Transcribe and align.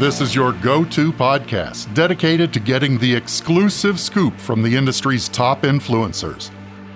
This 0.00 0.20
is 0.20 0.34
your 0.34 0.50
go 0.54 0.84
to 0.86 1.12
podcast 1.12 1.94
dedicated 1.94 2.52
to 2.52 2.58
getting 2.58 2.98
the 2.98 3.14
exclusive 3.14 4.00
scoop 4.00 4.36
from 4.40 4.60
the 4.60 4.74
industry's 4.74 5.28
top 5.28 5.62
influencers 5.62 6.50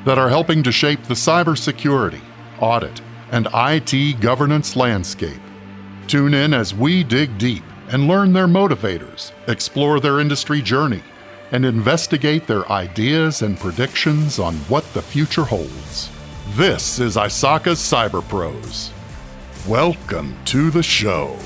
that 0.04 0.18
are 0.18 0.28
helping 0.28 0.64
to 0.64 0.72
shape 0.72 1.04
the 1.04 1.14
cybersecurity, 1.14 2.20
audit, 2.58 3.00
and 3.30 3.46
IT 3.54 4.20
governance 4.20 4.74
landscape. 4.74 5.40
Tune 6.08 6.34
in 6.34 6.52
as 6.52 6.74
we 6.74 7.04
dig 7.04 7.38
deep 7.38 7.62
and 7.88 8.08
learn 8.08 8.32
their 8.32 8.48
motivators, 8.48 9.30
explore 9.46 10.00
their 10.00 10.18
industry 10.18 10.60
journey, 10.60 11.04
and 11.52 11.64
investigate 11.64 12.48
their 12.48 12.68
ideas 12.68 13.42
and 13.42 13.60
predictions 13.60 14.40
on 14.40 14.56
what 14.66 14.82
the 14.92 15.02
future 15.02 15.44
holds. 15.44 16.10
This 16.56 16.98
is 16.98 17.14
ISACA's 17.14 17.78
Cyber 17.78 18.28
Pros. 18.28 18.90
Welcome 19.68 20.36
to 20.46 20.72
the 20.72 20.82
show. 20.82 21.38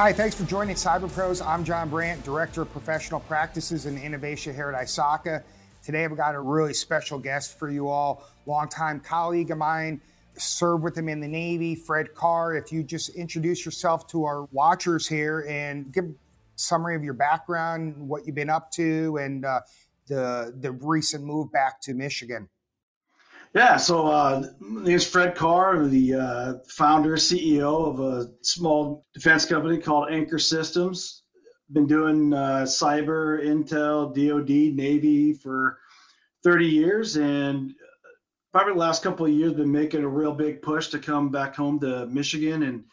Hi, 0.00 0.14
thanks 0.14 0.34
for 0.34 0.44
joining 0.44 0.76
Cyber 0.76 1.12
Pros. 1.12 1.42
I'm 1.42 1.62
John 1.62 1.90
Brandt, 1.90 2.24
Director 2.24 2.62
of 2.62 2.72
Professional 2.72 3.20
Practices 3.20 3.84
and 3.84 3.98
Innovation 3.98 4.54
here 4.54 4.70
at 4.70 4.86
ISACA. 4.86 5.42
Today 5.84 6.06
I've 6.06 6.16
got 6.16 6.34
a 6.34 6.40
really 6.40 6.72
special 6.72 7.18
guest 7.18 7.58
for 7.58 7.68
you 7.68 7.90
all, 7.90 8.24
longtime 8.46 9.00
colleague 9.00 9.50
of 9.50 9.58
mine, 9.58 10.00
served 10.38 10.84
with 10.84 10.96
him 10.96 11.10
in 11.10 11.20
the 11.20 11.28
Navy, 11.28 11.74
Fred 11.74 12.14
Carr. 12.14 12.54
If 12.54 12.72
you 12.72 12.82
just 12.82 13.10
introduce 13.10 13.66
yourself 13.66 14.06
to 14.06 14.24
our 14.24 14.44
watchers 14.52 15.06
here 15.06 15.44
and 15.46 15.92
give 15.92 16.06
a 16.06 16.14
summary 16.56 16.96
of 16.96 17.04
your 17.04 17.12
background, 17.12 17.94
what 17.98 18.24
you've 18.24 18.34
been 18.34 18.48
up 18.48 18.70
to, 18.70 19.18
and 19.18 19.44
uh, 19.44 19.60
the 20.06 20.54
the 20.60 20.72
recent 20.72 21.24
move 21.24 21.52
back 21.52 21.78
to 21.82 21.92
Michigan. 21.92 22.48
Yeah, 23.52 23.78
so 23.78 24.06
uh, 24.06 24.44
my 24.60 24.84
name 24.84 24.94
is 24.94 25.04
Fred 25.04 25.34
Carr, 25.34 25.84
the 25.84 26.14
uh, 26.14 26.54
founder, 26.68 27.16
CEO 27.16 27.84
of 27.88 27.98
a 27.98 28.30
small 28.42 29.04
defense 29.12 29.44
company 29.44 29.76
called 29.76 30.08
Anchor 30.08 30.38
Systems. 30.38 31.24
Been 31.72 31.88
doing 31.88 32.32
uh, 32.32 32.62
cyber, 32.64 33.44
intel, 33.44 34.14
DoD, 34.14 34.76
Navy 34.76 35.32
for 35.32 35.80
30 36.44 36.64
years, 36.64 37.16
and 37.16 37.74
probably 38.52 38.74
the 38.74 38.78
last 38.78 39.02
couple 39.02 39.26
of 39.26 39.32
years 39.32 39.54
been 39.54 39.70
making 39.70 40.04
a 40.04 40.08
real 40.08 40.32
big 40.32 40.62
push 40.62 40.86
to 40.88 41.00
come 41.00 41.28
back 41.28 41.56
home 41.56 41.80
to 41.80 42.06
Michigan. 42.06 42.62
And 42.62 42.84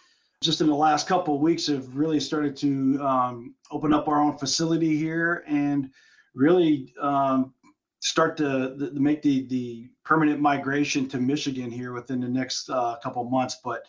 just 0.42 0.62
in 0.62 0.68
the 0.68 0.74
last 0.74 1.08
couple 1.08 1.36
of 1.36 1.42
weeks, 1.42 1.68
have 1.68 1.96
really 1.96 2.20
started 2.20 2.58
to 2.58 3.00
um, 3.04 3.54
open 3.70 3.94
up 3.94 4.08
our 4.08 4.20
own 4.20 4.40
facility 4.40 4.98
here 4.98 5.44
and 5.48 5.92
really 6.34 6.96
um, 7.00 7.54
start 8.00 8.38
to, 8.38 8.76
to 8.80 9.00
make 9.00 9.22
the 9.22 9.48
the 9.48 9.90
permanent 10.08 10.40
migration 10.40 11.10
to 11.10 11.20
Michigan 11.20 11.70
here 11.70 11.92
within 11.92 12.22
the 12.22 12.30
next 12.30 12.70
uh, 12.70 12.96
couple 13.04 13.24
months. 13.26 13.58
But 13.62 13.84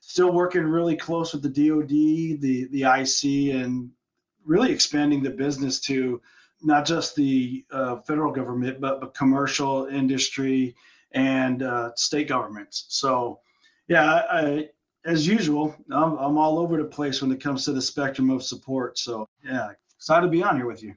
still 0.00 0.32
working 0.32 0.62
really 0.62 0.96
close 0.96 1.34
with 1.34 1.42
the 1.42 1.48
DoD, 1.48 2.40
the 2.40 2.68
the 2.72 2.84
IC, 2.84 3.54
and 3.54 3.90
really 4.46 4.72
expanding 4.72 5.22
the 5.22 5.30
business 5.30 5.78
to 5.80 6.22
not 6.62 6.86
just 6.86 7.14
the 7.14 7.64
uh, 7.70 7.96
federal 7.98 8.32
government, 8.32 8.80
but, 8.80 9.00
but 9.00 9.14
commercial 9.14 9.86
industry 9.86 10.74
and 11.12 11.62
uh, 11.62 11.94
state 11.94 12.28
governments. 12.28 12.86
So, 12.88 13.40
yeah, 13.88 14.22
I, 14.30 14.68
as 15.04 15.26
usual, 15.26 15.76
I'm, 15.92 16.16
I'm 16.16 16.38
all 16.38 16.58
over 16.58 16.78
the 16.78 16.84
place 16.84 17.22
when 17.22 17.30
it 17.30 17.40
comes 17.40 17.64
to 17.66 17.72
the 17.72 17.80
spectrum 17.80 18.30
of 18.30 18.42
support. 18.42 18.98
So, 18.98 19.28
yeah, 19.44 19.70
excited 19.96 20.26
to 20.26 20.32
be 20.32 20.42
on 20.42 20.56
here 20.56 20.66
with 20.66 20.82
you. 20.82 20.94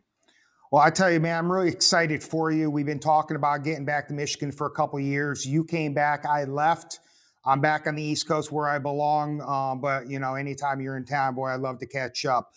Well, 0.72 0.82
I 0.82 0.90
tell 0.90 1.12
you, 1.12 1.20
man, 1.20 1.38
I'm 1.38 1.52
really 1.52 1.68
excited 1.68 2.24
for 2.24 2.50
you. 2.50 2.72
We've 2.72 2.86
been 2.86 2.98
talking 2.98 3.36
about 3.36 3.66
getting 3.66 3.84
back 3.84 4.08
to 4.08 4.14
Michigan 4.14 4.54
for 4.54 4.68
a 4.68 4.72
couple 4.72 4.98
years. 5.02 5.46
You 5.46 5.66
came 5.66 5.94
back, 5.94 6.26
I 6.26 6.46
left. 6.46 7.02
I'm 7.46 7.60
back 7.60 7.88
on 7.88 7.96
the 7.96 8.02
East 8.02 8.26
Coast 8.26 8.54
where 8.54 8.70
I 8.70 8.80
belong. 8.80 9.42
Um, 9.42 9.82
but 9.82 10.10
you 10.10 10.18
know, 10.18 10.36
anytime 10.36 10.80
you're 10.80 10.96
in 10.96 11.04
town, 11.04 11.36
boy, 11.36 11.48
I'd 11.48 11.60
love 11.60 11.80
to 11.80 11.86
catch 11.86 12.24
up. 12.24 12.54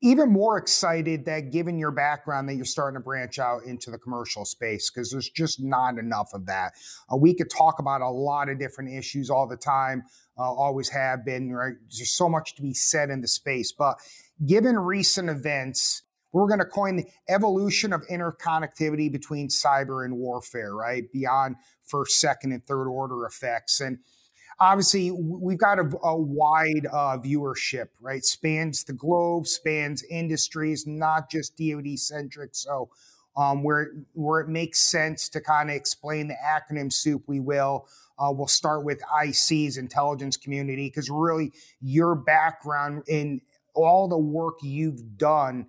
Even 0.00 0.30
more 0.30 0.58
excited 0.58 1.24
that 1.24 1.50
given 1.50 1.76
your 1.76 1.90
background 1.90 2.48
that 2.48 2.54
you're 2.54 2.64
starting 2.64 3.00
to 3.00 3.02
branch 3.02 3.40
out 3.40 3.64
into 3.64 3.90
the 3.90 3.98
commercial 3.98 4.44
space 4.44 4.88
because 4.88 5.10
there's 5.10 5.30
just 5.30 5.60
not 5.60 5.98
enough 5.98 6.28
of 6.34 6.46
that. 6.46 6.72
Uh, 7.12 7.16
we 7.16 7.34
could 7.34 7.50
talk 7.50 7.80
about 7.80 8.00
a 8.00 8.08
lot 8.08 8.48
of 8.48 8.60
different 8.60 8.96
issues 8.96 9.28
all 9.28 9.48
the 9.48 9.56
time, 9.56 10.04
uh, 10.38 10.42
always 10.42 10.88
have 10.90 11.24
been. 11.24 11.50
Right? 11.52 11.74
There's 11.98 12.14
so 12.14 12.28
much 12.28 12.54
to 12.54 12.62
be 12.62 12.74
said 12.74 13.10
in 13.10 13.22
the 13.22 13.28
space, 13.28 13.72
but 13.72 13.96
given 14.46 14.78
recent 14.78 15.28
events 15.28 16.02
we're 16.32 16.48
going 16.48 16.58
to 16.58 16.66
coin 16.66 16.96
the 16.96 17.06
evolution 17.28 17.92
of 17.92 18.02
interconnectivity 18.08 19.10
between 19.10 19.48
cyber 19.48 20.04
and 20.04 20.16
warfare, 20.16 20.74
right? 20.74 21.10
Beyond 21.12 21.56
first, 21.84 22.20
second, 22.20 22.52
and 22.52 22.64
third 22.66 22.88
order 22.88 23.24
effects. 23.26 23.80
And 23.80 23.98
obviously, 24.60 25.10
we've 25.10 25.58
got 25.58 25.78
a, 25.78 25.90
a 26.02 26.16
wide 26.16 26.86
uh, 26.92 27.18
viewership, 27.18 27.88
right? 28.00 28.24
Spans 28.24 28.84
the 28.84 28.92
globe, 28.92 29.46
spans 29.46 30.02
industries, 30.04 30.86
not 30.86 31.30
just 31.30 31.56
DoD 31.56 31.98
centric. 31.98 32.50
So, 32.52 32.90
um, 33.36 33.62
where 33.62 33.92
where 34.14 34.40
it 34.40 34.48
makes 34.48 34.80
sense 34.80 35.28
to 35.30 35.40
kind 35.40 35.68
of 35.68 35.76
explain 35.76 36.28
the 36.28 36.36
acronym 36.44 36.92
soup, 36.92 37.22
we 37.26 37.40
will. 37.40 37.86
Uh, 38.18 38.32
we'll 38.32 38.46
start 38.46 38.82
with 38.82 39.02
IC's 39.22 39.76
intelligence 39.76 40.38
community 40.38 40.88
because 40.88 41.10
really 41.10 41.52
your 41.82 42.14
background 42.14 43.02
in 43.08 43.42
all 43.74 44.08
the 44.08 44.16
work 44.16 44.54
you've 44.62 45.18
done 45.18 45.66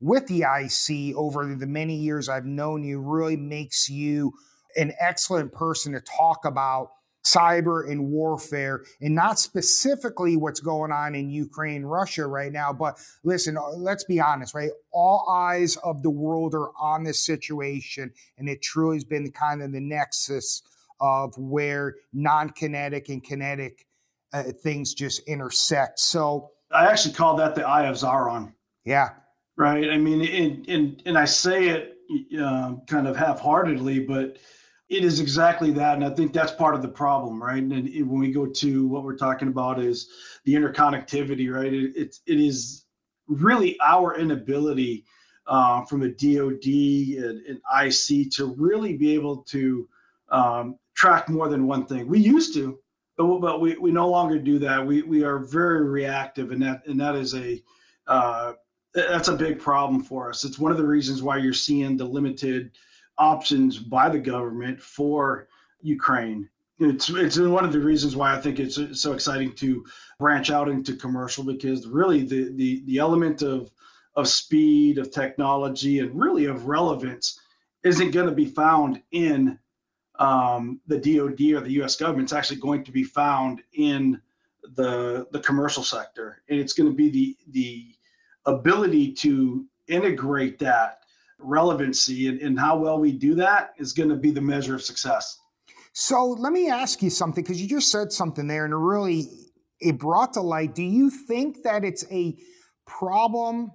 with 0.00 0.26
the 0.26 0.42
IC 0.42 1.16
over 1.16 1.54
the 1.54 1.66
many 1.66 1.96
years 1.96 2.28
I've 2.28 2.44
known 2.44 2.84
you 2.84 3.00
really 3.00 3.36
makes 3.36 3.88
you 3.88 4.32
an 4.76 4.92
excellent 5.00 5.52
person 5.52 5.92
to 5.92 6.00
talk 6.00 6.44
about 6.44 6.90
cyber 7.24 7.90
and 7.90 8.08
warfare 8.08 8.84
and 9.00 9.14
not 9.14 9.38
specifically 9.38 10.36
what's 10.36 10.60
going 10.60 10.92
on 10.92 11.14
in 11.14 11.30
Ukraine, 11.30 11.84
Russia 11.84 12.26
right 12.26 12.52
now. 12.52 12.72
But 12.72 12.98
listen, 13.24 13.56
uh, 13.56 13.70
let's 13.70 14.04
be 14.04 14.20
honest, 14.20 14.54
right? 14.54 14.70
All 14.92 15.28
eyes 15.28 15.76
of 15.76 16.02
the 16.02 16.10
world 16.10 16.54
are 16.54 16.70
on 16.80 17.02
this 17.02 17.24
situation, 17.24 18.12
and 18.38 18.48
it 18.48 18.62
truly 18.62 18.96
has 18.96 19.04
been 19.04 19.30
kind 19.32 19.62
of 19.62 19.72
the 19.72 19.80
nexus 19.80 20.62
of 21.00 21.36
where 21.36 21.96
non 22.12 22.50
kinetic 22.50 23.08
and 23.08 23.22
kinetic 23.22 23.86
uh, 24.32 24.44
things 24.62 24.94
just 24.94 25.20
intersect. 25.28 25.98
So 25.98 26.50
I 26.70 26.86
actually 26.86 27.14
call 27.14 27.36
that 27.36 27.54
the 27.54 27.66
eye 27.66 27.86
of 27.86 27.96
Sauron. 27.96 28.52
Yeah 28.84 29.10
right? 29.58 29.90
I 29.90 29.98
mean, 29.98 30.22
and 30.22 30.68
and 30.68 31.02
and 31.04 31.18
I 31.18 31.26
say 31.26 31.68
it 31.68 31.98
uh, 32.40 32.76
kind 32.86 33.06
of 33.06 33.16
half-heartedly, 33.16 34.00
but 34.00 34.38
it 34.88 35.04
is 35.04 35.20
exactly 35.20 35.70
that, 35.72 35.96
and 35.96 36.04
I 36.04 36.10
think 36.10 36.32
that's 36.32 36.52
part 36.52 36.74
of 36.74 36.80
the 36.80 36.88
problem, 36.88 37.42
right? 37.42 37.62
And 37.62 37.72
when 38.08 38.20
we 38.20 38.32
go 38.32 38.46
to 38.46 38.86
what 38.86 39.04
we're 39.04 39.18
talking 39.18 39.48
about 39.48 39.78
is 39.78 40.08
the 40.44 40.54
interconnectivity, 40.54 41.52
right? 41.52 41.74
It, 41.74 41.94
it, 41.94 42.16
it 42.26 42.40
is 42.40 42.86
really 43.26 43.76
our 43.84 44.16
inability 44.16 45.04
uh, 45.46 45.84
from 45.84 46.02
a 46.02 46.08
DoD 46.08 46.64
and, 47.22 47.44
and, 47.46 47.60
IC 47.82 48.30
to 48.32 48.54
really 48.58 48.96
be 48.96 49.14
able 49.14 49.38
to 49.38 49.88
um, 50.30 50.78
track 50.94 51.28
more 51.28 51.48
than 51.48 51.66
one 51.66 51.86
thing. 51.86 52.06
We 52.06 52.18
used 52.18 52.54
to, 52.54 52.78
but, 53.16 53.38
but 53.40 53.60
we, 53.60 53.76
we 53.76 53.90
no 53.90 54.08
longer 54.08 54.38
do 54.38 54.58
that. 54.60 54.86
We 54.86 55.02
we 55.02 55.24
are 55.24 55.38
very 55.38 55.84
reactive, 55.84 56.52
and 56.52 56.62
that 56.62 56.86
and 56.86 57.00
that 57.00 57.14
is 57.14 57.34
a 57.34 57.62
uh, 58.06 58.52
that's 58.94 59.28
a 59.28 59.36
big 59.36 59.58
problem 59.58 60.02
for 60.02 60.28
us. 60.28 60.44
It's 60.44 60.58
one 60.58 60.72
of 60.72 60.78
the 60.78 60.86
reasons 60.86 61.22
why 61.22 61.38
you're 61.38 61.52
seeing 61.52 61.96
the 61.96 62.04
limited 62.04 62.72
options 63.18 63.78
by 63.78 64.08
the 64.08 64.18
government 64.18 64.80
for 64.80 65.48
Ukraine. 65.80 66.48
It's 66.80 67.10
it's 67.10 67.38
one 67.38 67.64
of 67.64 67.72
the 67.72 67.80
reasons 67.80 68.14
why 68.14 68.34
I 68.34 68.40
think 68.40 68.60
it's 68.60 68.78
so 69.00 69.12
exciting 69.12 69.52
to 69.54 69.84
branch 70.20 70.50
out 70.50 70.68
into 70.68 70.94
commercial 70.94 71.42
because 71.42 71.86
really 71.86 72.24
the 72.24 72.52
the 72.54 72.84
the 72.86 72.98
element 72.98 73.42
of 73.42 73.70
of 74.14 74.28
speed, 74.28 74.98
of 74.98 75.10
technology, 75.10 75.98
and 75.98 76.18
really 76.20 76.44
of 76.46 76.66
relevance 76.66 77.40
isn't 77.84 78.12
going 78.12 78.28
to 78.28 78.34
be 78.34 78.46
found 78.46 79.02
in 79.12 79.58
um, 80.18 80.80
the 80.86 80.98
DoD 80.98 81.40
or 81.54 81.60
the 81.60 81.72
U.S. 81.74 81.96
government. 81.96 82.26
It's 82.26 82.32
actually 82.32 82.60
going 82.60 82.84
to 82.84 82.92
be 82.92 83.04
found 83.04 83.62
in 83.72 84.20
the 84.74 85.26
the 85.32 85.40
commercial 85.40 85.82
sector, 85.82 86.42
and 86.48 86.60
it's 86.60 86.72
going 86.72 86.88
to 86.88 86.96
be 86.96 87.10
the 87.10 87.36
the 87.50 87.94
ability 88.46 89.12
to 89.12 89.66
integrate 89.88 90.58
that 90.58 91.00
relevancy 91.38 92.28
and, 92.28 92.40
and 92.40 92.58
how 92.58 92.76
well 92.76 92.98
we 92.98 93.12
do 93.12 93.34
that 93.36 93.72
is 93.78 93.92
going 93.92 94.08
to 94.08 94.16
be 94.16 94.30
the 94.30 94.40
measure 94.40 94.74
of 94.74 94.82
success. 94.82 95.38
So 95.92 96.26
let 96.26 96.52
me 96.52 96.68
ask 96.68 97.02
you 97.02 97.10
something 97.10 97.42
because 97.42 97.60
you 97.60 97.68
just 97.68 97.90
said 97.90 98.12
something 98.12 98.46
there 98.46 98.64
and 98.64 98.72
it 98.72 98.76
really 98.76 99.28
it 99.80 99.98
brought 99.98 100.34
to 100.34 100.40
light. 100.40 100.74
Do 100.74 100.82
you 100.82 101.10
think 101.10 101.62
that 101.62 101.84
it's 101.84 102.04
a 102.10 102.36
problem 102.86 103.70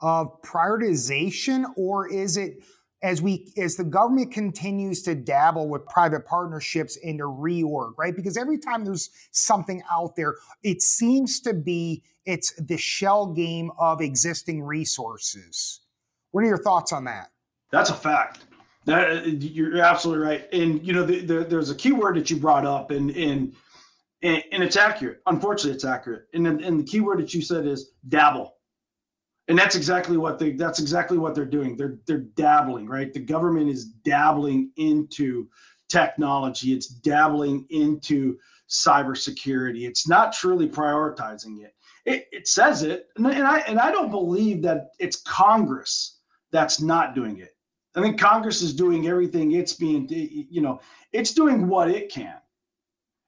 of 0.00 0.42
prioritization 0.42 1.64
or 1.76 2.08
is 2.10 2.36
it 2.36 2.62
as 3.04 3.20
we 3.20 3.52
as 3.58 3.76
the 3.76 3.84
government 3.84 4.32
continues 4.32 5.02
to 5.02 5.14
dabble 5.14 5.68
with 5.68 5.84
private 5.86 6.26
partnerships 6.26 6.96
into 6.96 7.24
reorg, 7.24 7.92
right? 7.98 8.16
Because 8.16 8.38
every 8.38 8.58
time 8.58 8.82
there's 8.82 9.10
something 9.30 9.82
out 9.92 10.16
there, 10.16 10.36
it 10.62 10.80
seems 10.80 11.38
to 11.40 11.52
be 11.52 12.02
it's 12.24 12.54
the 12.54 12.78
shell 12.78 13.26
game 13.26 13.70
of 13.78 14.00
existing 14.00 14.62
resources. 14.62 15.80
What 16.30 16.44
are 16.44 16.46
your 16.46 16.62
thoughts 16.62 16.92
on 16.92 17.04
that? 17.04 17.30
That's 17.70 17.90
a 17.90 17.94
fact. 17.94 18.46
That 18.86 19.26
you're 19.26 19.82
absolutely 19.82 20.24
right. 20.24 20.48
And 20.52 20.84
you 20.84 20.94
know, 20.94 21.04
the, 21.04 21.20
the, 21.20 21.44
there's 21.44 21.70
a 21.70 21.74
key 21.74 21.92
word 21.92 22.16
that 22.16 22.30
you 22.30 22.36
brought 22.36 22.64
up, 22.64 22.90
and 22.90 23.10
and 23.10 23.54
and, 24.22 24.42
and 24.50 24.62
it's 24.62 24.76
accurate. 24.76 25.20
Unfortunately, 25.26 25.72
it's 25.72 25.84
accurate. 25.84 26.24
And, 26.32 26.46
and 26.46 26.80
the 26.80 26.84
key 26.84 27.00
word 27.00 27.18
that 27.18 27.34
you 27.34 27.42
said 27.42 27.66
is 27.66 27.90
dabble. 28.08 28.54
And 29.48 29.58
that's 29.58 29.76
exactly 29.76 30.16
what 30.16 30.38
they 30.38 30.52
that's 30.52 30.80
exactly 30.80 31.18
what 31.18 31.34
they're 31.34 31.44
doing. 31.44 31.76
They're 31.76 31.98
they're 32.06 32.18
dabbling, 32.18 32.86
right? 32.86 33.12
The 33.12 33.20
government 33.20 33.68
is 33.68 33.84
dabbling 33.84 34.70
into 34.76 35.48
technology. 35.88 36.72
It's 36.72 36.86
dabbling 36.86 37.66
into 37.68 38.38
cybersecurity. 38.70 39.86
It's 39.86 40.08
not 40.08 40.32
truly 40.32 40.68
prioritizing 40.68 41.62
it. 41.62 41.74
It, 42.06 42.26
it 42.32 42.48
says 42.48 42.82
it, 42.82 43.08
and, 43.16 43.26
and 43.26 43.46
I 43.46 43.58
and 43.60 43.78
I 43.78 43.90
don't 43.90 44.10
believe 44.10 44.62
that 44.62 44.92
it's 44.98 45.16
Congress 45.22 46.20
that's 46.50 46.80
not 46.80 47.14
doing 47.14 47.38
it. 47.38 47.54
I 47.96 48.02
think 48.02 48.18
Congress 48.18 48.62
is 48.62 48.74
doing 48.74 49.06
everything 49.06 49.52
it's 49.52 49.72
being, 49.72 50.06
you 50.08 50.60
know, 50.60 50.80
it's 51.12 51.32
doing 51.32 51.68
what 51.68 51.90
it 51.90 52.10
can. 52.10 52.36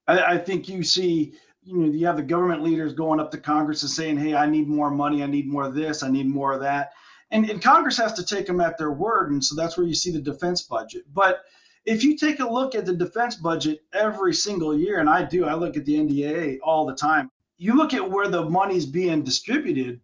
I, 0.09 0.35
I 0.35 0.39
think 0.39 0.69
you 0.69 0.83
see, 0.83 1.35
you 1.67 1.77
know, 1.79 1.93
you 1.93 2.07
have 2.07 2.17
the 2.17 2.23
government 2.23 2.63
leaders 2.63 2.95
going 2.95 3.19
up 3.19 3.31
to 3.33 3.39
Congress 3.39 3.83
and 3.83 3.91
saying, 3.91 4.17
"Hey, 4.17 4.35
I 4.35 4.47
need 4.47 4.69
more 4.69 4.91
money. 4.91 5.23
I 5.23 5.27
need 5.27 5.49
more 5.49 5.65
of 5.65 5.75
this. 5.75 6.03
I 6.03 6.09
need 6.09 6.29
more 6.29 6.53
of 6.53 6.61
that." 6.61 6.93
And, 7.33 7.51
and 7.51 7.61
Congress 7.61 7.97
has 7.97 8.13
to 8.15 8.25
take 8.25 8.47
them 8.47 8.61
at 8.61 8.79
their 8.79 8.93
word, 8.93 9.33
and 9.33 9.45
so 9.45 9.57
that's 9.57 9.77
where 9.77 9.87
you 9.87 9.95
see 9.95 10.13
the 10.13 10.21
defense 10.21 10.63
budget. 10.63 11.03
But 11.13 11.41
if 11.85 12.05
you 12.05 12.17
take 12.17 12.39
a 12.39 12.49
look 12.49 12.77
at 12.77 12.87
the 12.87 12.95
defense 12.95 13.35
budget 13.35 13.81
every 13.93 14.33
single 14.33 14.79
year, 14.79 15.01
and 15.01 15.11
I 15.11 15.25
do, 15.25 15.45
I 15.45 15.55
look 15.55 15.77
at 15.77 15.85
the 15.85 15.97
NDAA 15.97 16.59
all 16.63 16.87
the 16.87 16.95
time. 16.95 17.31
You 17.59 17.75
look 17.75 17.95
at 17.95 18.11
where 18.11 18.29
the 18.29 18.49
money's 18.49 18.87
being 18.87 19.25
distributed, 19.25 20.01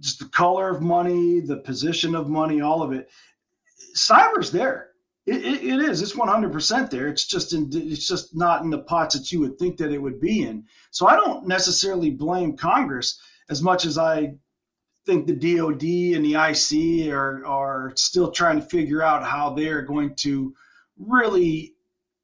just 0.00 0.18
the 0.18 0.24
color 0.26 0.70
of 0.70 0.82
money, 0.82 1.40
the 1.40 1.58
position 1.58 2.16
of 2.16 2.28
money, 2.28 2.60
all 2.60 2.82
of 2.82 2.92
it. 2.92 3.08
Cyber's 3.94 4.50
there. 4.50 4.89
It, 5.26 5.44
it, 5.44 5.64
it 5.64 5.80
is. 5.80 6.02
It's 6.02 6.14
100% 6.14 6.90
there. 6.90 7.08
It's 7.08 7.26
just 7.26 7.52
in. 7.52 7.68
It's 7.72 8.08
just 8.08 8.34
not 8.34 8.62
in 8.62 8.70
the 8.70 8.78
pots 8.78 9.14
that 9.14 9.30
you 9.30 9.40
would 9.40 9.58
think 9.58 9.76
that 9.76 9.92
it 9.92 10.00
would 10.00 10.20
be 10.20 10.42
in. 10.42 10.64
So 10.90 11.06
I 11.06 11.16
don't 11.16 11.46
necessarily 11.46 12.10
blame 12.10 12.56
Congress 12.56 13.20
as 13.48 13.62
much 13.62 13.84
as 13.84 13.98
I 13.98 14.34
think 15.06 15.26
the 15.26 15.34
DoD 15.34 15.82
and 16.16 16.24
the 16.24 16.34
IC 16.34 17.12
are 17.12 17.44
are 17.44 17.92
still 17.96 18.30
trying 18.30 18.60
to 18.60 18.66
figure 18.66 19.02
out 19.02 19.24
how 19.24 19.50
they're 19.50 19.82
going 19.82 20.14
to 20.16 20.54
really 20.98 21.74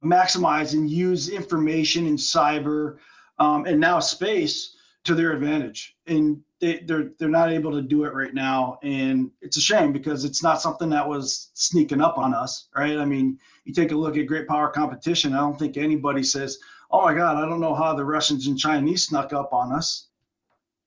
maximize 0.04 0.72
and 0.72 0.90
use 0.90 1.28
information 1.28 2.06
in 2.06 2.16
cyber 2.16 2.96
um, 3.38 3.66
and 3.66 3.80
now 3.80 3.98
space 3.98 4.76
to 5.04 5.14
their 5.14 5.32
advantage. 5.32 5.96
And 6.06 6.42
they, 6.60 6.78
they're 6.86 7.10
they're 7.18 7.28
not 7.28 7.52
able 7.52 7.70
to 7.72 7.82
do 7.82 8.04
it 8.04 8.14
right 8.14 8.32
now, 8.32 8.78
and 8.82 9.30
it's 9.42 9.56
a 9.56 9.60
shame 9.60 9.92
because 9.92 10.24
it's 10.24 10.42
not 10.42 10.60
something 10.60 10.88
that 10.90 11.06
was 11.06 11.50
sneaking 11.54 12.00
up 12.00 12.18
on 12.18 12.34
us, 12.34 12.68
right? 12.74 12.98
I 12.98 13.04
mean, 13.04 13.38
you 13.64 13.74
take 13.74 13.92
a 13.92 13.96
look 13.96 14.16
at 14.16 14.26
great 14.26 14.48
power 14.48 14.68
competition. 14.70 15.34
I 15.34 15.38
don't 15.38 15.58
think 15.58 15.76
anybody 15.76 16.22
says, 16.22 16.58
"Oh 16.90 17.02
my 17.02 17.14
God, 17.14 17.36
I 17.36 17.46
don't 17.48 17.60
know 17.60 17.74
how 17.74 17.94
the 17.94 18.04
Russians 18.04 18.46
and 18.46 18.58
Chinese 18.58 19.06
snuck 19.06 19.32
up 19.32 19.52
on 19.52 19.72
us." 19.72 20.08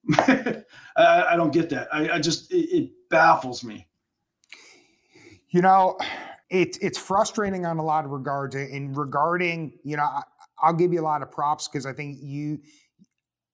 I, 0.18 0.64
I, 0.96 1.36
don't 1.36 1.54
get 1.54 1.70
that. 1.70 1.88
I, 1.94 2.12
I 2.12 2.20
just 2.20 2.52
it, 2.52 2.70
it 2.76 2.92
baffles 3.10 3.64
me. 3.64 3.86
You 5.50 5.62
know, 5.62 5.98
it's 6.50 6.78
it's 6.80 6.98
frustrating 6.98 7.66
on 7.66 7.78
a 7.78 7.84
lot 7.84 8.06
of 8.06 8.12
regards. 8.12 8.56
In 8.56 8.94
regarding, 8.94 9.78
you 9.84 9.98
know, 9.98 10.04
I, 10.04 10.24
I'll 10.62 10.74
give 10.74 10.94
you 10.94 11.02
a 11.02 11.04
lot 11.04 11.22
of 11.22 11.32
props 11.32 11.68
because 11.68 11.86
I 11.86 11.94
think 11.94 12.18
you 12.22 12.60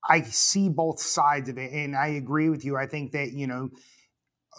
I 0.08 0.22
see 0.22 0.70
both 0.70 1.00
sides 1.00 1.50
of 1.50 1.58
it, 1.58 1.72
and 1.72 1.96
I 1.96 2.08
agree 2.08 2.50
with 2.50 2.64
you. 2.64 2.78
I 2.78 2.88
think 2.88 3.12
that 3.14 3.32
you 3.34 3.48
know 3.48 3.70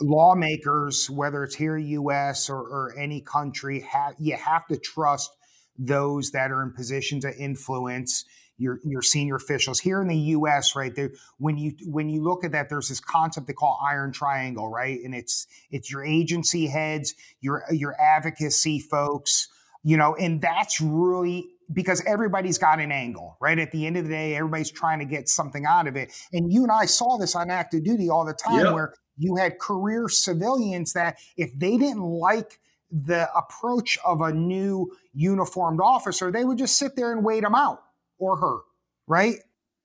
lawmakers, 0.01 1.09
whether 1.09 1.43
it's 1.45 1.55
here 1.55 1.77
U.S. 1.77 2.51
or, 2.51 2.59
or 2.59 2.99
any 2.99 3.21
country, 3.21 3.87
you 4.19 4.37
have 4.37 4.67
to 4.67 4.77
trust 4.77 5.31
those 5.79 6.31
that 6.31 6.51
are 6.51 6.63
in 6.63 6.73
positions 6.73 7.25
of 7.25 7.35
influence. 7.39 8.25
Your, 8.59 8.81
your 8.85 9.03
senior 9.03 9.37
officials 9.37 9.81
here 9.81 10.01
in 10.01 10.09
the 10.09 10.17
U.S. 10.17 10.75
Right 10.75 10.95
there, 10.95 11.11
when 11.37 11.59
you 11.59 11.73
when 11.85 12.09
you 12.09 12.23
look 12.23 12.43
at 12.43 12.53
that, 12.53 12.71
there's 12.71 12.89
this 12.89 13.01
concept 13.01 13.47
they 13.47 13.53
call 13.53 13.79
iron 13.87 14.13
triangle, 14.13 14.71
right? 14.71 14.99
And 15.05 15.15
it's 15.15 15.47
it's 15.71 15.93
your 15.93 16.03
agency 16.03 16.67
heads, 16.67 17.15
your 17.43 17.65
your 17.71 17.95
advocacy 18.01 18.81
folks, 18.81 19.49
you 19.83 19.99
know, 19.99 20.15
and 20.15 20.41
that's 20.41 20.81
really 20.81 21.51
because 21.73 22.03
everybody's 22.07 22.59
got 22.59 22.81
an 22.81 22.93
angle, 22.93 23.37
right? 23.41 23.59
At 23.59 23.73
the 23.73 23.87
end 23.87 23.97
of 23.97 24.05
the 24.05 24.11
day, 24.11 24.37
everybody's 24.37 24.71
trying 24.71 24.99
to 25.01 25.05
get 25.05 25.29
something 25.29 25.65
out 25.65 25.87
of 25.87 25.97
it. 25.97 26.13
And 26.33 26.53
you 26.53 26.63
and 26.63 26.73
I 26.73 26.87
saw 26.87 27.19
this 27.19 27.35
on 27.35 27.51
active 27.51 27.85
duty 27.85 28.09
all 28.09 28.25
the 28.25 28.35
time 28.35 28.73
where 28.73 28.95
you 29.19 29.37
had 29.37 29.59
career 29.59 30.09
civilians 30.09 30.93
that 30.93 31.19
if 31.37 31.51
they 31.59 31.77
didn't 31.77 32.03
like 32.03 32.61
the 32.91 33.29
approach 33.37 33.99
of 34.05 34.21
a 34.21 34.33
new 34.33 34.93
uniformed 35.13 35.81
officer, 35.83 36.31
they 36.31 36.45
would 36.45 36.59
just 36.59 36.79
sit 36.79 36.95
there 36.97 37.13
and 37.13 37.25
wait 37.25 37.43
him 37.43 37.55
out 37.55 37.83
or 38.19 38.37
her, 38.37 38.59
right? 39.07 39.37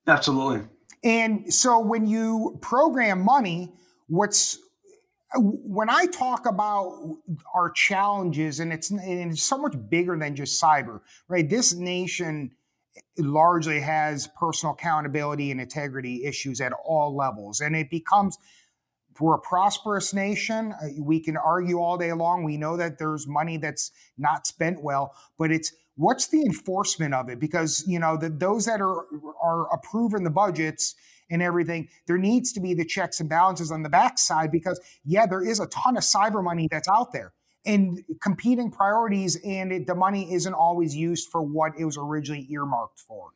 Absolutely. 0.06 0.68
And 1.04 1.52
so 1.52 1.80
when 1.80 2.06
you 2.06 2.58
program 2.60 3.24
money, 3.24 3.72
what's 4.06 4.58
when 5.34 5.88
I 5.88 6.06
talk 6.06 6.46
about 6.46 7.18
our 7.54 7.70
challenges, 7.70 8.60
and 8.60 8.72
it's, 8.72 8.90
and 8.90 9.32
it's 9.32 9.42
so 9.42 9.58
much 9.58 9.74
bigger 9.88 10.18
than 10.18 10.36
just 10.36 10.62
cyber, 10.62 11.00
right? 11.28 11.48
This 11.48 11.74
nation 11.74 12.52
largely 13.18 13.80
has 13.80 14.28
personal 14.38 14.74
accountability 14.74 15.50
and 15.50 15.60
integrity 15.60 16.24
issues 16.24 16.60
at 16.60 16.72
all 16.84 17.16
levels. 17.16 17.60
And 17.60 17.74
it 17.74 17.90
becomes, 17.90 18.36
we're 19.20 19.36
a 19.36 19.40
prosperous 19.40 20.12
nation. 20.12 20.72
Uh, 20.72 20.88
we 21.00 21.20
can 21.20 21.36
argue 21.36 21.78
all 21.78 21.96
day 21.96 22.12
long. 22.12 22.44
We 22.44 22.56
know 22.56 22.76
that 22.76 22.98
there's 22.98 23.26
money 23.26 23.56
that's 23.56 23.90
not 24.18 24.46
spent 24.46 24.82
well, 24.82 25.14
but 25.38 25.50
it's 25.50 25.72
what's 25.96 26.28
the 26.28 26.42
enforcement 26.42 27.14
of 27.14 27.28
it? 27.28 27.38
Because, 27.38 27.84
you 27.86 27.98
know, 27.98 28.16
the, 28.16 28.28
those 28.28 28.66
that 28.66 28.80
are, 28.80 29.06
are 29.42 29.72
approving 29.72 30.24
the 30.24 30.30
budgets, 30.30 30.94
and 31.32 31.42
everything, 31.42 31.88
there 32.06 32.18
needs 32.18 32.52
to 32.52 32.60
be 32.60 32.74
the 32.74 32.84
checks 32.84 33.18
and 33.18 33.28
balances 33.28 33.72
on 33.72 33.82
the 33.82 33.88
backside 33.88 34.52
because, 34.52 34.80
yeah, 35.04 35.26
there 35.26 35.42
is 35.42 35.58
a 35.58 35.66
ton 35.66 35.96
of 35.96 36.04
cyber 36.04 36.44
money 36.44 36.68
that's 36.70 36.88
out 36.88 37.12
there 37.12 37.32
and 37.64 38.04
competing 38.20 38.70
priorities, 38.70 39.36
and 39.44 39.72
it, 39.72 39.86
the 39.86 39.94
money 39.94 40.32
isn't 40.32 40.54
always 40.54 40.94
used 40.94 41.30
for 41.30 41.42
what 41.42 41.72
it 41.78 41.84
was 41.84 41.96
originally 41.96 42.46
earmarked 42.50 43.00
for. 43.00 43.30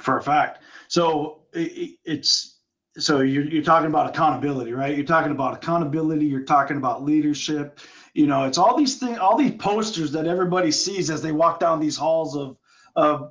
For 0.00 0.18
a 0.18 0.22
fact. 0.22 0.62
So 0.88 1.42
it, 1.52 1.98
it's 2.04 2.58
so 2.98 3.20
you're, 3.20 3.44
you're 3.44 3.62
talking 3.62 3.88
about 3.88 4.08
accountability, 4.08 4.72
right? 4.72 4.96
You're 4.96 5.06
talking 5.06 5.32
about 5.32 5.54
accountability. 5.54 6.26
You're 6.26 6.44
talking 6.44 6.76
about 6.76 7.02
leadership. 7.02 7.80
You 8.14 8.26
know, 8.26 8.44
it's 8.44 8.58
all 8.58 8.76
these 8.76 8.98
things, 8.98 9.18
all 9.18 9.36
these 9.36 9.54
posters 9.54 10.12
that 10.12 10.26
everybody 10.26 10.70
sees 10.70 11.10
as 11.10 11.20
they 11.20 11.32
walk 11.32 11.60
down 11.60 11.80
these 11.80 11.96
halls 11.96 12.36
of 12.36 12.56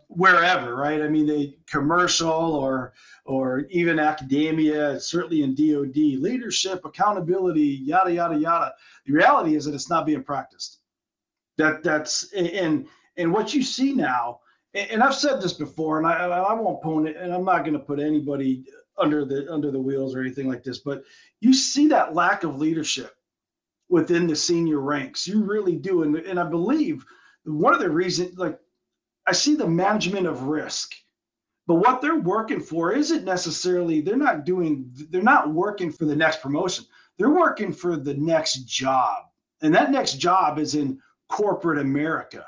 wherever, 0.08 0.76
right? 0.76 1.02
I 1.02 1.08
mean, 1.08 1.26
they 1.26 1.58
commercial 1.68 2.30
or 2.56 2.94
or 3.26 3.66
even 3.72 4.00
academia, 4.00 5.00
certainly 5.00 5.42
in 5.42 5.56
DoD, 5.56 6.22
leadership, 6.22 6.86
accountability, 6.86 7.82
yada 7.84 8.14
yada 8.14 8.38
yada. 8.38 8.74
The 9.06 9.14
reality 9.14 9.56
is 9.56 9.66
that 9.66 9.74
it's 9.74 9.90
not 9.90 10.06
being 10.06 10.24
practiced. 10.24 10.80
That 11.58 11.84
that's 11.84 12.32
and 12.34 12.88
and 13.18 13.34
what 13.34 13.54
you 13.54 13.64
see 13.64 13.94
now, 13.94 14.42
and 14.74 15.02
I've 15.02 15.16
said 15.16 15.42
this 15.42 15.54
before, 15.54 15.98
and 15.98 16.06
I 16.06 16.28
I 16.28 16.54
won't 16.54 16.82
put 16.84 17.08
it, 17.08 17.18
and 17.18 17.34
I'm 17.34 17.46
not 17.46 17.62
going 17.62 17.74
to 17.74 17.80
put 17.80 18.00
anybody 18.00 18.66
under 18.98 19.26
the 19.26 19.52
under 19.52 19.72
the 19.72 19.82
wheels 19.82 20.16
or 20.16 20.22
anything 20.22 20.48
like 20.48 20.64
this, 20.64 20.80
but 20.80 21.04
you 21.40 21.54
see 21.54 21.88
that 21.88 22.14
lack 22.14 22.44
of 22.44 22.60
leadership 22.60 23.16
within 23.90 24.28
the 24.28 24.36
senior 24.36 24.80
ranks. 24.80 25.28
You 25.28 25.44
really 25.44 25.76
do, 25.76 26.04
and 26.04 26.16
and 26.18 26.40
I 26.40 26.48
believe 26.48 27.04
one 27.46 27.74
of 27.74 27.80
the 27.80 27.90
reasons, 27.90 28.38
like 28.38 28.60
I 29.28 29.34
see 29.34 29.56
the 29.56 29.68
management 29.68 30.28
of 30.28 30.44
risk 30.44 30.96
but 31.68 31.76
what 31.76 32.02
they're 32.02 32.20
working 32.20 32.60
for 32.60 32.94
isn't 32.94 33.24
necessarily 33.24 34.02
they're 34.02 34.16
not 34.16 34.46
doing 34.46 34.90
they're 35.10 35.22
not 35.22 35.54
working 35.54 35.92
for 35.92 36.06
the 36.06 36.16
next 36.16 36.42
promotion. 36.42 36.86
They're 37.18 37.30
working 37.30 37.74
for 37.74 37.98
the 37.98 38.14
next 38.14 38.66
job 38.66 39.24
and 39.62 39.74
that 39.74 39.92
next 39.92 40.14
job 40.14 40.60
is 40.60 40.76
in 40.76 41.00
corporate 41.30 41.80
america 41.80 42.46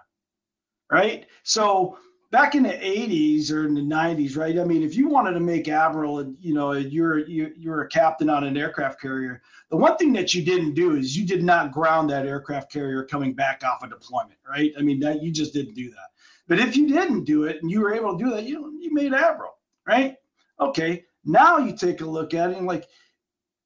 right? 0.91 1.25
So 1.43 1.97
back 2.31 2.55
in 2.55 2.63
the 2.63 2.69
80s 2.69 3.51
or 3.51 3.65
in 3.65 3.73
the 3.73 3.81
90s 3.81 4.35
right 4.35 4.59
i 4.59 4.63
mean 4.65 4.83
if 4.83 4.95
you 4.95 5.07
wanted 5.07 5.31
to 5.31 5.39
make 5.39 5.69
admiral 5.69 6.33
you 6.41 6.53
know 6.53 6.73
you're 6.73 7.19
you're 7.19 7.83
a 7.83 7.87
captain 7.87 8.29
on 8.29 8.43
an 8.43 8.57
aircraft 8.57 8.99
carrier 8.99 9.41
the 9.69 9.77
one 9.77 9.95
thing 9.95 10.11
that 10.11 10.33
you 10.33 10.43
didn't 10.43 10.73
do 10.73 10.95
is 10.95 11.17
you 11.17 11.25
did 11.25 11.41
not 11.41 11.71
ground 11.71 12.09
that 12.09 12.25
aircraft 12.25 12.69
carrier 12.69 13.05
coming 13.05 13.33
back 13.33 13.63
off 13.63 13.81
a 13.81 13.87
deployment 13.87 14.37
right? 14.47 14.73
I 14.77 14.81
mean 14.81 14.99
that 14.99 15.23
you 15.23 15.31
just 15.31 15.53
didn't 15.53 15.73
do 15.73 15.89
that 15.89 16.09
but 16.47 16.59
if 16.59 16.77
you 16.77 16.87
didn't 16.87 17.25
do 17.25 17.43
it 17.43 17.61
and 17.61 17.69
you 17.69 17.81
were 17.81 17.93
able 17.93 18.17
to 18.17 18.23
do 18.23 18.31
that, 18.31 18.45
you 18.45 18.77
you 18.79 18.93
made 18.93 19.13
Admiral, 19.13 19.57
right? 19.85 20.15
Okay. 20.59 21.03
Now 21.25 21.57
you 21.57 21.75
take 21.75 22.01
a 22.01 22.05
look 22.05 22.33
at 22.33 22.51
it 22.51 22.57
and 22.57 22.65
like, 22.65 22.85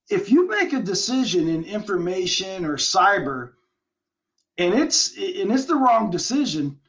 if 0.09 0.31
you 0.31 0.47
make 0.47 0.73
a 0.73 0.81
decision 0.81 1.47
in 1.47 1.63
information 1.63 2.65
or 2.65 2.75
cyber, 2.77 3.53
and 4.57 4.73
it's 4.73 5.15
and 5.15 5.51
it's 5.51 5.65
the 5.65 5.75
wrong 5.75 6.09
decision, 6.09 6.79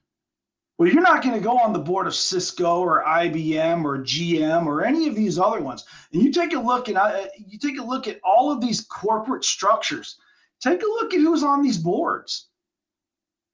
well, 0.79 0.89
you're 0.91 1.03
not 1.03 1.23
going 1.23 1.35
to 1.35 1.45
go 1.45 1.59
on 1.59 1.73
the 1.73 1.79
board 1.79 2.07
of 2.07 2.15
Cisco 2.15 2.81
or 2.81 3.05
IBM 3.05 3.85
or 3.85 3.99
GM 3.99 4.67
or 4.67 4.83
any 4.83 5.09
of 5.09 5.15
these 5.15 5.39
other 5.39 5.61
ones. 5.61 5.85
And 6.13 6.23
you 6.23 6.33
take 6.33 6.55
a 6.55 6.59
look 6.59 6.89
and 6.89 6.97
uh, 6.97 7.27
you 7.37 7.59
take 7.59 7.79
a 7.79 7.85
look 7.85 8.09
at 8.09 8.19
all 8.25 8.51
of 8.51 8.61
these 8.61 8.81
corporate 8.81 9.45
structures. 9.45 10.17
Take 10.61 10.83
a 10.83 10.87
look 10.87 11.13
at 11.13 11.21
who's 11.21 11.43
on 11.43 11.63
these 11.63 11.79
boards 11.79 12.49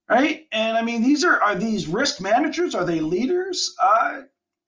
right? 0.08 0.46
And 0.52 0.76
I 0.76 0.82
mean, 0.82 1.02
these 1.02 1.24
are 1.24 1.40
are 1.42 1.54
these 1.54 1.86
risk 1.86 2.20
managers? 2.20 2.74
Are 2.74 2.84
they 2.84 3.00
leaders? 3.00 3.74
Uh, 3.80 4.22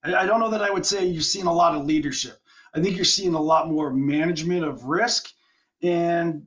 I, 0.04 0.14
I 0.14 0.26
don't 0.26 0.40
know 0.40 0.50
that 0.50 0.62
I 0.62 0.70
would 0.70 0.86
say 0.86 1.06
you're 1.06 1.22
seeing 1.22 1.46
a 1.46 1.52
lot 1.52 1.74
of 1.74 1.86
leadership. 1.86 2.38
I 2.74 2.80
think 2.80 2.96
you're 2.96 3.04
seeing 3.04 3.34
a 3.34 3.40
lot 3.40 3.68
more 3.68 3.92
management 3.92 4.64
of 4.64 4.84
risk, 4.84 5.30
and 5.82 6.46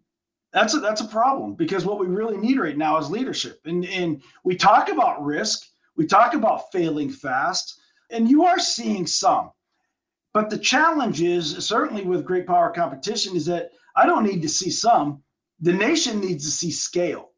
that's 0.53 0.73
a, 0.75 0.79
that's 0.79 1.01
a 1.01 1.07
problem 1.07 1.55
because 1.55 1.85
what 1.85 1.99
we 1.99 2.07
really 2.07 2.37
need 2.37 2.59
right 2.59 2.77
now 2.77 2.97
is 2.97 3.09
leadership. 3.09 3.59
And 3.65 3.85
and 3.85 4.21
we 4.43 4.55
talk 4.55 4.89
about 4.89 5.23
risk, 5.23 5.67
we 5.97 6.05
talk 6.05 6.33
about 6.33 6.71
failing 6.71 7.09
fast, 7.09 7.79
and 8.09 8.29
you 8.29 8.45
are 8.45 8.59
seeing 8.59 9.07
some. 9.07 9.51
But 10.33 10.49
the 10.49 10.57
challenge 10.57 11.21
is 11.21 11.57
certainly 11.65 12.03
with 12.03 12.25
great 12.25 12.47
power 12.47 12.71
competition 12.71 13.35
is 13.35 13.45
that 13.47 13.71
I 13.95 14.07
don't 14.07 14.23
need 14.23 14.41
to 14.41 14.49
see 14.49 14.71
some. 14.71 15.21
The 15.59 15.73
nation 15.73 16.19
needs 16.19 16.45
to 16.45 16.51
see 16.51 16.71
scale. 16.71 17.32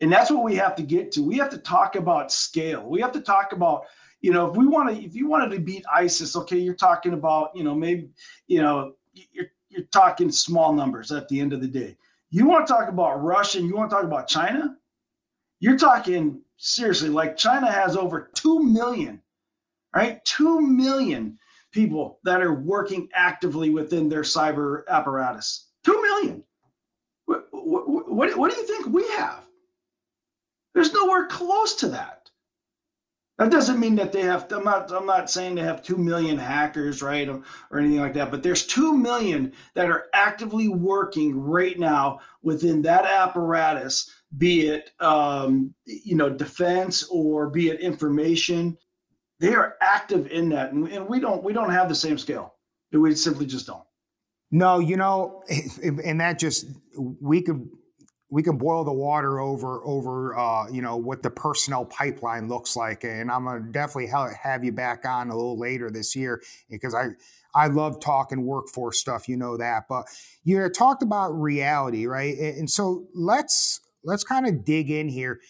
And 0.00 0.12
that's 0.12 0.30
what 0.30 0.44
we 0.44 0.54
have 0.56 0.76
to 0.76 0.82
get 0.82 1.10
to. 1.12 1.22
We 1.22 1.36
have 1.38 1.50
to 1.50 1.58
talk 1.58 1.96
about 1.96 2.30
scale. 2.32 2.88
We 2.88 3.00
have 3.00 3.12
to 3.12 3.20
talk 3.20 3.52
about, 3.52 3.84
you 4.20 4.32
know, 4.32 4.48
if 4.48 4.56
we 4.56 4.66
want 4.66 4.94
to, 4.94 5.04
if 5.04 5.14
you 5.14 5.28
wanted 5.28 5.50
to 5.54 5.60
beat 5.60 5.84
ISIS, 5.92 6.36
okay, 6.36 6.58
you're 6.58 6.74
talking 6.74 7.14
about, 7.14 7.50
you 7.54 7.64
know, 7.64 7.74
maybe, 7.74 8.10
you 8.46 8.62
know, 8.62 8.94
you're 9.12 9.46
you're 9.70 9.86
talking 9.86 10.30
small 10.30 10.72
numbers 10.72 11.12
at 11.12 11.28
the 11.28 11.40
end 11.40 11.52
of 11.52 11.60
the 11.60 11.68
day. 11.68 11.96
You 12.30 12.46
want 12.46 12.66
to 12.66 12.72
talk 12.72 12.88
about 12.88 13.22
Russia 13.22 13.58
and 13.58 13.68
you 13.68 13.76
want 13.76 13.90
to 13.90 13.96
talk 13.96 14.04
about 14.04 14.28
China? 14.28 14.76
You're 15.60 15.78
talking 15.78 16.40
seriously, 16.56 17.08
like 17.08 17.36
China 17.36 17.70
has 17.70 17.96
over 17.96 18.30
2 18.34 18.62
million, 18.62 19.20
right? 19.94 20.24
2 20.24 20.60
million 20.60 21.38
people 21.72 22.18
that 22.24 22.42
are 22.42 22.54
working 22.54 23.08
actively 23.14 23.70
within 23.70 24.08
their 24.08 24.22
cyber 24.22 24.86
apparatus. 24.88 25.68
2 25.84 26.02
million. 26.02 26.44
What, 27.26 27.48
what, 27.50 28.08
what, 28.08 28.36
what 28.36 28.50
do 28.50 28.56
you 28.56 28.66
think 28.66 28.86
we 28.86 29.08
have? 29.10 29.47
There's 30.78 30.92
nowhere 30.92 31.26
close 31.26 31.74
to 31.76 31.88
that. 31.88 32.30
That 33.36 33.50
doesn't 33.50 33.80
mean 33.80 33.96
that 33.96 34.12
they 34.12 34.22
have. 34.22 34.46
I'm 34.52 34.62
not. 34.62 34.92
I'm 34.92 35.06
not 35.06 35.28
saying 35.28 35.56
they 35.56 35.62
have 35.62 35.82
two 35.82 35.96
million 35.96 36.38
hackers, 36.38 37.02
right, 37.02 37.28
or, 37.28 37.42
or, 37.72 37.80
anything 37.80 37.98
like 37.98 38.14
that. 38.14 38.30
But 38.30 38.44
there's 38.44 38.64
two 38.64 38.96
million 38.96 39.52
that 39.74 39.90
are 39.90 40.06
actively 40.12 40.68
working 40.68 41.36
right 41.40 41.76
now 41.76 42.20
within 42.42 42.80
that 42.82 43.06
apparatus, 43.06 44.08
be 44.36 44.68
it 44.68 44.92
um, 45.00 45.74
you 45.84 46.14
know 46.14 46.30
defense 46.30 47.02
or 47.10 47.50
be 47.50 47.70
it 47.70 47.80
information 47.80 48.78
they 49.40 49.54
are 49.54 49.74
active 49.80 50.28
in 50.28 50.48
that, 50.50 50.72
and, 50.72 50.86
and 50.86 51.08
we 51.08 51.18
don't 51.18 51.42
we 51.42 51.52
don't 51.52 51.70
have 51.70 51.88
the 51.88 51.94
same 51.96 52.18
scale. 52.18 52.54
We 52.92 53.16
simply 53.16 53.46
just 53.46 53.66
don't. 53.66 53.82
No, 54.52 54.78
you 54.78 54.96
know, 54.96 55.42
and 55.82 56.20
that 56.20 56.38
just 56.38 56.66
we 56.94 57.42
could 57.42 57.68
we 58.30 58.42
can 58.42 58.58
boil 58.58 58.84
the 58.84 58.92
water 58.92 59.40
over 59.40 59.80
over 59.84 60.38
uh, 60.38 60.68
you 60.70 60.82
know 60.82 60.96
what 60.96 61.22
the 61.22 61.30
personnel 61.30 61.84
pipeline 61.84 62.48
looks 62.48 62.76
like, 62.76 63.04
and 63.04 63.30
I'm 63.30 63.44
gonna 63.44 63.60
definitely 63.60 64.10
have 64.42 64.64
you 64.64 64.72
back 64.72 65.04
on 65.06 65.30
a 65.30 65.34
little 65.34 65.58
later 65.58 65.90
this 65.90 66.14
year 66.14 66.42
because 66.70 66.94
I 66.94 67.10
I 67.54 67.68
love 67.68 68.00
talking 68.00 68.44
workforce 68.44 69.00
stuff, 69.00 69.28
you 69.28 69.36
know 69.36 69.56
that. 69.56 69.84
But 69.88 70.06
you 70.44 70.68
talked 70.68 71.02
about 71.02 71.30
reality, 71.30 72.06
right? 72.06 72.36
And 72.36 72.70
so 72.70 73.06
let's 73.14 73.80
let's 74.04 74.24
kind 74.24 74.46
of 74.46 74.64
dig 74.64 74.90
in 74.90 75.08
here. 75.08 75.40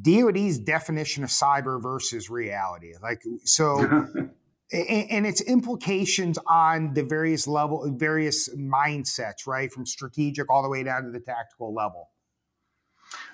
DoD's 0.00 0.58
definition 0.58 1.24
of 1.24 1.30
cyber 1.30 1.82
versus 1.82 2.30
reality. 2.30 2.92
Like 3.02 3.22
so 3.44 4.06
and, 4.72 5.26
its 5.26 5.40
implications 5.42 6.38
on 6.46 6.94
the 6.94 7.02
various 7.02 7.46
level 7.46 7.90
various 7.96 8.48
mindsets, 8.56 9.46
right? 9.46 9.72
From 9.72 9.84
strategic 9.84 10.50
all 10.50 10.62
the 10.62 10.68
way 10.68 10.82
down 10.82 11.04
to 11.04 11.10
the 11.10 11.20
tactical 11.20 11.74
level. 11.74 12.10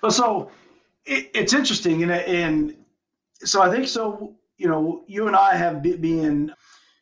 Well, 0.03 0.13
so 0.13 0.51
it, 1.05 1.31
it's 1.35 1.53
interesting 1.53 2.03
and 2.03 2.13
and 2.13 2.77
so 3.45 3.63
I 3.63 3.71
think 3.71 3.87
so 3.87 4.37
you 4.59 4.69
know, 4.69 5.05
you 5.07 5.29
and 5.29 5.37
I 5.37 5.57
have 5.57 5.83
been 5.83 6.53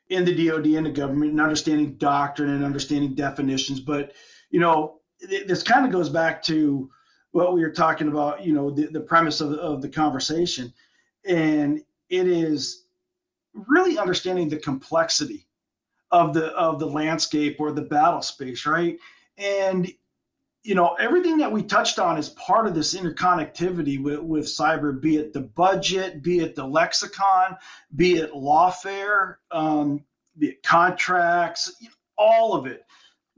in 0.09 0.25
the 0.25 0.47
DoD 0.47 0.66
and 0.66 0.87
the 0.87 0.90
government 0.90 1.33
and 1.33 1.40
understanding 1.40 1.95
doctrine 1.95 2.50
and 2.50 2.64
understanding 2.64 3.14
definitions, 3.14 3.81
but 3.81 4.12
you 4.50 4.61
know, 4.61 5.00
this 5.47 5.62
kind 5.62 5.85
of 5.85 5.90
goes 5.90 6.09
back 6.09 6.43
to 6.45 6.88
what 7.33 7.55
we 7.55 7.62
were 7.62 7.73
talking 7.73 8.09
about, 8.09 8.45
you 8.45 8.52
know, 8.52 8.71
the, 8.71 8.87
the 8.87 9.00
premise 9.00 9.40
of 9.40 9.52
of 9.55 9.83
the 9.83 9.88
conversation. 9.88 10.73
And 11.26 11.81
it 12.09 12.28
is 12.28 12.86
really 13.66 13.98
understanding 13.98 14.48
the 14.48 14.58
complexity 14.58 15.46
of 16.10 16.34
the 16.34 16.46
of 16.52 16.78
the 16.78 16.86
landscape 16.86 17.56
or 17.58 17.72
the 17.72 17.82
battle 17.82 18.22
space, 18.22 18.66
right? 18.66 18.98
And 19.38 19.90
you 20.66 20.75
know, 20.75 20.94
everything 20.94 21.38
that 21.38 21.52
we 21.52 21.62
touched 21.62 22.00
on 22.00 22.18
is 22.18 22.30
part 22.30 22.66
of 22.66 22.75
this 22.75 22.96
interconnectivity 22.96 24.02
with, 24.02 24.18
with 24.18 24.46
cyber, 24.46 25.00
be 25.00 25.16
it 25.16 25.32
the 25.32 25.42
budget, 25.42 26.25
be 26.25 26.40
it 26.40 26.56
the 26.56 26.66
lexicon, 26.66 27.56
be 27.94 28.16
it 28.16 28.32
lawfare, 28.32 29.36
um, 29.52 30.04
be 30.38 30.48
it 30.48 30.62
contracts, 30.64 31.72
all 32.18 32.52
of 32.52 32.66
it. 32.66 32.84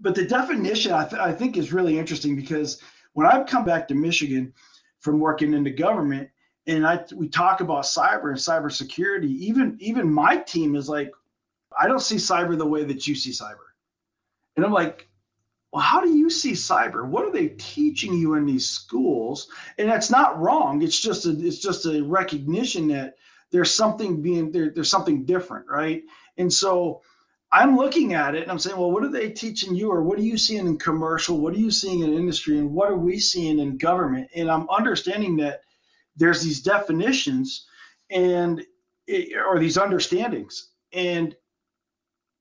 But 0.01 0.15
the 0.15 0.25
definition 0.25 0.93
I, 0.93 1.07
th- 1.07 1.21
I 1.21 1.33
think 1.33 1.59
is 1.59 1.71
really 1.71 1.99
interesting 1.99 2.35
because 2.35 2.81
when 3.13 3.27
I've 3.27 3.47
come 3.47 3.65
back 3.65 3.87
to 3.89 3.95
Michigan 3.95 4.55
from 5.01 5.21
working 5.21 5.53
in 5.53 5.65
the 5.65 5.71
government, 5.71 6.31
and 6.69 6.87
I 6.87 7.05
we 7.17 7.29
talk 7.29 7.61
about 7.61 7.85
cyber 7.85 8.29
and 8.29 8.39
cybersecurity, 8.39 9.31
even 9.39 9.77
even 9.81 10.13
my 10.13 10.37
team 10.37 10.77
is 10.77 10.89
like, 10.89 11.11
I 11.79 11.89
don't 11.89 12.01
see 12.01 12.17
cyber 12.17 12.57
the 12.57 12.67
way 12.67 12.85
that 12.85 13.09
you 13.09 13.15
see 13.17 13.31
cyber, 13.31 13.73
and 14.57 14.65
I'm 14.65 14.73
like, 14.73 15.09
well, 15.73 15.83
how 15.83 16.01
do 16.01 16.11
you 16.11 16.31
see 16.31 16.53
cyber? 16.53 17.07
What 17.07 17.25
are 17.25 17.33
they 17.33 17.49
teaching 17.59 18.15
you 18.15 18.35
in 18.35 18.47
these 18.47 18.69
schools? 18.69 19.49
And 19.79 19.89
that's 19.89 20.11
not 20.11 20.39
wrong. 20.39 20.83
It's 20.83 21.01
just 21.01 21.27
a 21.27 21.31
it's 21.31 21.59
just 21.59 21.87
a 21.87 22.03
recognition 22.03 22.87
that 22.89 23.17
there's 23.51 23.75
something 23.75 24.23
being 24.23 24.53
there, 24.53 24.71
there's 24.75 24.91
something 24.91 25.25
different, 25.25 25.67
right? 25.69 26.03
And 26.37 26.53
so 26.53 27.01
I'm 27.51 27.77
looking 27.77 28.13
at 28.13 28.35
it 28.35 28.43
and 28.43 28.51
I'm 28.51 28.59
saying, 28.59 28.77
well, 28.77 28.93
what 28.93 29.05
are 29.05 29.11
they 29.11 29.31
teaching 29.31 29.75
you, 29.75 29.91
or 29.91 30.03
what 30.03 30.19
are 30.19 30.23
you 30.23 30.37
seeing 30.37 30.67
in 30.67 30.79
commercial? 30.79 31.41
What 31.41 31.55
are 31.55 31.59
you 31.59 31.71
seeing 31.71 32.01
in 32.01 32.13
industry, 32.13 32.59
and 32.59 32.75
what 32.75 32.91
are 32.91 32.99
we 32.99 33.19
seeing 33.19 33.59
in 33.59 33.79
government? 33.79 34.29
And 34.35 34.51
I'm 34.51 34.69
understanding 34.69 35.35
that 35.39 35.63
there's 36.19 36.43
these 36.43 36.61
definitions 36.61 37.67
and 38.11 38.65
or 39.47 39.59
these 39.59 39.79
understandings, 39.79 40.73
and 40.93 41.35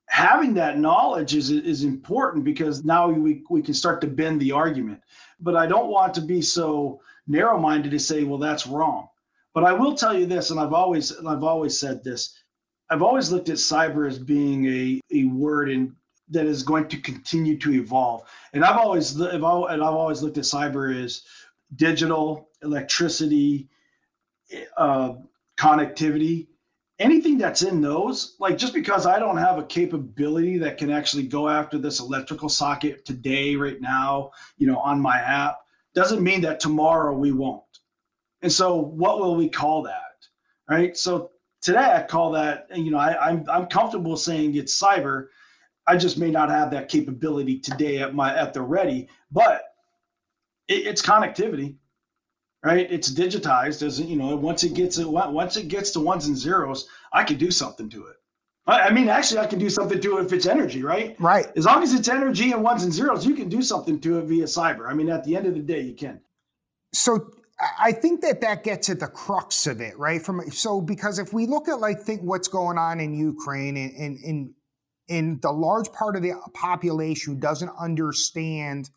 having 0.09 0.53
that 0.55 0.79
knowledge 0.79 1.35
is 1.35 1.49
is 1.49 1.83
important 1.83 2.43
because 2.43 2.83
now 2.83 3.09
we 3.09 3.43
we 3.49 3.61
can 3.61 3.73
start 3.73 4.01
to 4.01 4.07
bend 4.07 4.41
the 4.41 4.51
argument. 4.51 5.01
But 5.39 5.55
I 5.55 5.67
don't 5.67 5.89
want 5.89 6.13
to 6.15 6.21
be 6.21 6.41
so 6.41 6.99
narrow-minded 7.27 7.91
to 7.91 7.99
say, 7.99 8.23
well, 8.23 8.39
that's 8.39 8.67
wrong. 8.67 9.07
But 9.53 9.63
I 9.63 9.73
will 9.73 9.95
tell 9.95 10.17
you 10.17 10.25
this, 10.25 10.51
and 10.51 10.59
I've 10.59 10.73
always 10.73 11.11
and 11.11 11.27
I've 11.27 11.43
always 11.43 11.77
said 11.79 12.03
this 12.03 12.37
I've 12.89 13.01
always 13.01 13.31
looked 13.31 13.49
at 13.49 13.57
cyber 13.57 14.07
as 14.07 14.17
being 14.17 14.65
a, 14.65 15.01
a 15.11 15.25
word 15.25 15.69
in, 15.69 15.95
that 16.29 16.45
is 16.45 16.63
going 16.63 16.87
to 16.89 16.97
continue 16.97 17.57
to 17.57 17.73
evolve. 17.73 18.23
And 18.53 18.63
I've 18.63 18.77
always 18.77 19.19
I've, 19.21 19.43
and 19.43 19.43
I've 19.43 19.81
always 19.81 20.21
looked 20.21 20.37
at 20.37 20.43
cyber 20.43 21.03
as 21.03 21.23
digital, 21.75 22.46
electricity, 22.63 23.69
uh, 24.77 25.13
connectivity, 25.57 26.47
anything 26.99 27.37
that's 27.37 27.61
in 27.61 27.81
those. 27.81 28.35
Like 28.39 28.57
just 28.57 28.73
because 28.73 29.05
I 29.05 29.19
don't 29.19 29.37
have 29.37 29.57
a 29.57 29.63
capability 29.63 30.57
that 30.59 30.77
can 30.77 30.89
actually 30.89 31.23
go 31.23 31.49
after 31.49 31.77
this 31.77 31.99
electrical 31.99 32.49
socket 32.49 33.05
today, 33.05 33.55
right 33.55 33.81
now, 33.81 34.31
you 34.57 34.67
know, 34.67 34.79
on 34.79 34.99
my 34.99 35.17
app, 35.17 35.59
doesn't 35.93 36.23
mean 36.23 36.41
that 36.41 36.59
tomorrow 36.59 37.15
we 37.15 37.31
won't. 37.31 37.63
And 38.41 38.51
so, 38.51 38.75
what 38.75 39.19
will 39.19 39.35
we 39.35 39.49
call 39.49 39.81
that? 39.83 40.03
Right. 40.69 40.97
So 40.97 41.31
today 41.61 41.93
I 41.95 42.03
call 42.03 42.31
that, 42.31 42.67
you 42.75 42.91
know, 42.91 42.97
I, 42.97 43.29
I'm 43.29 43.45
I'm 43.49 43.67
comfortable 43.67 44.17
saying 44.17 44.55
it's 44.55 44.79
cyber. 44.81 45.27
I 45.87 45.95
just 45.95 46.17
may 46.17 46.29
not 46.29 46.49
have 46.49 46.69
that 46.71 46.89
capability 46.89 47.59
today 47.59 47.99
at 47.99 48.13
my 48.13 48.35
at 48.35 48.53
the 48.53 48.61
ready, 48.61 49.07
but 49.31 49.63
it, 50.67 50.85
it's 50.85 51.01
connectivity, 51.01 51.75
right? 52.67 52.91
It's 52.91 53.09
digitized 53.09 53.81
as 53.81 53.99
you 54.01 54.17
know. 54.17 54.35
Once 54.35 54.65
it 54.65 54.73
gets 54.73 54.97
it 54.97 55.07
once 55.09 55.55
it 55.55 55.69
gets 55.69 55.91
to 55.91 56.01
ones 56.01 56.27
and 56.27 56.37
zeros, 56.37 56.89
I 57.13 57.23
can 57.23 57.37
do 57.37 57.49
something 57.49 57.89
to 57.91 58.07
it. 58.07 58.17
I 58.69 58.91
mean, 58.91 59.07
actually, 59.07 59.39
I 59.39 59.47
can 59.47 59.59
do 59.59 59.69
something 59.69 60.01
to 60.01 60.17
it 60.17 60.25
if 60.25 60.33
it's 60.33 60.45
energy, 60.45 60.83
right? 60.83 61.15
Right. 61.21 61.47
As 61.55 61.63
long 61.63 61.81
as 61.83 61.93
it's 61.93 62.09
energy 62.09 62.51
and 62.51 62.61
ones 62.61 62.83
and 62.83 62.91
zeros, 62.91 63.25
you 63.25 63.33
can 63.33 63.47
do 63.47 63.61
something 63.61 63.97
to 64.01 64.19
it 64.19 64.25
via 64.25 64.43
cyber. 64.43 64.89
I 64.89 64.93
mean, 64.93 65.09
at 65.09 65.23
the 65.23 65.37
end 65.37 65.47
of 65.47 65.53
the 65.53 65.61
day, 65.61 65.79
you 65.79 65.93
can. 65.93 66.19
So 66.93 67.31
I 67.79 67.93
think 67.93 68.19
that 68.21 68.41
that 68.41 68.65
gets 68.65 68.89
at 68.89 68.99
the 68.99 69.07
crux 69.07 69.67
of 69.67 69.79
it, 69.79 69.97
right? 69.97 70.21
From 70.21 70.41
so 70.51 70.81
because 70.81 71.17
if 71.19 71.31
we 71.31 71.45
look 71.47 71.69
at 71.69 71.79
like 71.79 72.01
think 72.01 72.21
what's 72.21 72.49
going 72.49 72.77
on 72.77 72.99
in 72.99 73.13
Ukraine 73.13 73.77
and 73.77 73.93
in 73.95 74.17
in 74.25 74.53
in 75.07 75.39
the 75.41 75.51
large 75.51 75.89
part 75.93 76.17
of 76.17 76.21
the 76.21 76.33
population 76.53 77.33
who 77.33 77.39
doesn't 77.39 77.71
understand 77.79 78.89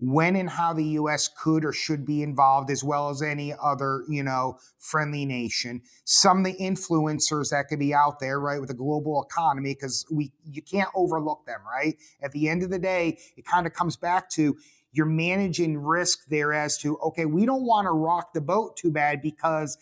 when 0.00 0.34
and 0.34 0.48
how 0.48 0.72
the 0.72 0.84
U.S. 0.84 1.28
could 1.28 1.64
or 1.64 1.72
should 1.72 2.06
be 2.06 2.22
involved, 2.22 2.70
as 2.70 2.82
well 2.82 3.10
as 3.10 3.22
any 3.22 3.54
other, 3.62 4.02
you 4.08 4.22
know, 4.22 4.58
friendly 4.78 5.26
nation. 5.26 5.82
Some 6.04 6.38
of 6.38 6.44
the 6.44 6.54
influencers 6.54 7.50
that 7.50 7.68
could 7.68 7.78
be 7.78 7.94
out 7.94 8.18
there, 8.18 8.40
right, 8.40 8.58
with 8.58 8.68
the 8.68 8.74
global 8.74 9.22
economy, 9.22 9.74
because 9.74 10.06
we 10.10 10.32
you 10.44 10.62
can't 10.62 10.88
overlook 10.94 11.44
them, 11.46 11.60
right? 11.70 11.96
At 12.22 12.32
the 12.32 12.48
end 12.48 12.62
of 12.62 12.70
the 12.70 12.78
day, 12.78 13.18
it 13.36 13.44
kind 13.44 13.66
of 13.66 13.74
comes 13.74 13.96
back 13.96 14.30
to 14.30 14.56
you're 14.92 15.06
managing 15.06 15.78
risk 15.78 16.26
there 16.28 16.52
as 16.52 16.76
to, 16.78 16.96
okay, 16.98 17.24
we 17.24 17.46
don't 17.46 17.64
want 17.64 17.86
to 17.86 17.92
rock 17.92 18.32
the 18.32 18.40
boat 18.40 18.76
too 18.76 18.90
bad 18.90 19.22
because 19.22 19.78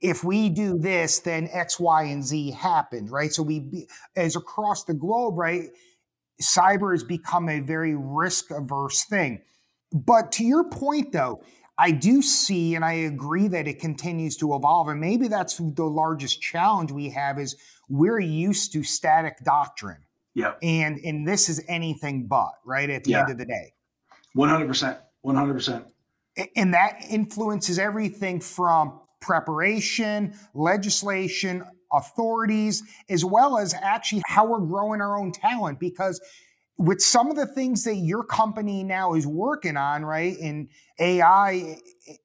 if 0.00 0.22
we 0.22 0.50
do 0.50 0.78
this, 0.78 1.20
then 1.20 1.48
X, 1.50 1.80
Y, 1.80 2.02
and 2.04 2.22
Z 2.22 2.50
happened, 2.50 3.10
right? 3.10 3.32
So 3.32 3.42
we, 3.42 3.88
as 4.14 4.36
across 4.36 4.84
the 4.84 4.92
globe, 4.92 5.38
right, 5.38 5.70
cyber 6.40 6.92
has 6.92 7.04
become 7.04 7.48
a 7.48 7.60
very 7.60 7.94
risk 7.94 8.50
averse 8.50 9.04
thing. 9.04 9.42
But 9.92 10.32
to 10.32 10.44
your 10.44 10.68
point, 10.68 11.12
though, 11.12 11.42
I 11.78 11.90
do 11.90 12.22
see 12.22 12.74
and 12.74 12.84
I 12.84 12.92
agree 12.92 13.48
that 13.48 13.68
it 13.68 13.78
continues 13.80 14.36
to 14.38 14.54
evolve. 14.54 14.88
And 14.88 15.00
maybe 15.00 15.28
that's 15.28 15.58
the 15.58 15.84
largest 15.84 16.40
challenge 16.40 16.90
we 16.90 17.10
have 17.10 17.38
is 17.38 17.56
we're 17.88 18.20
used 18.20 18.72
to 18.72 18.82
static 18.82 19.38
doctrine. 19.44 20.02
Yeah. 20.34 20.54
And 20.62 20.98
and 20.98 21.26
this 21.26 21.48
is 21.48 21.62
anything 21.68 22.26
but, 22.26 22.52
right? 22.64 22.88
At 22.90 23.04
the 23.04 23.12
yeah. 23.12 23.20
end 23.20 23.30
of 23.30 23.38
the 23.38 23.46
day. 23.46 23.72
100%. 24.36 24.98
100%. 25.24 25.84
And 26.54 26.74
that 26.74 27.02
influences 27.08 27.78
everything 27.78 28.40
from 28.40 29.00
preparation, 29.20 30.34
legislation, 30.54 31.64
authorities, 31.92 32.82
as 33.08 33.24
well 33.24 33.58
as 33.58 33.74
actually 33.74 34.22
how 34.26 34.46
we're 34.46 34.60
growing 34.60 35.00
our 35.00 35.18
own 35.18 35.32
talent. 35.32 35.78
Because 35.80 36.20
with 36.78 37.00
some 37.00 37.30
of 37.30 37.36
the 37.36 37.46
things 37.46 37.84
that 37.84 37.96
your 37.96 38.22
company 38.22 38.84
now 38.84 39.14
is 39.14 39.26
working 39.26 39.76
on, 39.76 40.04
right, 40.04 40.36
in 40.38 40.68
AI, 40.98 41.78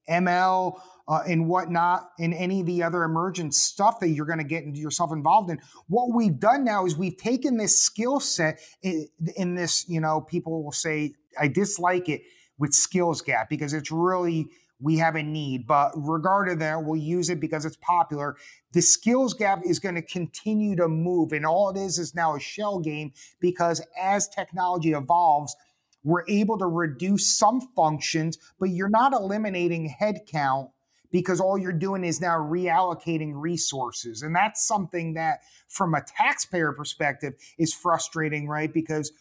ML, 0.09 0.79
uh, 1.07 1.21
and 1.27 1.47
whatnot, 1.47 2.09
and 2.19 2.33
any 2.33 2.61
of 2.61 2.65
the 2.65 2.83
other 2.83 3.03
emergent 3.03 3.53
stuff 3.53 3.99
that 3.99 4.09
you're 4.09 4.25
going 4.25 4.39
to 4.39 4.45
get 4.45 4.65
yourself 4.75 5.11
involved 5.11 5.49
in. 5.49 5.59
What 5.87 6.13
we've 6.13 6.39
done 6.39 6.63
now 6.63 6.85
is 6.85 6.97
we've 6.97 7.17
taken 7.17 7.57
this 7.57 7.81
skill 7.81 8.19
set 8.19 8.59
in, 8.81 9.07
in 9.35 9.55
this, 9.55 9.87
you 9.87 9.99
know, 9.99 10.21
people 10.21 10.63
will 10.63 10.71
say, 10.71 11.13
I 11.39 11.47
dislike 11.47 12.09
it 12.09 12.21
with 12.57 12.73
skills 12.73 13.21
gap 13.21 13.49
because 13.49 13.73
it's 13.73 13.91
really 13.91 14.47
we 14.81 14.97
have 14.97 15.15
a 15.15 15.23
need. 15.23 15.67
But 15.67 15.91
regardless 15.95 16.53
of 16.53 16.59
that, 16.59 16.83
we'll 16.83 16.99
use 16.99 17.29
it 17.29 17.39
because 17.39 17.65
it's 17.65 17.77
popular. 17.77 18.35
The 18.73 18.81
skills 18.81 19.33
gap 19.33 19.61
is 19.65 19.79
going 19.79 19.95
to 19.95 20.01
continue 20.01 20.75
to 20.75 20.87
move. 20.87 21.31
And 21.31 21.45
all 21.45 21.69
it 21.69 21.77
is 21.77 21.99
is 21.99 22.15
now 22.15 22.35
a 22.35 22.39
shell 22.39 22.79
game 22.79 23.13
because 23.39 23.81
as 24.01 24.27
technology 24.27 24.93
evolves, 24.93 25.55
we're 26.03 26.25
able 26.27 26.57
to 26.57 26.65
reduce 26.65 27.37
some 27.37 27.61
functions, 27.75 28.37
but 28.59 28.69
you're 28.69 28.89
not 28.89 29.13
eliminating 29.13 29.95
headcount 30.01 30.71
because 31.11 31.39
all 31.39 31.57
you're 31.57 31.73
doing 31.73 32.03
is 32.03 32.21
now 32.21 32.37
reallocating 32.37 33.33
resources. 33.35 34.21
And 34.21 34.35
that's 34.35 34.65
something 34.65 35.13
that, 35.13 35.41
from 35.67 35.93
a 35.93 36.01
taxpayer 36.01 36.71
perspective, 36.71 37.33
is 37.59 37.73
frustrating, 37.73 38.47
right? 38.47 38.73
Because 38.73 39.11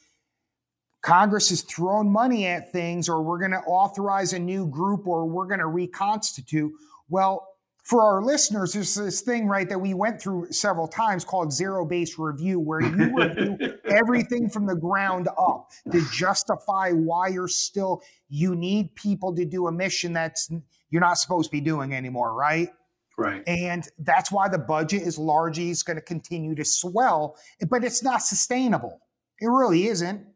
Congress 1.02 1.48
has 1.50 1.62
thrown 1.62 2.10
money 2.10 2.46
at 2.46 2.72
things, 2.72 3.08
or 3.08 3.22
we're 3.22 3.38
going 3.38 3.52
to 3.52 3.60
authorize 3.60 4.32
a 4.32 4.38
new 4.38 4.66
group, 4.66 5.06
or 5.06 5.26
we're 5.26 5.46
going 5.46 5.60
to 5.60 5.66
reconstitute. 5.66 6.72
Well, 7.08 7.46
for 7.82 8.02
our 8.02 8.22
listeners, 8.22 8.74
there's 8.74 8.94
this 8.94 9.22
thing, 9.22 9.46
right, 9.48 9.68
that 9.68 9.78
we 9.78 9.94
went 9.94 10.20
through 10.20 10.52
several 10.52 10.86
times 10.86 11.24
called 11.24 11.52
zero 11.52 11.86
based 11.86 12.18
review, 12.18 12.60
where 12.60 12.82
you 12.82 13.16
review 13.16 13.58
everything 13.86 14.48
from 14.50 14.66
the 14.66 14.76
ground 14.76 15.28
up 15.38 15.70
to 15.90 16.04
justify 16.12 16.90
why 16.90 17.28
you're 17.28 17.48
still, 17.48 18.02
you 18.28 18.54
need 18.54 18.94
people 18.94 19.34
to 19.34 19.44
do 19.44 19.66
a 19.66 19.72
mission 19.72 20.12
that's 20.12 20.50
you're 20.90 21.00
not 21.00 21.18
supposed 21.18 21.50
to 21.50 21.52
be 21.52 21.60
doing 21.60 21.94
anymore, 21.94 22.34
right? 22.34 22.68
Right. 23.16 23.42
And 23.46 23.86
that's 23.98 24.32
why 24.32 24.48
the 24.48 24.58
budget 24.58 25.02
is 25.02 25.18
largely 25.18 25.70
is 25.70 25.82
going 25.82 25.96
to 25.96 26.02
continue 26.02 26.54
to 26.54 26.64
swell, 26.64 27.36
but 27.68 27.84
it's 27.84 28.02
not 28.02 28.22
sustainable. 28.22 29.00
It 29.40 29.46
really 29.46 29.86
isn't. 29.88 30.26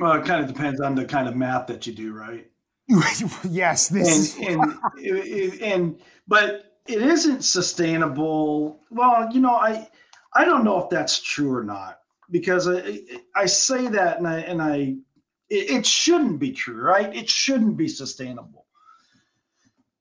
Well, 0.00 0.12
it 0.12 0.24
kind 0.24 0.40
of 0.40 0.46
depends 0.46 0.80
on 0.80 0.94
the 0.94 1.04
kind 1.04 1.28
of 1.28 1.36
math 1.36 1.66
that 1.66 1.86
you 1.86 1.92
do, 1.92 2.12
right? 2.12 2.48
yes, 3.48 3.88
this 3.88 4.36
and, 4.38 4.62
and, 5.04 5.62
and 5.62 6.00
but 6.26 6.78
it 6.86 7.02
isn't 7.02 7.44
sustainable. 7.44 8.80
Well, 8.90 9.28
you 9.32 9.40
know, 9.40 9.54
I 9.54 9.88
I 10.34 10.44
don't 10.44 10.64
know 10.64 10.82
if 10.82 10.88
that's 10.88 11.20
true 11.20 11.54
or 11.54 11.64
not 11.64 12.00
because 12.30 12.68
I 12.68 13.00
I 13.36 13.46
say 13.46 13.88
that 13.88 14.18
and 14.18 14.28
I 14.28 14.40
and 14.40 14.62
I 14.62 14.96
it, 15.50 15.70
it 15.70 15.86
shouldn't 15.86 16.38
be 16.38 16.52
true, 16.52 16.80
right? 16.80 17.14
It 17.14 17.28
shouldn't 17.28 17.76
be 17.76 17.88
sustainable. 17.88 18.66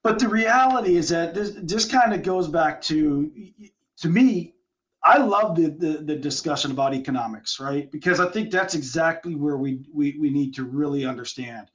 But 0.03 0.19
the 0.19 0.29
reality 0.29 0.95
is 0.95 1.10
that 1.10 1.33
this 1.33 1.53
this 1.63 1.86
kind 1.86 2.13
of 2.13 2.23
goes 2.23 2.47
back 2.47 2.81
to 2.83 3.31
to 3.97 4.10
me 4.10 4.53
I 5.08 5.17
love 5.20 5.56
the, 5.56 5.70
the, 5.70 6.04
the 6.04 6.15
discussion 6.17 6.72
about 6.72 6.93
economics, 6.93 7.62
right? 7.62 7.89
Because 7.89 8.20
I 8.20 8.30
think 8.30 8.52
that's 8.52 8.76
exactly 8.76 9.36
where 9.36 9.56
we, 9.56 9.80
we 9.93 10.17
we 10.20 10.30
need 10.30 10.54
to 10.56 10.65
really 10.65 11.06
understand. 11.06 11.72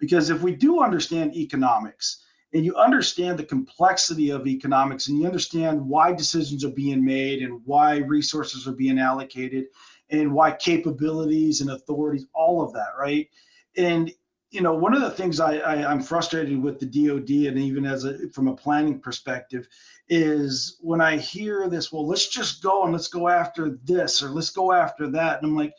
Because 0.00 0.30
if 0.30 0.42
we 0.42 0.56
do 0.56 0.82
understand 0.82 1.36
economics 1.36 2.24
and 2.52 2.64
you 2.64 2.74
understand 2.74 3.38
the 3.38 3.44
complexity 3.44 4.30
of 4.30 4.48
economics 4.48 5.06
and 5.06 5.16
you 5.16 5.26
understand 5.26 5.80
why 5.80 6.12
decisions 6.12 6.64
are 6.64 6.72
being 6.72 7.04
made 7.04 7.42
and 7.42 7.60
why 7.64 7.98
resources 7.98 8.66
are 8.66 8.72
being 8.72 8.98
allocated 8.98 9.66
and 10.10 10.32
why 10.32 10.50
capabilities 10.50 11.60
and 11.60 11.70
authorities, 11.70 12.26
all 12.34 12.64
of 12.64 12.72
that, 12.72 12.90
right? 12.98 13.28
And 13.76 14.12
you 14.52 14.60
know, 14.60 14.74
one 14.74 14.94
of 14.94 15.00
the 15.00 15.10
things 15.10 15.40
I, 15.40 15.56
I 15.56 15.90
am 15.90 16.02
frustrated 16.02 16.62
with 16.62 16.78
the 16.78 16.86
DoD 16.86 17.48
and 17.48 17.58
even 17.58 17.86
as 17.86 18.04
a 18.04 18.28
from 18.28 18.48
a 18.48 18.54
planning 18.54 19.00
perspective 19.00 19.66
is 20.08 20.76
when 20.80 21.00
I 21.00 21.16
hear 21.16 21.68
this, 21.68 21.90
well, 21.90 22.06
let's 22.06 22.28
just 22.28 22.62
go 22.62 22.84
and 22.84 22.92
let's 22.92 23.08
go 23.08 23.28
after 23.28 23.78
this 23.82 24.22
or 24.22 24.28
let's 24.28 24.50
go 24.50 24.70
after 24.70 25.08
that, 25.08 25.38
and 25.38 25.46
I'm 25.46 25.56
like, 25.56 25.72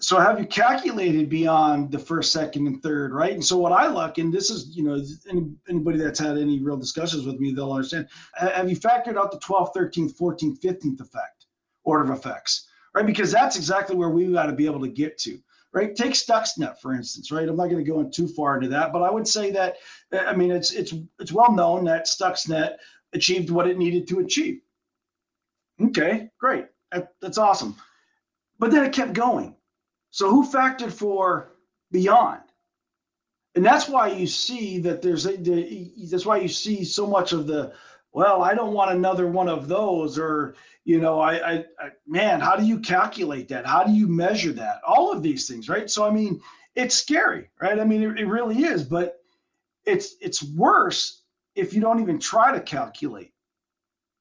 so 0.00 0.18
have 0.18 0.40
you 0.40 0.46
calculated 0.46 1.28
beyond 1.28 1.92
the 1.92 1.98
first, 1.98 2.32
second, 2.32 2.66
and 2.66 2.82
third, 2.82 3.12
right? 3.12 3.34
And 3.34 3.44
so 3.44 3.58
what 3.58 3.72
I 3.72 3.86
look, 3.86 4.16
and 4.16 4.32
this 4.32 4.48
is, 4.48 4.74
you 4.74 4.82
know, 4.82 4.98
any, 5.28 5.52
anybody 5.68 5.98
that's 5.98 6.18
had 6.18 6.38
any 6.38 6.58
real 6.58 6.78
discussions 6.78 7.26
with 7.26 7.38
me, 7.38 7.52
they'll 7.52 7.70
understand. 7.70 8.08
Have 8.32 8.70
you 8.70 8.76
factored 8.76 9.18
out 9.18 9.30
the 9.30 9.38
12th, 9.40 9.74
13th, 9.76 10.16
14th, 10.16 10.58
15th 10.60 11.00
effect, 11.00 11.44
order 11.84 12.10
of 12.10 12.18
effects, 12.18 12.68
right? 12.94 13.04
Because 13.04 13.30
that's 13.30 13.56
exactly 13.56 13.94
where 13.94 14.08
we 14.08 14.32
got 14.32 14.46
to 14.46 14.54
be 14.54 14.64
able 14.64 14.80
to 14.80 14.88
get 14.88 15.18
to 15.18 15.38
right? 15.72 15.94
Take 15.94 16.12
Stuxnet 16.12 16.78
for 16.78 16.94
instance, 16.94 17.30
right? 17.30 17.48
I'm 17.48 17.56
not 17.56 17.70
going 17.70 17.84
to 17.84 17.90
go 17.90 18.00
in 18.00 18.10
too 18.10 18.28
far 18.28 18.56
into 18.56 18.68
that, 18.68 18.92
but 18.92 19.02
I 19.02 19.10
would 19.10 19.26
say 19.26 19.50
that 19.52 19.76
I 20.12 20.34
mean 20.34 20.50
it's 20.50 20.72
it's 20.72 20.94
it's 21.18 21.32
well 21.32 21.52
known 21.52 21.84
that 21.84 22.06
Stuxnet 22.06 22.76
achieved 23.12 23.50
what 23.50 23.68
it 23.68 23.78
needed 23.78 24.06
to 24.08 24.20
achieve. 24.20 24.60
Okay, 25.80 26.30
great, 26.38 26.66
that, 26.92 27.12
that's 27.20 27.38
awesome, 27.38 27.74
but 28.58 28.70
then 28.70 28.84
it 28.84 28.92
kept 28.92 29.14
going. 29.14 29.54
So 30.10 30.28
who 30.28 30.46
factored 30.46 30.92
for 30.92 31.52
beyond? 31.90 32.40
And 33.54 33.64
that's 33.64 33.88
why 33.88 34.08
you 34.08 34.26
see 34.26 34.78
that 34.80 35.02
there's 35.02 35.26
a, 35.26 35.36
that's 35.36 36.26
why 36.26 36.38
you 36.38 36.48
see 36.48 36.84
so 36.84 37.06
much 37.06 37.32
of 37.32 37.46
the 37.46 37.72
well, 38.12 38.42
I 38.42 38.54
don't 38.54 38.72
want 38.72 38.90
another 38.90 39.26
one 39.26 39.48
of 39.48 39.68
those, 39.68 40.18
or 40.18 40.54
you 40.84 41.00
know, 41.00 41.20
I, 41.20 41.34
I, 41.34 41.64
I, 41.78 41.90
man, 42.06 42.40
how 42.40 42.56
do 42.56 42.64
you 42.64 42.78
calculate 42.80 43.48
that? 43.48 43.66
How 43.66 43.84
do 43.84 43.92
you 43.92 44.08
measure 44.08 44.52
that? 44.52 44.80
All 44.86 45.12
of 45.12 45.22
these 45.22 45.46
things, 45.46 45.68
right? 45.68 45.88
So, 45.88 46.04
I 46.04 46.10
mean, 46.10 46.40
it's 46.74 46.96
scary, 46.96 47.50
right? 47.60 47.78
I 47.78 47.84
mean, 47.84 48.02
it, 48.02 48.18
it 48.18 48.26
really 48.26 48.62
is, 48.64 48.82
but 48.82 49.20
it's 49.84 50.16
it's 50.20 50.42
worse 50.42 51.22
if 51.54 51.72
you 51.72 51.80
don't 51.80 52.00
even 52.00 52.18
try 52.18 52.52
to 52.52 52.60
calculate 52.60 53.32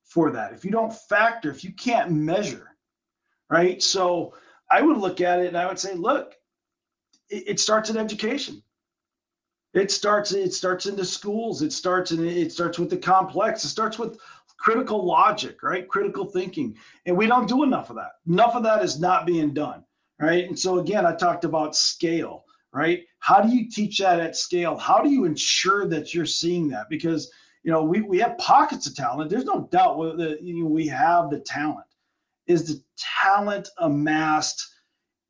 for 0.04 0.32
that. 0.32 0.54
If 0.54 0.63
you 0.63 0.71
don't 0.71 0.93
factor, 0.93 1.49
if 1.49 1.63
you 1.63 1.71
can't 1.73 2.12
measure, 2.12 2.75
right? 3.49 3.82
So, 3.82 4.34
I 4.71 4.82
would 4.82 4.97
look 4.97 5.19
at 5.21 5.39
it 5.39 5.47
and 5.47 5.58
I 5.58 5.67
would 5.67 5.80
say, 5.80 5.95
look, 5.95 6.36
it, 7.30 7.43
it 7.47 7.60
starts 7.60 7.89
in 7.89 7.97
education 7.97 8.62
it 9.74 9.92
starts 9.92 10.32
it 10.32 10.54
starts 10.54 10.86
in 10.88 10.96
the 10.96 11.06
schools. 11.06 11.62
It 11.62 11.72
starts 11.72 12.12
in 12.12 12.28
it 12.28 12.52
starts 12.52 12.80
with 12.80 12.90
the 12.90 12.98
complex. 12.98 13.64
It 13.64 13.70
starts 13.70 14.00
with 14.00 14.20
critical 14.58 15.06
logic 15.06 15.62
right? 15.64 15.88
Critical 15.88 16.26
thinking. 16.26 16.76
And 17.06 17.16
we 17.16 17.28
don't 17.28 17.48
do 17.48 17.64
enough 17.64 17.90
of 17.90 17.96
that. 17.98 18.14
Enough 18.28 18.56
of 18.56 18.64
that 18.64 18.84
is 18.84 19.00
not 19.00 19.26
being 19.26 19.54
done 19.54 19.84
right? 20.20 20.48
And 20.48 20.58
so 20.58 20.80
again 20.80 21.06
i 21.06 21.16
talked 21.16 21.46
about 21.46 21.76
scale 21.76 22.46
right? 22.72 23.04
How 23.20 23.42
do 23.42 23.50
you 23.50 23.70
teach 23.70 23.98
that 24.00 24.20
at 24.20 24.36
scale? 24.36 24.78
How 24.78 25.02
do 25.02 25.10
you 25.10 25.26
ensure 25.26 25.88
that 25.88 26.14
you're 26.14 26.26
seeing 26.26 26.68
that? 26.70 26.90
Because 26.90 27.32
you 27.64 27.72
know 27.72 27.84
we, 27.84 28.02
we 28.02 28.18
have 28.20 28.38
pockets 28.38 28.88
of 28.88 28.96
talent. 28.96 29.30
There's 29.30 29.46
no 29.46 29.68
doubt 29.72 30.18
that 30.18 30.42
you 30.42 30.64
know, 30.64 30.70
we 30.70 30.88
have 30.88 31.30
the 31.30 31.40
talent. 31.40 31.86
Is 32.48 32.66
the 32.66 32.82
talent 32.98 33.70
amassed 33.78 34.68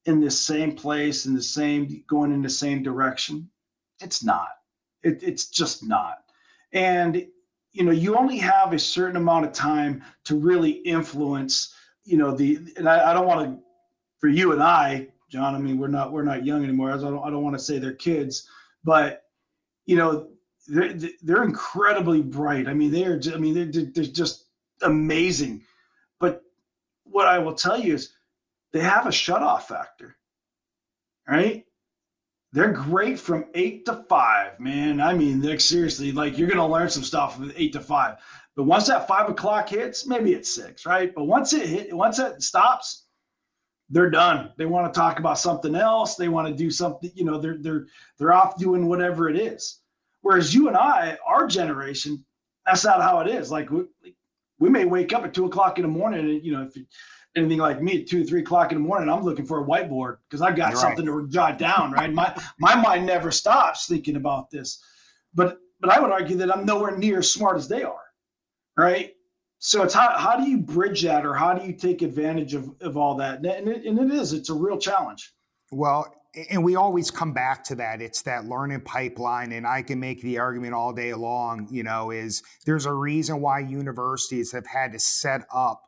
in 0.05 0.21
the 0.21 0.31
same 0.31 0.75
place 0.75 1.25
in 1.25 1.33
the 1.33 1.41
same 1.41 2.03
going 2.07 2.31
in 2.31 2.41
the 2.41 2.49
same 2.49 2.81
direction 2.81 3.49
it's 4.01 4.23
not. 4.23 4.49
It, 5.03 5.21
it's 5.23 5.47
just 5.47 5.85
not. 5.85 6.19
And 6.73 7.25
you 7.71 7.83
know, 7.83 7.91
you 7.91 8.15
only 8.15 8.37
have 8.37 8.73
a 8.73 8.79
certain 8.79 9.15
amount 9.15 9.45
of 9.45 9.53
time 9.53 10.03
to 10.25 10.35
really 10.35 10.71
influence. 10.71 11.75
You 12.03 12.17
know, 12.17 12.35
the 12.35 12.59
and 12.77 12.89
I, 12.89 13.11
I 13.11 13.13
don't 13.13 13.27
want 13.27 13.49
to, 13.49 13.63
for 14.17 14.27
you 14.27 14.51
and 14.53 14.61
I, 14.61 15.07
John. 15.29 15.55
I 15.55 15.59
mean, 15.59 15.77
we're 15.77 15.87
not 15.87 16.11
we're 16.11 16.23
not 16.23 16.45
young 16.45 16.63
anymore. 16.63 16.91
I 16.91 16.97
don't 16.97 17.23
I 17.23 17.29
don't 17.29 17.43
want 17.43 17.55
to 17.55 17.63
say 17.63 17.77
they're 17.77 17.93
kids, 17.93 18.47
but 18.83 19.23
you 19.85 19.95
know, 19.95 20.29
they're 20.67 20.93
they're 21.21 21.43
incredibly 21.43 22.21
bright. 22.21 22.67
I 22.67 22.73
mean, 22.73 22.91
they 22.91 23.05
are. 23.05 23.19
I 23.33 23.37
mean, 23.37 23.53
they're 23.53 23.83
they're 23.83 24.03
just 24.03 24.45
amazing. 24.81 25.61
But 26.19 26.43
what 27.03 27.27
I 27.27 27.39
will 27.39 27.55
tell 27.55 27.79
you 27.79 27.93
is, 27.95 28.13
they 28.71 28.81
have 28.81 29.07
a 29.07 29.11
shut 29.11 29.41
off 29.41 29.67
factor, 29.67 30.17
right? 31.27 31.65
They're 32.51 32.71
great 32.71 33.19
from 33.19 33.45
eight 33.53 33.85
to 33.85 34.03
five, 34.09 34.59
man. 34.59 34.99
I 34.99 35.13
mean, 35.13 35.41
like 35.41 35.61
seriously, 35.61 36.11
like 36.11 36.37
you're 36.37 36.49
gonna 36.49 36.67
learn 36.67 36.89
some 36.89 37.03
stuff 37.03 37.35
from 37.35 37.51
eight 37.55 37.73
to 37.73 37.79
five. 37.79 38.17
But 38.55 38.63
once 38.63 38.87
that 38.87 39.07
five 39.07 39.29
o'clock 39.29 39.69
hits, 39.69 40.07
maybe 40.07 40.33
it's 40.33 40.53
six, 40.53 40.85
right? 40.85 41.13
But 41.13 41.25
once 41.25 41.53
it 41.53 41.67
hit, 41.67 41.95
once 41.95 42.19
it 42.19 42.41
stops, 42.41 43.05
they're 43.89 44.09
done. 44.09 44.51
They 44.57 44.65
want 44.65 44.91
to 44.91 44.99
talk 44.99 45.19
about 45.19 45.39
something 45.39 45.75
else. 45.75 46.15
They 46.15 46.27
want 46.27 46.47
to 46.47 46.53
do 46.53 46.69
something, 46.69 47.11
you 47.13 47.25
know, 47.25 47.39
they're 47.39 47.57
they're 47.59 47.85
they're 48.17 48.33
off 48.33 48.57
doing 48.57 48.87
whatever 48.87 49.29
it 49.29 49.37
is. 49.37 49.81
Whereas 50.21 50.53
you 50.53 50.67
and 50.67 50.75
I, 50.75 51.17
our 51.25 51.47
generation, 51.47 52.23
that's 52.65 52.83
not 52.83 53.01
how 53.01 53.19
it 53.19 53.27
is. 53.27 53.51
Like 53.51 53.69
we, 53.71 53.83
we 54.59 54.69
may 54.69 54.85
wake 54.85 55.13
up 55.13 55.23
at 55.23 55.33
two 55.33 55.45
o'clock 55.45 55.77
in 55.77 55.83
the 55.83 55.87
morning, 55.87 56.19
and 56.19 56.43
you 56.43 56.51
know, 56.51 56.63
if 56.63 56.75
you, 56.75 56.85
anything 57.35 57.59
like 57.59 57.81
me 57.81 58.01
at 58.01 58.07
two, 58.07 58.25
three 58.25 58.41
o'clock 58.41 58.71
in 58.71 58.77
the 58.77 58.87
morning, 58.87 59.09
I'm 59.09 59.23
looking 59.23 59.45
for 59.45 59.61
a 59.61 59.65
whiteboard 59.65 60.17
because 60.27 60.41
I've 60.41 60.55
got 60.55 60.71
You're 60.71 60.81
something 60.81 61.05
right. 61.05 61.23
to 61.23 61.29
jot 61.29 61.57
down. 61.57 61.91
Right, 61.91 62.11
my 62.11 62.35
my 62.59 62.75
mind 62.75 63.05
never 63.05 63.31
stops 63.31 63.87
thinking 63.87 64.15
about 64.15 64.49
this. 64.49 64.83
But 65.33 65.59
but 65.79 65.91
I 65.91 65.99
would 65.99 66.11
argue 66.11 66.37
that 66.37 66.55
I'm 66.55 66.65
nowhere 66.65 66.97
near 66.97 67.19
as 67.19 67.31
smart 67.31 67.57
as 67.57 67.67
they 67.67 67.83
are. 67.83 68.01
Right. 68.77 69.13
So 69.59 69.83
it's 69.83 69.93
how, 69.93 70.17
how 70.17 70.37
do 70.37 70.49
you 70.49 70.57
bridge 70.57 71.03
that 71.03 71.25
or 71.25 71.33
how 71.33 71.53
do 71.53 71.65
you 71.67 71.73
take 71.73 72.01
advantage 72.01 72.53
of, 72.53 72.69
of 72.79 72.95
all 72.95 73.15
that? 73.15 73.39
And 73.39 73.67
it, 73.67 73.85
and 73.85 73.99
it 73.99 74.09
is, 74.09 74.31
it's 74.31 74.49
a 74.49 74.53
real 74.53 74.77
challenge. 74.77 75.33
Well, 75.69 76.15
and 76.49 76.63
we 76.63 76.75
always 76.77 77.11
come 77.11 77.33
back 77.33 77.63
to 77.65 77.75
that. 77.75 78.01
It's 78.01 78.21
that 78.21 78.45
learning 78.45 78.81
pipeline. 78.81 79.51
And 79.51 79.67
I 79.67 79.81
can 79.81 79.99
make 79.99 80.21
the 80.21 80.39
argument 80.39 80.73
all 80.73 80.93
day 80.93 81.13
long, 81.13 81.67
you 81.69 81.83
know, 81.83 82.11
is 82.11 82.41
there's 82.65 82.85
a 82.85 82.93
reason 82.93 83.41
why 83.41 83.59
universities 83.59 84.51
have 84.53 84.65
had 84.65 84.93
to 84.93 84.99
set 84.99 85.41
up 85.53 85.81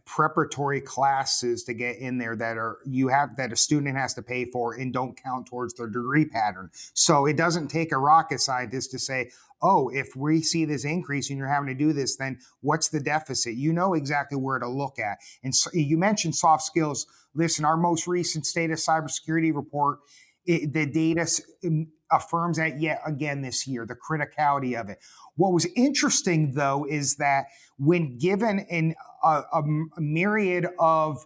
preparatory 0.00 0.80
classes 0.80 1.64
to 1.64 1.74
get 1.74 1.98
in 1.98 2.18
there 2.18 2.36
that 2.36 2.56
are 2.56 2.78
you 2.84 3.08
have 3.08 3.36
that 3.36 3.52
a 3.52 3.56
student 3.56 3.96
has 3.96 4.14
to 4.14 4.22
pay 4.22 4.44
for 4.44 4.74
and 4.74 4.92
don't 4.92 5.16
count 5.16 5.46
towards 5.46 5.74
their 5.74 5.86
degree 5.86 6.24
pattern. 6.24 6.70
So 6.94 7.26
it 7.26 7.36
doesn't 7.36 7.68
take 7.68 7.92
a 7.92 7.98
rocket 7.98 8.40
scientist 8.40 8.90
to 8.92 8.98
say, 8.98 9.30
oh, 9.62 9.88
if 9.88 10.14
we 10.14 10.42
see 10.42 10.64
this 10.64 10.84
increase 10.84 11.30
and 11.30 11.38
you're 11.38 11.48
having 11.48 11.68
to 11.68 11.74
do 11.74 11.92
this, 11.92 12.16
then 12.16 12.38
what's 12.60 12.88
the 12.88 13.00
deficit? 13.00 13.54
You 13.54 13.72
know 13.72 13.94
exactly 13.94 14.36
where 14.36 14.58
to 14.58 14.68
look 14.68 14.98
at. 14.98 15.18
And 15.42 15.54
so 15.54 15.70
you 15.72 15.96
mentioned 15.96 16.34
soft 16.34 16.64
skills. 16.64 17.06
Listen, 17.34 17.64
our 17.64 17.76
most 17.76 18.06
recent 18.06 18.46
state 18.46 18.70
of 18.70 18.78
cybersecurity 18.78 19.54
report, 19.54 20.00
it, 20.46 20.72
the 20.72 20.86
data 20.86 21.26
affirms 22.10 22.58
that 22.58 22.80
yet 22.80 23.00
again 23.06 23.42
this 23.42 23.66
year, 23.66 23.86
the 23.86 23.96
criticality 23.96 24.78
of 24.78 24.88
it. 24.88 24.98
What 25.36 25.52
was 25.52 25.66
interesting, 25.76 26.52
though, 26.52 26.86
is 26.88 27.16
that 27.16 27.46
when 27.78 28.18
given 28.18 28.60
in 28.70 28.94
a, 29.22 29.42
a, 29.52 29.62
myriad 29.98 30.66
of 30.78 31.24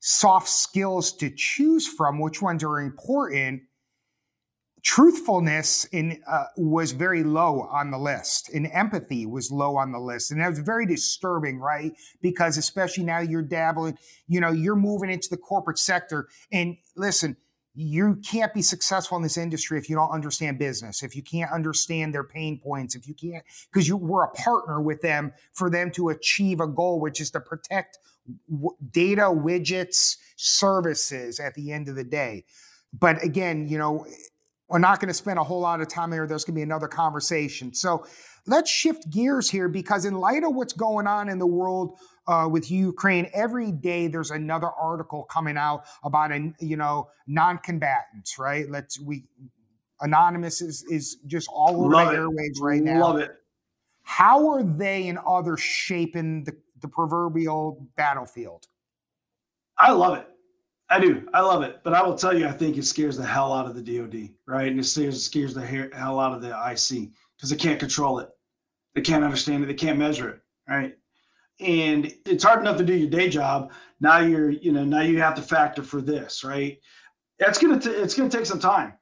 soft 0.00 0.48
skills 0.48 1.12
to 1.16 1.30
choose 1.30 1.86
from, 1.86 2.18
which 2.18 2.42
ones 2.42 2.64
are 2.64 2.80
important, 2.80 3.62
truthfulness 4.84 5.86
in 5.92 6.20
uh, 6.30 6.44
was 6.58 6.92
very 6.92 7.24
low 7.24 7.62
on 7.72 7.90
the 7.90 7.98
list 7.98 8.50
and 8.52 8.66
empathy 8.70 9.24
was 9.24 9.50
low 9.50 9.76
on 9.78 9.92
the 9.92 9.98
list 9.98 10.30
and 10.30 10.38
that 10.38 10.50
was 10.50 10.58
very 10.58 10.84
disturbing 10.84 11.58
right 11.58 11.92
because 12.20 12.58
especially 12.58 13.02
now 13.02 13.18
you're 13.18 13.40
dabbling 13.40 13.96
you 14.28 14.38
know 14.38 14.50
you're 14.50 14.76
moving 14.76 15.10
into 15.10 15.28
the 15.30 15.38
corporate 15.38 15.78
sector 15.78 16.28
and 16.52 16.76
listen 16.96 17.34
you 17.74 18.16
can't 18.24 18.54
be 18.54 18.62
successful 18.62 19.16
in 19.16 19.22
this 19.22 19.36
industry 19.36 19.78
if 19.78 19.90
you 19.90 19.96
don't 19.96 20.10
understand 20.10 20.58
business 20.58 21.02
if 21.02 21.16
you 21.16 21.22
can't 21.22 21.50
understand 21.50 22.14
their 22.14 22.24
pain 22.24 22.58
points 22.58 22.94
if 22.94 23.08
you 23.08 23.14
can't 23.14 23.44
because 23.72 23.88
you 23.88 23.96
we're 23.96 24.24
a 24.24 24.30
partner 24.32 24.80
with 24.80 25.00
them 25.00 25.32
for 25.52 25.68
them 25.68 25.90
to 25.90 26.08
achieve 26.10 26.60
a 26.60 26.66
goal 26.66 27.00
which 27.00 27.20
is 27.20 27.30
to 27.30 27.40
protect 27.40 27.98
w- 28.48 28.76
data 28.90 29.22
widgets 29.22 30.16
services 30.36 31.40
at 31.40 31.54
the 31.54 31.72
end 31.72 31.88
of 31.88 31.96
the 31.96 32.04
day 32.04 32.44
but 32.92 33.22
again 33.22 33.66
you 33.66 33.76
know 33.76 34.06
we're 34.68 34.78
not 34.78 34.98
going 34.98 35.08
to 35.08 35.14
spend 35.14 35.38
a 35.38 35.44
whole 35.44 35.60
lot 35.60 35.80
of 35.80 35.88
time 35.88 36.10
here. 36.10 36.26
There's 36.26 36.44
going 36.44 36.54
to 36.54 36.58
be 36.58 36.62
another 36.62 36.88
conversation. 36.88 37.74
So 37.74 38.06
let's 38.46 38.70
shift 38.70 39.10
gears 39.10 39.50
here 39.50 39.68
because, 39.68 40.04
in 40.04 40.14
light 40.14 40.42
of 40.42 40.54
what's 40.54 40.72
going 40.72 41.06
on 41.06 41.28
in 41.28 41.38
the 41.38 41.46
world 41.46 41.98
uh, 42.26 42.48
with 42.50 42.70
Ukraine, 42.70 43.30
every 43.34 43.72
day 43.72 44.06
there's 44.06 44.30
another 44.30 44.70
article 44.70 45.24
coming 45.24 45.56
out 45.56 45.84
about 46.02 46.32
a 46.32 46.52
you 46.60 46.76
know 46.76 47.08
non-combatants. 47.26 48.38
Right? 48.38 48.68
Let's 48.68 49.00
we 49.00 49.24
anonymous 50.00 50.60
is 50.60 50.84
is 50.84 51.16
just 51.26 51.48
all 51.52 51.84
over 51.84 51.94
Love 51.94 52.08
the 52.08 52.14
it. 52.14 52.18
airwaves 52.18 52.60
right 52.60 52.82
now. 52.82 53.00
Love 53.00 53.18
it. 53.18 53.32
How 54.02 54.48
are 54.50 54.62
they 54.62 55.08
and 55.08 55.18
others 55.26 55.60
shaping 55.60 56.44
the, 56.44 56.54
the 56.80 56.88
proverbial 56.88 57.86
battlefield? 57.96 58.66
I 59.78 59.92
love 59.92 60.18
it. 60.18 60.28
I 60.90 61.00
do. 61.00 61.26
I 61.32 61.40
love 61.40 61.62
it. 61.62 61.80
But 61.82 61.94
I 61.94 62.02
will 62.02 62.14
tell 62.14 62.36
you, 62.38 62.46
I 62.46 62.52
think 62.52 62.76
it 62.76 62.84
scares 62.84 63.16
the 63.16 63.24
hell 63.24 63.52
out 63.52 63.66
of 63.66 63.74
the 63.74 63.82
DoD, 63.82 64.28
right? 64.46 64.68
And 64.68 64.78
it 64.78 64.84
scares, 64.84 65.24
scares 65.24 65.54
the 65.54 65.64
hell 65.94 66.20
out 66.20 66.34
of 66.34 66.42
the 66.42 66.50
IC 66.50 67.10
because 67.36 67.50
they 67.50 67.56
can't 67.56 67.80
control 67.80 68.18
it. 68.18 68.28
They 68.94 69.00
can't 69.00 69.24
understand 69.24 69.64
it. 69.64 69.66
They 69.66 69.74
can't 69.74 69.98
measure 69.98 70.28
it, 70.28 70.40
right? 70.68 70.96
And 71.60 72.12
it's 72.26 72.42
hard 72.42 72.60
enough 72.60 72.76
to 72.78 72.84
do 72.84 72.94
your 72.94 73.08
day 73.08 73.28
job. 73.28 73.72
Now 74.00 74.18
you're, 74.18 74.50
you 74.50 74.72
know, 74.72 74.84
now 74.84 75.02
you 75.02 75.20
have 75.20 75.34
to 75.36 75.42
factor 75.42 75.82
for 75.82 76.00
this, 76.00 76.42
right? 76.42 76.78
That's 77.38 77.58
gonna, 77.58 77.80
t- 77.80 77.90
it's 77.90 78.14
gonna 78.14 78.28
take 78.30 78.46
some 78.46 78.60
time, 78.60 78.94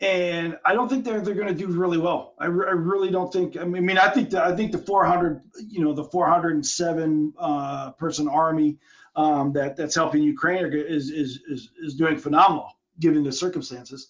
and 0.00 0.58
I 0.64 0.74
don't 0.74 0.88
think 0.88 1.04
they're 1.04 1.20
they're 1.20 1.34
gonna 1.34 1.54
do 1.54 1.66
really 1.68 1.98
well. 1.98 2.34
I, 2.38 2.46
re- 2.46 2.66
I 2.66 2.72
really 2.72 3.10
don't 3.10 3.32
think. 3.32 3.56
I 3.58 3.64
mean, 3.64 3.98
I 3.98 4.08
think 4.10 4.30
that 4.30 4.44
I 4.44 4.54
think 4.54 4.72
the 4.72 4.78
400, 4.78 5.42
you 5.68 5.84
know, 5.84 5.92
the 5.92 6.04
407 6.04 7.32
uh, 7.38 7.90
person 7.92 8.28
army 8.28 8.78
um, 9.16 9.52
that 9.52 9.76
that's 9.76 9.94
helping 9.94 10.22
Ukraine 10.22 10.64
is, 10.72 11.10
is 11.10 11.40
is 11.48 11.70
is 11.82 11.94
doing 11.94 12.16
phenomenal 12.16 12.70
given 13.00 13.22
the 13.22 13.32
circumstances. 13.32 14.08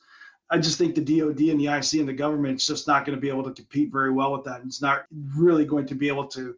I 0.51 0.59
just 0.59 0.79
think 0.79 0.95
the 0.95 1.01
DoD 1.01 1.41
and 1.41 1.61
the 1.61 1.67
IC 1.67 1.95
and 2.01 2.09
the 2.09 2.13
government 2.13 2.61
is 2.61 2.67
just 2.67 2.87
not 2.87 3.05
going 3.05 3.17
to 3.17 3.21
be 3.21 3.31
able 3.31 3.45
to 3.45 3.53
compete 3.53 3.91
very 3.91 4.13
well 4.13 4.33
with 4.33 4.45
that. 4.45 4.61
It's 4.65 4.83
not 4.83 5.07
really 5.37 5.65
going 5.65 5.87
to 5.87 5.95
be 5.95 6.09
able 6.09 6.27
to 6.29 6.55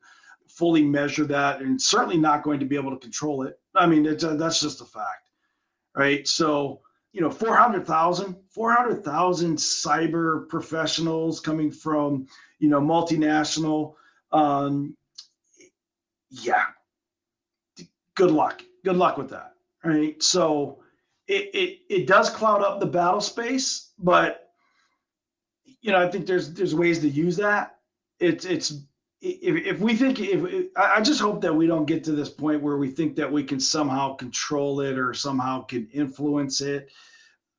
fully 0.49 0.83
measure 0.83 1.25
that, 1.27 1.61
and 1.61 1.81
certainly 1.81 2.17
not 2.17 2.43
going 2.43 2.61
to 2.61 2.67
be 2.67 2.77
able 2.77 2.91
to 2.91 2.99
control 2.99 3.43
it. 3.43 3.59
I 3.75 3.87
mean, 3.87 4.07
a, 4.07 4.15
that's 4.15 4.61
just 4.61 4.81
a 4.81 4.85
fact, 4.85 5.31
right? 5.95 6.27
So 6.27 6.81
you 7.13 7.23
know 7.23 7.31
400,000 7.31 8.37
400,000 8.51 9.57
cyber 9.57 10.49
professionals 10.49 11.41
coming 11.41 11.71
from 11.71 12.27
you 12.59 12.69
know 12.69 12.81
multinational 12.81 13.95
um 14.33 14.95
yeah 16.29 16.65
good 18.17 18.33
luck. 18.33 18.63
Good 18.85 18.97
luck 18.97 19.17
with 19.17 19.31
that. 19.31 19.53
Right. 19.85 20.21
So 20.21 20.81
it, 21.29 21.51
it 21.55 21.79
it 21.89 22.07
does 22.09 22.29
cloud 22.29 22.63
up 22.63 22.81
the 22.81 22.87
battle 22.87 23.21
space, 23.21 23.93
but 23.99 24.51
you 25.81 25.93
know, 25.93 26.05
I 26.05 26.11
think 26.11 26.27
there's 26.27 26.53
there's 26.53 26.75
ways 26.75 26.99
to 27.01 27.09
use 27.09 27.37
that. 27.37 27.77
It's 28.19 28.45
it's 28.45 28.81
if, 29.21 29.67
if 29.67 29.81
we 29.81 29.97
think 29.97 30.21
if, 30.21 30.69
I 30.77 31.01
just 31.01 31.21
hope 31.21 31.41
that 31.43 31.55
we 31.55 31.67
don't 31.67 31.87
get 31.87 32.05
to 32.05 32.13
this 32.13 32.29
point 32.29 32.63
where 32.63 32.77
we 32.77 32.91
think 32.91 33.17
that 33.17 33.31
we 33.31 33.45
can 33.45 33.61
somehow 33.61 34.15
control 34.15 34.81
it 34.81 34.99
or 34.99 35.15
somehow 35.15 35.63
can 35.63 35.89
influence 35.93 36.61
it. 36.61 36.91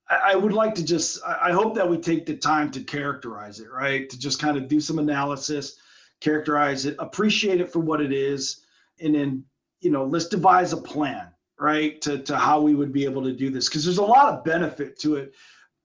I, 0.10 0.34
I 0.34 0.36
would 0.36 0.54
like 0.54 0.76
to 0.76 0.86
just 0.86 1.20
I 1.26 1.52
hope 1.52 1.76
that 1.76 1.90
we 1.90 1.98
take 1.98 2.26
the 2.26 2.38
time 2.38 2.72
to 2.72 2.82
characterize 2.82 3.60
it, 3.60 3.72
right? 3.72 4.10
To 4.10 4.20
just 4.20 4.40
kind 4.40 4.58
of 4.58 4.68
do 4.68 4.80
some 4.80 5.00
analysis, 5.00 5.78
characterize 6.22 6.86
it, 6.86 6.96
appreciate 7.00 7.60
it 7.60 7.72
for 7.72 7.80
what 7.80 8.02
it 8.02 8.12
is, 8.12 8.64
and 9.02 9.16
then 9.16 9.44
you 9.82 9.92
know, 9.92 10.06
let's 10.06 10.28
devise 10.28 10.74
a 10.74 10.78
plan, 10.78 11.28
right, 11.60 12.02
to, 12.02 12.20
to 12.20 12.38
how 12.38 12.62
we 12.62 12.76
would 12.76 12.92
be 12.92 13.06
able 13.06 13.24
to 13.24 13.34
do 13.34 13.50
this. 13.50 13.70
Because 13.70 13.84
there's 13.84 14.00
a 14.00 14.04
lot 14.04 14.34
of 14.34 14.44
benefit 14.44 15.00
to 15.00 15.16
it 15.16 15.34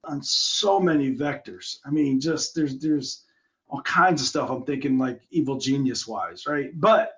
on 0.04 0.22
so 0.22 0.80
many 0.80 1.14
vectors. 1.14 1.76
I 1.84 1.90
mean, 1.90 2.20
just 2.20 2.54
there's 2.54 2.78
there's 2.78 3.24
all 3.72 3.80
kinds 3.82 4.20
of 4.20 4.28
stuff. 4.28 4.50
I'm 4.50 4.64
thinking 4.64 4.98
like 4.98 5.22
evil 5.30 5.56
genius 5.56 6.06
wise, 6.06 6.46
right? 6.46 6.78
But 6.78 7.14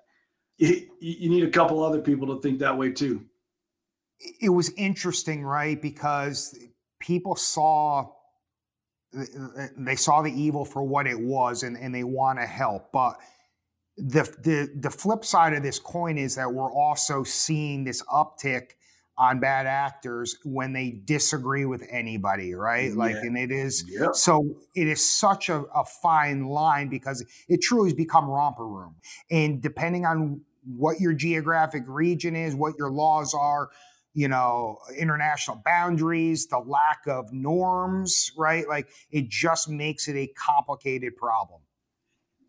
you, 0.57 0.87
you 0.99 1.29
need 1.29 1.43
a 1.43 1.49
couple 1.49 1.83
other 1.83 1.99
people 1.99 2.33
to 2.33 2.41
think 2.41 2.59
that 2.59 2.77
way 2.77 2.91
too. 2.91 3.25
It 4.41 4.49
was 4.49 4.71
interesting, 4.77 5.43
right? 5.43 5.79
Because 5.79 6.57
people 6.99 7.35
saw 7.35 8.09
they 9.77 9.95
saw 9.95 10.21
the 10.21 10.31
evil 10.31 10.65
for 10.65 10.83
what 10.83 11.07
it 11.07 11.19
was 11.19 11.63
and, 11.63 11.77
and 11.77 11.93
they 11.93 12.03
want 12.03 12.39
to 12.39 12.45
help. 12.45 12.91
But 12.91 13.17
the, 13.97 14.23
the 14.43 14.71
the 14.79 14.89
flip 14.89 15.25
side 15.25 15.53
of 15.53 15.61
this 15.61 15.79
coin 15.79 16.17
is 16.17 16.35
that 16.35 16.51
we're 16.51 16.71
also 16.71 17.23
seeing 17.23 17.83
this 17.83 18.01
uptick 18.03 18.71
on 19.17 19.39
bad 19.39 19.65
actors 19.65 20.37
when 20.43 20.73
they 20.73 20.91
disagree 21.05 21.65
with 21.65 21.85
anybody, 21.89 22.53
right? 22.53 22.89
Yeah. 22.89 22.97
Like, 22.97 23.15
and 23.15 23.37
it 23.37 23.51
is 23.51 23.85
yep. 23.87 24.13
so 24.13 24.57
it 24.75 24.87
is 24.87 25.09
such 25.09 25.49
a, 25.49 25.63
a 25.73 25.85
fine 25.85 26.47
line 26.47 26.89
because 26.89 27.23
it 27.47 27.61
truly 27.61 27.89
has 27.89 27.93
become 27.93 28.29
romper 28.29 28.67
room. 28.67 28.95
And 29.31 29.61
depending 29.61 30.05
on 30.05 30.41
what 30.65 30.99
your 30.99 31.13
geographic 31.13 31.83
region 31.87 32.35
is, 32.35 32.55
what 32.55 32.73
your 32.77 32.91
laws 32.91 33.33
are, 33.33 33.69
you 34.13 34.27
know, 34.27 34.79
international 34.97 35.61
boundaries, 35.63 36.47
the 36.47 36.59
lack 36.59 37.01
of 37.07 37.31
norms, 37.31 38.31
right? 38.37 38.67
Like, 38.67 38.89
it 39.11 39.29
just 39.29 39.69
makes 39.69 40.07
it 40.07 40.15
a 40.15 40.27
complicated 40.37 41.15
problem. 41.15 41.61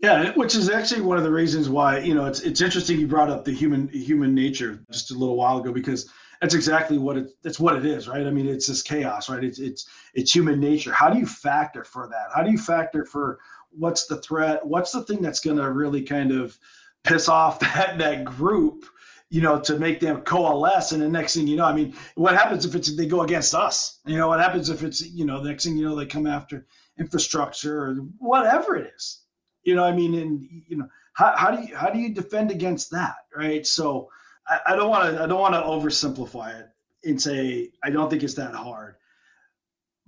Yeah, 0.03 0.33
which 0.35 0.55
is 0.55 0.69
actually 0.69 1.01
one 1.01 1.17
of 1.17 1.25
the 1.25 1.31
reasons 1.31 1.71
why 1.71 2.01
you 2.01 2.15
know 2.15 2.27
it's 2.27 2.41
it's 2.41 2.61
interesting 2.61 3.01
you 3.01 3.07
brought 3.07 3.31
up 3.31 3.47
the 3.47 3.53
human 3.53 3.89
human 3.89 4.35
nature 4.35 4.85
just 4.93 5.11
a 5.11 5.15
little 5.15 5.37
while 5.37 5.59
ago 5.59 5.73
because 5.73 6.13
that's 6.41 6.55
exactly 6.55 6.99
what 6.99 7.17
it 7.17 7.31
that's 7.43 7.61
what 7.61 7.77
it 7.77 7.85
is, 7.85 8.09
right? 8.09 8.27
I 8.27 8.31
mean, 8.31 8.49
it's 8.49 8.67
this 8.67 8.83
chaos, 8.83 9.29
right? 9.29 9.45
It's 9.45 9.59
it's 9.59 9.89
it's 10.15 10.35
human 10.35 10.61
nature. 10.61 10.93
How 10.93 11.11
do 11.11 11.19
you 11.19 11.27
factor 11.27 11.85
for 11.85 12.09
that? 12.09 12.29
How 12.35 12.43
do 12.43 12.51
you 12.51 12.59
factor 12.59 13.05
for 13.05 13.39
what's 13.71 14.07
the 14.07 14.17
threat? 14.19 14.65
What's 14.67 14.93
the 14.93 15.03
thing 15.03 15.23
that's 15.23 15.41
going 15.41 15.57
to 15.59 15.71
really 15.71 16.03
kind 16.03 16.33
of 16.33 16.59
piss 17.05 17.29
off 17.29 17.59
that 17.61 17.99
that 17.99 18.25
group 18.25 18.85
you 19.29 19.43
know, 19.43 19.59
to 19.61 19.79
make 19.79 19.99
them 20.01 20.21
coalesce. 20.23 20.93
And 20.93 21.03
the 21.03 21.09
next 21.09 21.35
thing 21.35 21.47
you 21.47 21.57
know, 21.57 21.65
I 21.65 21.73
mean, 21.73 21.95
what 22.15 22.35
happens 22.35 22.65
if 22.65 22.75
it's 22.75 22.95
they 22.95 23.07
go 23.07 23.23
against 23.23 23.55
us? 23.55 23.99
You 24.07 24.17
know, 24.17 24.29
what 24.29 24.41
happens 24.41 24.71
if 24.71 24.83
it's 24.83 25.05
you 25.05 25.25
know, 25.25 25.43
the 25.43 25.49
next 25.49 25.65
thing 25.65 25.77
you 25.77 25.85
know, 25.85 25.97
they 25.97 26.07
come 26.07 26.27
after 26.27 26.67
infrastructure 26.99 27.79
or 27.79 27.95
whatever 28.19 28.77
it 28.77 28.93
is. 28.95 29.23
You 29.65 29.75
know, 29.75 29.85
I 29.85 29.93
mean, 29.93 30.15
and 30.15 30.47
you 30.69 30.77
know, 30.77 30.89
how, 31.15 31.35
how 31.37 31.51
do 31.51 31.67
you 31.67 31.77
how 31.77 31.91
do 31.91 31.99
you 31.99 32.15
defend 32.15 32.51
against 32.51 32.91
that, 32.93 33.17
right? 33.35 33.67
So 33.67 34.09
I, 34.49 34.61
I 34.67 34.77
don't 34.77 34.91
want 34.91 35.15
to 35.15 35.23
I 35.23 35.27
don't 35.27 35.41
want 35.41 35.55
to 35.55 35.61
oversimplify 35.61 36.61
it 36.61 36.69
and 37.05 37.21
say 37.21 37.71
I 37.83 37.91
don't 37.91 38.11
think 38.11 38.23
it's 38.23 38.35
that 38.35 38.55
hard. 38.55 38.97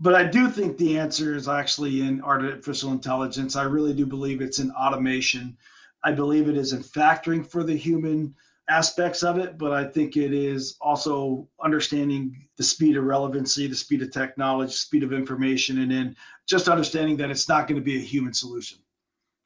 But 0.01 0.15
I 0.15 0.25
do 0.25 0.49
think 0.49 0.77
the 0.77 0.99
answer 0.99 1.35
is 1.35 1.49
actually 1.49 2.03
in 2.03 2.23
artificial 2.23 2.93
intelligence. 2.93 3.57
I 3.57 3.65
really 3.65 3.93
do 3.95 4.07
believe 4.07 4.41
it's 4.41 4.61
in 4.61 4.71
automation. 4.71 5.57
I 6.05 6.13
believe 6.13 6.49
it 6.49 6.57
is 6.57 6.73
in 6.73 6.83
factoring 6.85 7.45
for 7.45 7.65
the 7.65 7.77
human 7.77 8.35
aspects 8.69 9.23
of 9.25 9.39
it, 9.39 9.59
but 9.59 9.73
I 9.73 9.85
think 9.85 10.17
it 10.17 10.33
is 10.33 10.77
also 10.81 11.49
understanding 11.63 12.49
the 12.57 12.63
speed 12.63 12.97
of 12.97 13.05
relevancy, 13.05 13.67
the 13.67 13.75
speed 13.75 14.03
of 14.03 14.13
technology, 14.13 14.73
speed 14.73 15.03
of 15.03 15.13
information, 15.13 15.81
and 15.81 15.91
then 15.91 16.17
just 16.47 16.69
understanding 16.69 17.17
that 17.17 17.31
it's 17.31 17.49
not 17.49 17.67
going 17.67 17.81
to 17.81 17.85
be 17.85 17.97
a 17.97 18.01
human 18.01 18.35
solution. 18.35 18.79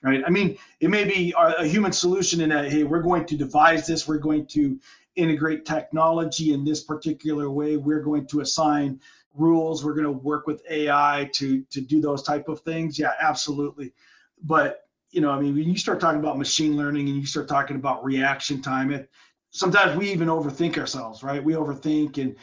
Right. 0.02 0.22
I 0.26 0.30
mean, 0.30 0.58
it 0.80 0.90
may 0.90 1.04
be 1.04 1.32
a 1.38 1.64
human 1.64 1.92
solution 1.92 2.40
in 2.40 2.48
that, 2.48 2.72
hey, 2.72 2.82
we're 2.82 3.02
going 3.02 3.24
to 3.26 3.36
devise 3.36 3.86
this, 3.86 4.08
we're 4.08 4.18
going 4.18 4.46
to 4.46 4.80
integrate 5.14 5.64
technology 5.64 6.52
in 6.52 6.64
this 6.64 6.82
particular 6.82 7.50
way, 7.50 7.76
we're 7.76 8.02
going 8.02 8.26
to 8.26 8.40
assign 8.40 8.98
rules, 9.34 9.84
we're 9.84 9.94
going 9.94 10.04
to 10.04 10.10
work 10.10 10.48
with 10.48 10.60
AI 10.68 11.30
to 11.34 11.62
to 11.70 11.80
do 11.80 12.00
those 12.00 12.24
type 12.24 12.48
of 12.48 12.60
things. 12.60 12.98
Yeah, 12.98 13.12
absolutely. 13.20 13.92
But 14.42 14.88
you 15.10 15.20
know, 15.20 15.30
I 15.30 15.38
mean, 15.38 15.54
when 15.54 15.68
you 15.68 15.78
start 15.78 16.00
talking 16.00 16.18
about 16.18 16.36
machine 16.36 16.76
learning 16.76 17.08
and 17.08 17.16
you 17.16 17.26
start 17.26 17.46
talking 17.46 17.76
about 17.76 18.04
reaction 18.04 18.60
time, 18.60 18.90
it 18.90 19.08
sometimes 19.50 19.96
we 19.96 20.10
even 20.10 20.26
overthink 20.26 20.78
ourselves, 20.78 21.22
right? 21.22 21.42
We 21.44 21.52
overthink, 21.52 22.18
and 22.18 22.34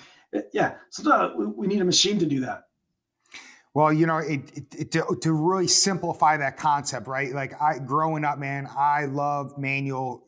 yeah, 0.53 0.75
sometimes 0.91 1.33
we 1.35 1.67
need 1.67 1.81
a 1.81 1.85
machine 1.85 2.19
to 2.19 2.25
do 2.25 2.39
that. 2.41 2.68
Well, 3.73 3.93
you 3.93 4.07
know, 4.07 4.17
it, 4.17 4.41
it, 4.55 4.75
it, 4.77 4.91
to, 4.91 5.17
to 5.21 5.31
really 5.31 5.67
simplify 5.67 6.37
that 6.37 6.57
concept, 6.57 7.07
right? 7.07 7.31
Like 7.31 7.53
I, 7.61 7.77
growing 7.79 8.25
up, 8.25 8.39
man, 8.39 8.67
I 8.75 9.05
love 9.05 9.57
manual 9.57 10.25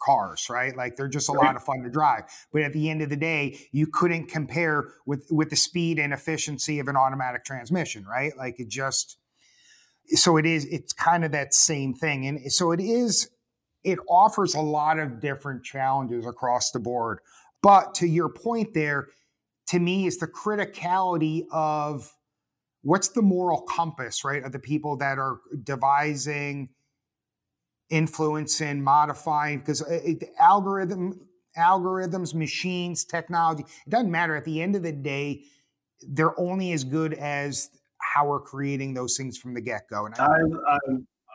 cars, 0.00 0.46
right? 0.48 0.76
Like 0.76 0.96
they're 0.96 1.08
just 1.08 1.28
a 1.28 1.32
lot 1.32 1.56
of 1.56 1.64
fun 1.64 1.82
to 1.82 1.90
drive. 1.90 2.24
But 2.52 2.62
at 2.62 2.72
the 2.72 2.90
end 2.90 3.02
of 3.02 3.08
the 3.08 3.16
day, 3.16 3.58
you 3.72 3.86
couldn't 3.86 4.26
compare 4.26 4.92
with 5.06 5.26
with 5.30 5.50
the 5.50 5.56
speed 5.56 5.98
and 5.98 6.12
efficiency 6.12 6.78
of 6.78 6.88
an 6.88 6.96
automatic 6.96 7.44
transmission, 7.44 8.04
right? 8.04 8.36
Like 8.36 8.60
it 8.60 8.68
just 8.68 9.18
so 10.08 10.36
it 10.36 10.46
is 10.46 10.64
it's 10.66 10.92
kind 10.92 11.24
of 11.24 11.32
that 11.32 11.54
same 11.54 11.94
thing 11.94 12.26
and 12.26 12.52
so 12.52 12.72
it 12.72 12.80
is 12.80 13.30
it 13.82 13.98
offers 14.08 14.54
a 14.54 14.60
lot 14.60 14.98
of 14.98 15.20
different 15.20 15.64
challenges 15.64 16.26
across 16.26 16.70
the 16.70 16.78
board 16.78 17.20
but 17.62 17.94
to 17.94 18.06
your 18.06 18.28
point 18.28 18.74
there 18.74 19.08
to 19.66 19.78
me 19.78 20.06
is 20.06 20.18
the 20.18 20.26
criticality 20.26 21.44
of 21.50 22.12
what's 22.84 23.08
the 23.08 23.22
moral 23.22 23.62
compass 23.62 24.24
right 24.24 24.44
of 24.44 24.52
the 24.52 24.58
people 24.58 24.96
that 24.96 25.18
are 25.18 25.40
devising 25.62 26.68
influencing 27.90 28.82
modifying 28.82 29.58
because 29.58 29.82
uh, 29.82 30.14
algorithm 30.38 31.20
algorithms 31.58 32.34
machines 32.34 33.04
technology 33.04 33.64
it 33.86 33.90
doesn't 33.90 34.10
matter 34.10 34.36
at 34.36 34.44
the 34.44 34.62
end 34.62 34.74
of 34.74 34.82
the 34.82 34.92
day 34.92 35.44
they're 36.08 36.38
only 36.38 36.72
as 36.72 36.84
good 36.84 37.14
as 37.14 37.70
how 37.98 38.26
we're 38.26 38.40
creating 38.40 38.94
those 38.94 39.16
things 39.16 39.36
from 39.36 39.54
the 39.54 39.60
get 39.60 39.88
go. 39.88 40.06
And 40.06 40.14
I, 40.16 40.26
I, 40.68 40.78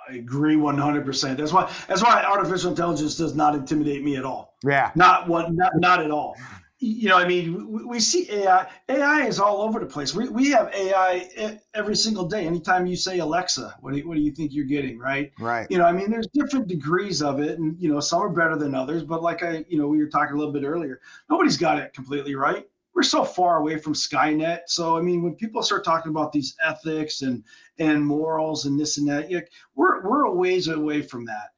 I 0.10 0.16
agree 0.16 0.56
100%. 0.56 1.38
That's 1.38 1.52
why 1.52 1.72
that's 1.88 2.04
why 2.04 2.24
artificial 2.24 2.70
intelligence 2.70 3.16
does 3.16 3.36
not 3.36 3.56
intimidate 3.56 4.04
me 4.04 4.16
at 4.16 4.26
all. 4.26 4.58
Yeah. 4.64 4.92
Not 4.96 5.28
one 5.28 5.56
not, 5.56 5.72
not 5.76 6.04
at 6.04 6.12
all. 6.12 6.36
You 6.82 7.10
know, 7.10 7.18
I 7.18 7.28
mean, 7.28 7.86
we, 7.86 8.00
see 8.00 8.32
AI. 8.32 8.66
AI 8.88 9.28
is 9.28 9.38
all 9.38 9.62
over 9.62 9.82
the 9.82 9.86
place. 9.86 10.16
We, 10.16 10.30
we 10.30 10.50
have 10.52 10.74
AI 10.74 11.60
every 11.74 11.96
single 11.96 12.26
day. 12.26 12.46
Anytime 12.48 12.86
you 12.86 12.96
say 12.96 13.20
Alexa, 13.20 13.76
what 13.82 13.92
do 13.92 13.98
you, 13.98 14.08
what 14.08 14.16
do 14.16 14.22
you 14.22 14.32
think 14.32 14.54
you're 14.54 14.64
getting, 14.64 14.98
right? 14.98 15.34
Right. 15.40 15.68
You 15.70 15.78
know, 15.78 15.84
I 15.84 15.92
mean, 15.92 16.10
there's 16.10 16.28
different 16.28 16.68
degrees 16.68 17.22
of 17.22 17.42
it, 17.42 17.60
and 17.60 17.76
you 17.82 17.92
know, 17.92 18.00
some 18.00 18.22
are 18.22 18.30
better 18.30 18.56
than 18.56 18.76
others. 18.76 19.04
But 19.04 19.22
like 19.22 19.44
I, 19.44 19.66
you 19.68 19.78
know, 19.78 19.88
we 19.88 19.98
were 19.98 20.08
talking 20.08 20.36
a 20.36 20.38
little 20.38 20.54
bit 20.54 20.64
earlier, 20.64 21.02
nobody's 21.30 21.58
got 21.58 21.80
it 21.80 21.94
completely 21.94 22.36
right 22.36 22.66
we're 23.00 23.04
so 23.04 23.24
far 23.24 23.60
away 23.60 23.78
from 23.78 23.94
Skynet. 23.94 24.62
So 24.68 24.98
I 24.98 25.02
mean, 25.02 25.24
when 25.24 25.34
people 25.36 25.64
start 25.64 25.86
talking 25.86 26.10
about 26.10 26.34
these 26.34 26.58
ethics 26.62 27.22
and 27.22 27.46
and 27.78 28.06
morals 28.06 28.66
and 28.66 28.78
this 28.78 28.98
and 28.98 29.08
that, 29.08 29.30
we're 29.74 30.02
we're 30.02 30.26
a 30.26 30.34
ways 30.34 30.68
away 30.68 31.02
from 31.02 31.24
that. 31.26 31.52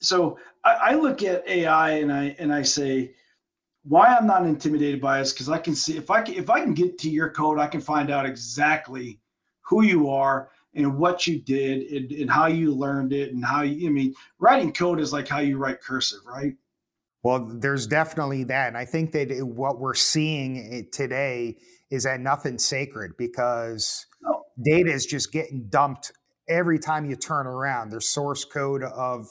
So 0.00 0.36
I, 0.64 0.72
I 0.72 0.94
look 0.94 1.22
at 1.22 1.46
AI 1.48 1.90
and 1.90 2.12
I 2.12 2.34
and 2.40 2.52
I 2.52 2.62
say, 2.62 3.14
why 3.90 4.06
I'm 4.06 4.24
not 4.24 4.46
intimidated 4.46 5.00
by 5.00 5.20
it 5.20 5.30
because 5.30 5.48
I 5.48 5.58
can 5.58 5.74
see 5.74 5.96
if 5.96 6.12
I 6.12 6.22
can 6.22 6.34
if 6.34 6.48
I 6.48 6.60
can 6.60 6.74
get 6.74 6.96
to 6.98 7.10
your 7.10 7.28
code, 7.28 7.58
I 7.58 7.66
can 7.66 7.80
find 7.80 8.08
out 8.08 8.24
exactly 8.24 9.18
who 9.62 9.82
you 9.82 10.08
are 10.08 10.50
and 10.74 10.96
what 10.96 11.26
you 11.26 11.40
did 11.40 11.90
and, 11.90 12.12
and 12.12 12.30
how 12.30 12.46
you 12.46 12.72
learned 12.72 13.12
it 13.12 13.32
and 13.32 13.44
how 13.44 13.62
you 13.62 13.88
I 13.88 13.90
mean 13.90 14.14
writing 14.38 14.72
code 14.72 15.00
is 15.00 15.12
like 15.12 15.26
how 15.26 15.40
you 15.40 15.58
write 15.58 15.80
cursive, 15.80 16.20
right? 16.24 16.54
Well, 17.24 17.50
there's 17.58 17.88
definitely 17.88 18.44
that. 18.44 18.68
And 18.68 18.76
I 18.78 18.84
think 18.84 19.10
that 19.10 19.32
it, 19.32 19.44
what 19.44 19.80
we're 19.80 19.94
seeing 19.94 20.72
eh, 20.72 20.82
today 20.92 21.56
is 21.90 22.04
that 22.04 22.20
nothing's 22.20 22.64
sacred 22.64 23.16
because 23.18 24.06
oh. 24.24 24.44
data 24.64 24.92
is 24.92 25.04
just 25.04 25.32
getting 25.32 25.66
dumped 25.68 26.12
every 26.48 26.78
time 26.78 27.10
you 27.10 27.16
turn 27.16 27.48
around. 27.48 27.90
There's 27.90 28.08
source 28.08 28.44
code 28.44 28.84
of 28.84 29.26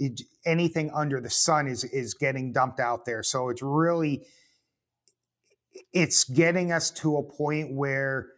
it, 0.00 0.22
anything 0.44 0.90
under 0.92 1.20
the 1.20 1.30
sun 1.30 1.68
is 1.68 1.84
is 1.84 2.14
getting 2.14 2.52
dumped 2.52 2.80
out 2.80 3.04
there. 3.04 3.22
So 3.22 3.50
it's 3.50 3.62
really 3.62 4.22
it's 5.92 6.24
getting 6.24 6.72
us 6.72 6.90
to 6.90 7.18
a 7.18 7.22
point 7.22 7.72
where 7.72 8.28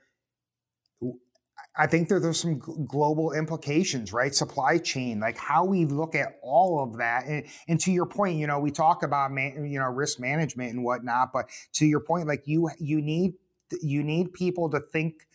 I 1.74 1.86
think 1.86 2.08
there, 2.10 2.20
there's 2.20 2.40
some 2.40 2.58
global 2.58 3.32
implications, 3.32 4.12
right? 4.12 4.34
Supply 4.34 4.76
chain, 4.76 5.20
like 5.20 5.38
how 5.38 5.64
we 5.64 5.86
look 5.86 6.14
at 6.14 6.38
all 6.42 6.82
of 6.82 6.98
that. 6.98 7.24
And, 7.24 7.46
and 7.66 7.80
to 7.80 7.90
your 7.90 8.04
point, 8.04 8.36
you 8.36 8.46
know, 8.46 8.58
we 8.58 8.70
talk 8.70 9.02
about 9.02 9.32
man, 9.32 9.64
you 9.64 9.78
know 9.78 9.86
risk 9.86 10.20
management 10.20 10.74
and 10.74 10.84
whatnot, 10.84 11.32
but 11.32 11.48
to 11.74 11.86
your 11.86 12.00
point, 12.00 12.26
like 12.26 12.42
you 12.44 12.68
you 12.78 13.00
need 13.00 13.34
you 13.80 14.02
need 14.02 14.34
people 14.34 14.68
to 14.70 14.80
think 14.80 15.26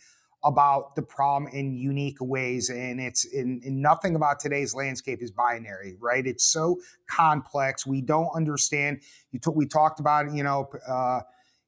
about 0.44 0.94
the 0.94 1.02
problem 1.02 1.50
in 1.52 1.74
unique 1.74 2.18
ways, 2.20 2.70
and 2.70 3.00
it's 3.00 3.24
in, 3.24 3.60
in 3.64 3.82
nothing 3.82 4.14
about 4.14 4.38
today's 4.38 4.74
landscape 4.74 5.20
is 5.20 5.30
binary, 5.32 5.96
right? 6.00 6.26
It's 6.26 6.44
so 6.44 6.78
complex. 7.08 7.86
We 7.86 8.00
don't 8.00 8.30
understand. 8.34 9.00
You 9.32 9.40
t- 9.40 9.50
we 9.54 9.66
talked 9.66 10.00
about 10.00 10.32
you 10.32 10.42
know 10.42 10.70
uh, 10.86 11.20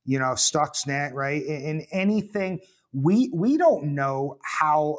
you 0.04 0.18
know 0.18 0.32
Stuxnet, 0.32 1.12
right? 1.12 1.42
And 1.44 1.84
anything 1.92 2.60
we 2.92 3.30
we 3.34 3.56
don't 3.56 3.94
know 3.94 4.38
how 4.42 4.98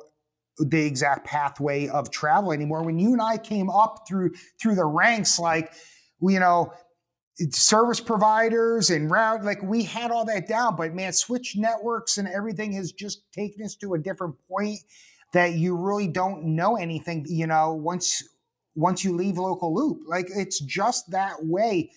the 0.58 0.86
exact 0.86 1.26
pathway 1.26 1.88
of 1.88 2.12
travel 2.12 2.52
anymore. 2.52 2.84
When 2.84 3.00
you 3.00 3.14
and 3.14 3.22
I 3.22 3.38
came 3.38 3.70
up 3.70 4.06
through 4.08 4.32
through 4.62 4.76
the 4.76 4.86
ranks, 4.86 5.40
like 5.40 5.74
you 6.22 6.40
know, 6.40 6.74
service 7.52 8.00
providers 8.00 8.90
and 8.90 9.10
route, 9.10 9.44
like 9.44 9.62
we 9.64 9.84
had 9.84 10.12
all 10.12 10.26
that 10.26 10.48
down. 10.48 10.76
But 10.76 10.94
man, 10.94 11.14
switch 11.14 11.56
networks 11.56 12.18
and 12.18 12.28
everything 12.28 12.74
has 12.74 12.92
just 12.92 13.24
taken 13.32 13.64
us 13.64 13.76
to 13.76 13.94
a 13.94 14.00
different 14.00 14.36
point 14.48 14.80
that 15.34 15.54
you 15.54 15.76
really 15.76 16.08
don't 16.08 16.44
know 16.44 16.76
anything. 16.76 17.26
You 17.28 17.48
know, 17.48 17.74
once 17.74 18.24
once 18.76 19.04
you 19.04 19.16
leave 19.16 19.38
local 19.38 19.74
loop, 19.74 20.00
like 20.08 20.28
it's 20.34 20.60
just 20.60 21.12
that 21.12 21.46
way 21.46 21.92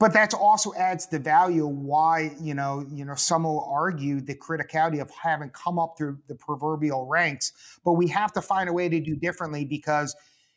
but 0.00 0.12
that 0.12 0.34
also 0.34 0.74
adds 0.74 1.06
the 1.06 1.18
value 1.18 1.66
why 1.66 2.32
you 2.40 2.54
know 2.54 2.84
you 2.90 3.04
know 3.04 3.14
some 3.14 3.44
will 3.44 3.66
argue 3.72 4.20
the 4.20 4.34
criticality 4.34 5.00
of 5.00 5.10
having 5.10 5.50
come 5.50 5.78
up 5.78 5.94
through 5.96 6.18
the 6.28 6.34
proverbial 6.34 7.06
ranks 7.06 7.52
but 7.84 7.92
we 7.92 8.06
have 8.08 8.32
to 8.32 8.42
find 8.42 8.68
a 8.68 8.72
way 8.72 8.88
to 8.88 9.00
do 9.00 9.16
differently 9.16 9.64
because 9.64 10.14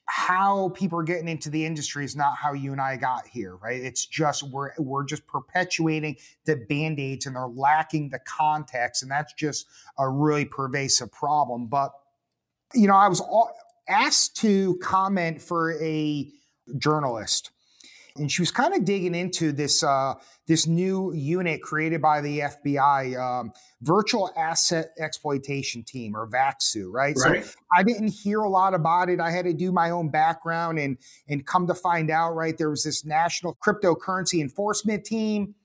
how 0.07 0.69
people 0.69 0.97
are 0.97 1.03
getting 1.03 1.27
into 1.27 1.49
the 1.49 1.65
industry 1.65 2.05
is 2.05 2.15
not 2.15 2.37
how 2.37 2.53
you 2.53 2.71
and 2.71 2.79
I 2.79 2.95
got 2.95 3.27
here, 3.27 3.57
right? 3.57 3.79
It's 3.79 4.05
just 4.05 4.43
we're 4.43 4.71
we're 4.77 5.03
just 5.03 5.27
perpetuating 5.27 6.17
the 6.45 6.55
band-aids 6.55 7.25
and 7.25 7.35
they're 7.35 7.47
lacking 7.47 8.09
the 8.09 8.19
context, 8.19 9.03
and 9.03 9.11
that's 9.11 9.33
just 9.33 9.67
a 9.99 10.09
really 10.09 10.45
pervasive 10.45 11.11
problem. 11.11 11.67
But 11.67 11.91
you 12.73 12.87
know, 12.87 12.95
I 12.95 13.09
was 13.09 13.21
asked 13.89 14.37
to 14.37 14.77
comment 14.77 15.41
for 15.41 15.81
a 15.81 16.31
journalist 16.77 17.51
and 18.17 18.31
she 18.31 18.41
was 18.41 18.51
kind 18.51 18.73
of 18.73 18.85
digging 18.85 19.15
into 19.15 19.51
this 19.51 19.83
uh, 19.83 20.15
this 20.47 20.67
new 20.67 21.13
unit 21.13 21.61
created 21.61 22.01
by 22.01 22.21
the 22.21 22.39
FBI, 22.39 23.17
um, 23.17 23.51
Virtual 23.81 24.31
Asset 24.35 24.91
Exploitation 24.99 25.83
Team 25.83 26.15
or 26.15 26.27
VAXU, 26.27 26.91
right? 26.91 27.15
right? 27.23 27.45
So 27.45 27.51
I 27.75 27.83
didn't 27.83 28.09
hear 28.09 28.39
a 28.39 28.49
lot 28.49 28.73
about 28.73 29.09
it. 29.09 29.19
I 29.19 29.31
had 29.31 29.45
to 29.45 29.53
do 29.53 29.71
my 29.71 29.89
own 29.89 30.09
background 30.09 30.79
and 30.79 30.97
and 31.27 31.45
come 31.45 31.67
to 31.67 31.73
find 31.73 32.11
out, 32.11 32.33
right? 32.35 32.57
There 32.57 32.69
was 32.69 32.83
this 32.83 33.05
National 33.05 33.57
Cryptocurrency 33.65 34.41
Enforcement 34.41 35.05
Team, 35.05 35.55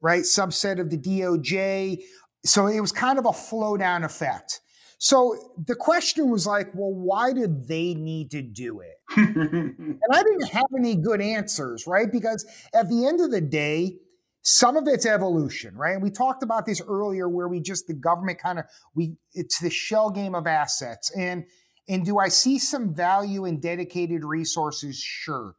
right? 0.00 0.22
Subset 0.22 0.80
of 0.80 0.90
the 0.90 0.98
DOJ. 0.98 2.02
So 2.44 2.66
it 2.66 2.80
was 2.80 2.92
kind 2.92 3.18
of 3.18 3.26
a 3.26 3.32
flow 3.32 3.76
down 3.76 4.02
effect. 4.02 4.61
So 5.04 5.36
the 5.66 5.74
question 5.74 6.30
was 6.30 6.46
like, 6.46 6.68
well, 6.74 6.92
why 6.92 7.32
did 7.32 7.66
they 7.66 7.92
need 7.92 8.30
to 8.30 8.40
do 8.40 8.78
it? 8.78 9.00
and 9.16 9.98
I 10.12 10.22
didn't 10.22 10.48
have 10.50 10.68
any 10.78 10.94
good 10.94 11.20
answers, 11.20 11.88
right? 11.88 12.06
Because 12.10 12.46
at 12.72 12.88
the 12.88 13.04
end 13.04 13.20
of 13.20 13.32
the 13.32 13.40
day, 13.40 13.96
some 14.42 14.76
of 14.76 14.86
it's 14.86 15.04
evolution, 15.04 15.74
right? 15.74 15.94
And 15.94 16.04
we 16.04 16.10
talked 16.12 16.44
about 16.44 16.66
this 16.66 16.80
earlier 16.80 17.28
where 17.28 17.48
we 17.48 17.58
just 17.58 17.88
the 17.88 17.94
government 17.94 18.38
kind 18.38 18.60
of 18.60 18.66
we 18.94 19.16
it's 19.34 19.58
the 19.58 19.70
shell 19.70 20.08
game 20.08 20.36
of 20.36 20.46
assets. 20.46 21.10
And 21.18 21.46
and 21.88 22.06
do 22.06 22.18
I 22.18 22.28
see 22.28 22.60
some 22.60 22.94
value 22.94 23.44
in 23.44 23.58
dedicated 23.58 24.22
resources? 24.22 25.00
Sure. 25.00 25.56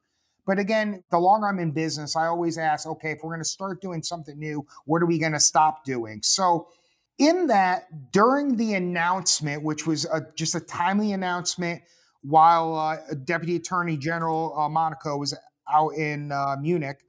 But 0.48 0.58
again, 0.58 1.04
the 1.12 1.20
longer 1.20 1.48
I'm 1.48 1.60
in 1.60 1.72
business, 1.72 2.16
I 2.16 2.28
always 2.28 2.58
ask, 2.58 2.88
okay, 2.88 3.12
if 3.12 3.20
we're 3.22 3.32
going 3.32 3.44
to 3.44 3.50
start 3.50 3.82
doing 3.82 4.04
something 4.04 4.40
new, 4.40 4.66
what 4.86 5.02
are 5.02 5.06
we 5.06 5.20
going 5.20 5.34
to 5.34 5.40
stop 5.42 5.84
doing? 5.84 6.22
So, 6.24 6.70
in 7.18 7.48
that, 7.48 8.12
during 8.12 8.58
the 8.58 8.74
announcement, 8.74 9.64
which 9.64 9.86
was 9.86 10.06
a, 10.06 10.22
just 10.36 10.56
a 10.56 10.60
timely 10.60 11.12
announcement 11.12 11.82
while 12.22 12.76
uh, 12.76 12.98
Deputy 13.26 13.56
Attorney 13.58 13.98
General 13.98 14.58
uh, 14.58 14.70
Monaco 14.70 15.18
was 15.18 15.36
out 15.72 15.90
in 15.96 16.32
uh, 16.32 16.56
Munich, 16.60 17.00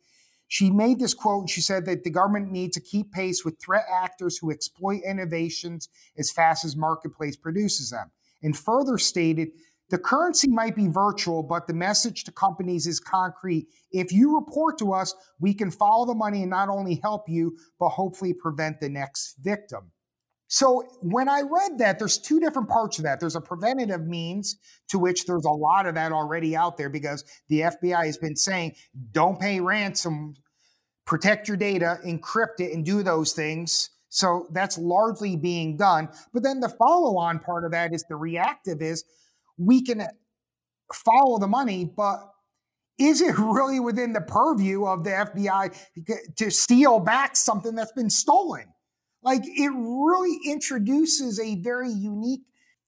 she 0.48 0.70
made 0.70 0.98
this 0.98 1.14
quote 1.14 1.42
and 1.42 1.50
she 1.50 1.60
said 1.60 1.86
that 1.86 2.04
the 2.04 2.10
government 2.10 2.52
needs 2.52 2.76
to 2.76 2.80
keep 2.80 3.12
pace 3.12 3.44
with 3.44 3.58
threat 3.60 3.84
actors 3.92 4.38
who 4.38 4.50
exploit 4.50 5.00
innovations 5.04 5.88
as 6.18 6.30
fast 6.30 6.64
as 6.64 6.76
marketplace 6.76 7.36
produces 7.36 7.90
them. 7.90 8.10
And 8.42 8.56
further 8.56 8.98
stated, 8.98 9.48
the 9.90 9.98
currency 9.98 10.48
might 10.48 10.76
be 10.76 10.88
virtual, 10.88 11.42
but 11.42 11.66
the 11.66 11.74
message 11.74 12.24
to 12.24 12.32
companies 12.32 12.86
is 12.86 13.00
concrete. 13.00 13.66
If 13.92 14.12
you 14.12 14.36
report 14.36 14.78
to 14.78 14.92
us, 14.92 15.14
we 15.40 15.54
can 15.54 15.70
follow 15.70 16.06
the 16.06 16.14
money 16.14 16.42
and 16.42 16.50
not 16.50 16.68
only 16.68 17.00
help 17.02 17.28
you, 17.28 17.56
but 17.78 17.90
hopefully 17.90 18.32
prevent 18.32 18.80
the 18.80 18.88
next 18.88 19.36
victim. 19.42 19.92
So 20.48 20.84
when 21.00 21.28
I 21.28 21.40
read 21.40 21.78
that, 21.78 21.98
there's 21.98 22.18
two 22.18 22.38
different 22.38 22.68
parts 22.68 22.98
of 22.98 23.04
that. 23.04 23.18
There's 23.18 23.36
a 23.36 23.40
preventative 23.40 24.06
means 24.06 24.56
to 24.88 24.98
which 24.98 25.24
there's 25.24 25.46
a 25.46 25.50
lot 25.50 25.86
of 25.86 25.94
that 25.94 26.12
already 26.12 26.54
out 26.54 26.76
there 26.76 26.90
because 26.90 27.24
the 27.48 27.60
FBI 27.60 28.04
has 28.04 28.18
been 28.18 28.36
saying, 28.36 28.74
don't 29.12 29.40
pay 29.40 29.60
ransom, 29.60 30.34
protect 31.06 31.48
your 31.48 31.56
data, 31.56 31.98
encrypt 32.06 32.60
it, 32.60 32.72
and 32.72 32.84
do 32.84 33.02
those 33.02 33.32
things. 33.32 33.90
So 34.10 34.46
that's 34.52 34.78
largely 34.78 35.34
being 35.34 35.76
done. 35.76 36.08
But 36.32 36.42
then 36.42 36.60
the 36.60 36.68
follow 36.68 37.16
on 37.16 37.40
part 37.40 37.64
of 37.64 37.72
that 37.72 37.92
is 37.92 38.04
the 38.08 38.16
reactive 38.16 38.80
is 38.80 39.04
we 39.56 39.82
can 39.82 40.06
follow 40.92 41.38
the 41.38 41.48
money, 41.48 41.90
but 41.96 42.20
is 42.98 43.20
it 43.20 43.38
really 43.38 43.80
within 43.80 44.12
the 44.12 44.20
purview 44.20 44.84
of 44.84 45.04
the 45.04 45.10
FBI 45.10 46.34
to 46.36 46.50
steal 46.50 47.00
back 47.00 47.34
something 47.34 47.74
that's 47.74 47.92
been 47.92 48.10
stolen? 48.10 48.73
Like 49.24 49.42
it 49.44 49.72
really 49.74 50.38
introduces 50.44 51.40
a 51.40 51.56
very 51.56 51.90
unique 51.90 52.42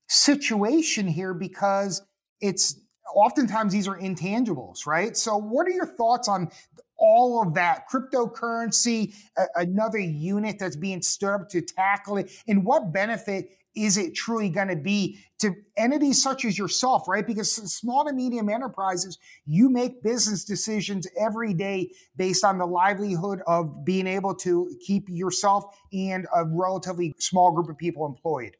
situation 0.08 1.08
here 1.08 1.34
because 1.34 2.02
it's 2.40 2.78
oftentimes 3.14 3.72
these 3.72 3.88
are 3.88 3.98
intangibles, 3.98 4.86
right? 4.86 5.16
So, 5.16 5.36
what 5.36 5.66
are 5.66 5.70
your 5.70 5.86
thoughts 5.86 6.28
on 6.28 6.50
all 6.98 7.42
of 7.42 7.54
that 7.54 7.88
cryptocurrency, 7.90 9.14
a- 9.36 9.46
another 9.56 9.98
unit 9.98 10.58
that's 10.58 10.76
being 10.76 11.02
stood 11.02 11.30
up 11.30 11.48
to 11.50 11.60
tackle 11.62 12.18
it, 12.18 12.30
and 12.46 12.64
what 12.64 12.92
benefit 12.92 13.50
is 13.76 13.98
it 13.98 14.14
truly 14.14 14.48
going 14.48 14.68
to 14.68 14.76
be 14.76 15.18
to 15.38 15.54
entities 15.76 16.22
such 16.22 16.44
as 16.44 16.56
yourself, 16.58 17.06
right? 17.06 17.26
Because 17.26 17.52
small 17.52 18.06
to 18.06 18.12
medium 18.12 18.48
enterprises, 18.48 19.18
you 19.44 19.68
make 19.68 20.02
business 20.02 20.44
decisions 20.44 21.06
every 21.20 21.52
day 21.52 21.90
based 22.16 22.44
on 22.44 22.58
the 22.58 22.66
livelihood 22.66 23.42
of 23.46 23.84
being 23.84 24.06
able 24.06 24.34
to 24.36 24.70
keep 24.84 25.04
yourself 25.08 25.64
and 25.92 26.26
a 26.34 26.44
relatively 26.44 27.14
small 27.18 27.52
group 27.52 27.68
of 27.68 27.76
people 27.76 28.06
employed. 28.06 28.56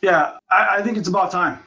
Yeah, 0.00 0.38
I, 0.50 0.76
I 0.76 0.82
think 0.82 0.96
it's 0.96 1.08
about 1.08 1.32
time. 1.32 1.58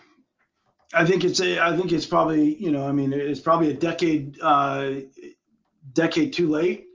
I 0.94 1.06
think 1.06 1.24
it's 1.24 1.40
a, 1.42 1.60
I 1.60 1.76
think 1.76 1.92
it's 1.92 2.06
probably 2.06 2.56
you 2.56 2.72
know 2.72 2.88
I 2.88 2.92
mean 2.92 3.14
it's 3.14 3.40
probably 3.40 3.72
a 3.72 3.74
decade 3.74 4.38
uh, 4.42 4.92
decade 5.94 6.34
too 6.34 6.50
late. 6.50 6.86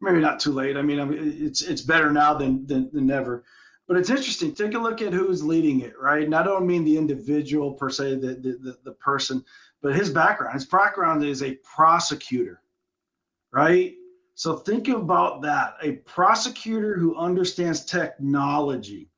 Maybe 0.00 0.20
not 0.20 0.40
too 0.40 0.52
late. 0.52 0.76
I 0.76 0.82
mean 0.82 0.98
it's 1.40 1.62
it's 1.62 1.82
better 1.82 2.12
now 2.12 2.34
than 2.34 2.66
than, 2.66 2.90
than 2.92 3.06
never. 3.06 3.44
But 3.88 3.96
it's 3.96 4.10
interesting. 4.10 4.52
Take 4.52 4.74
a 4.74 4.78
look 4.78 5.00
at 5.00 5.12
who's 5.12 5.44
leading 5.44 5.80
it, 5.80 5.94
right? 6.00 6.24
And 6.24 6.34
I 6.34 6.42
don't 6.42 6.66
mean 6.66 6.84
the 6.84 6.96
individual 6.96 7.72
per 7.72 7.88
se, 7.88 8.16
the, 8.16 8.34
the, 8.34 8.58
the, 8.60 8.78
the 8.84 8.92
person, 8.92 9.44
but 9.80 9.94
his 9.94 10.10
background. 10.10 10.54
His 10.54 10.66
background 10.66 11.24
is 11.24 11.42
a 11.42 11.54
prosecutor, 11.62 12.62
right? 13.52 13.94
So 14.34 14.56
think 14.56 14.88
about 14.88 15.40
that. 15.42 15.76
A 15.82 15.92
prosecutor 15.92 16.98
who 16.98 17.16
understands 17.16 17.84
technology 17.84 19.08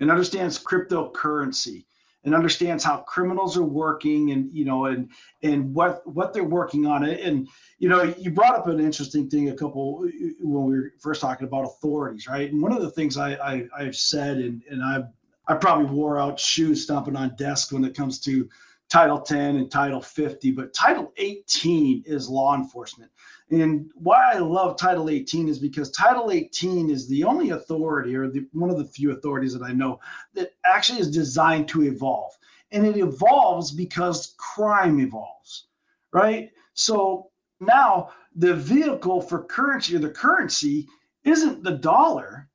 and 0.00 0.10
understands 0.10 0.62
cryptocurrency 0.62 1.84
and 2.26 2.34
understands 2.34 2.82
how 2.82 2.98
criminals 2.98 3.56
are 3.56 3.62
working 3.62 4.32
and 4.32 4.52
you 4.52 4.64
know 4.64 4.86
and 4.86 5.08
and 5.42 5.72
what 5.72 6.06
what 6.06 6.34
they're 6.34 6.44
working 6.44 6.84
on. 6.84 7.04
It 7.04 7.20
and 7.20 7.48
you 7.78 7.88
know 7.88 8.02
you 8.18 8.30
brought 8.30 8.56
up 8.56 8.66
an 8.66 8.80
interesting 8.80 9.30
thing 9.30 9.48
a 9.48 9.54
couple 9.54 10.00
when 10.40 10.64
we 10.64 10.76
were 10.76 10.92
first 11.00 11.20
talking 11.20 11.46
about 11.46 11.64
authorities 11.64 12.26
right? 12.26 12.52
And 12.52 12.60
one 12.60 12.72
of 12.72 12.82
the 12.82 12.90
things 12.90 13.16
i, 13.16 13.34
I 13.34 13.66
i've 13.78 13.96
said 13.96 14.38
and 14.38 14.62
and 14.68 14.82
i've 14.82 15.06
i 15.46 15.54
probably 15.54 15.86
wore 15.86 16.18
out 16.18 16.38
shoes 16.38 16.82
stomping 16.82 17.16
on 17.16 17.34
desk 17.36 17.72
when 17.72 17.84
it 17.84 17.96
comes 17.96 18.18
to 18.20 18.48
title 18.88 19.20
10 19.20 19.56
and 19.56 19.70
title 19.70 20.00
50 20.00 20.50
but 20.52 20.72
title 20.72 21.12
18 21.16 22.04
is 22.06 22.28
law 22.28 22.54
enforcement 22.54 23.10
and 23.50 23.92
why 23.94 24.32
I 24.32 24.38
love 24.38 24.76
Title 24.76 25.08
18 25.08 25.48
is 25.48 25.58
because 25.60 25.90
Title 25.92 26.32
18 26.32 26.90
is 26.90 27.06
the 27.06 27.22
only 27.22 27.50
authority, 27.50 28.16
or 28.16 28.28
the, 28.28 28.46
one 28.52 28.70
of 28.70 28.78
the 28.78 28.84
few 28.84 29.12
authorities 29.12 29.52
that 29.52 29.62
I 29.62 29.72
know, 29.72 30.00
that 30.34 30.54
actually 30.64 30.98
is 30.98 31.10
designed 31.10 31.68
to 31.68 31.84
evolve. 31.84 32.36
And 32.72 32.84
it 32.84 32.96
evolves 32.96 33.70
because 33.70 34.34
crime 34.38 34.98
evolves, 34.98 35.68
right? 36.12 36.50
So 36.74 37.30
now 37.60 38.10
the 38.34 38.54
vehicle 38.54 39.20
for 39.20 39.44
currency 39.44 39.94
or 39.94 40.00
the 40.00 40.10
currency 40.10 40.88
isn't 41.22 41.62
the 41.62 41.76
dollar, 41.76 42.48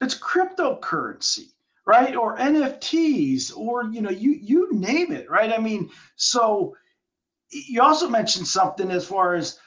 it's 0.00 0.18
cryptocurrency 0.18 1.52
right 1.86 2.14
or 2.14 2.36
nfts 2.38 3.56
or 3.56 3.84
you 3.90 4.00
know 4.00 4.10
you 4.10 4.32
you 4.40 4.72
name 4.72 5.12
it 5.12 5.28
right 5.30 5.52
i 5.52 5.58
mean 5.58 5.90
so 6.16 6.74
you 7.50 7.82
also 7.82 8.08
mentioned 8.08 8.46
something 8.46 8.90
as 8.90 9.06
far 9.06 9.34
as 9.34 9.58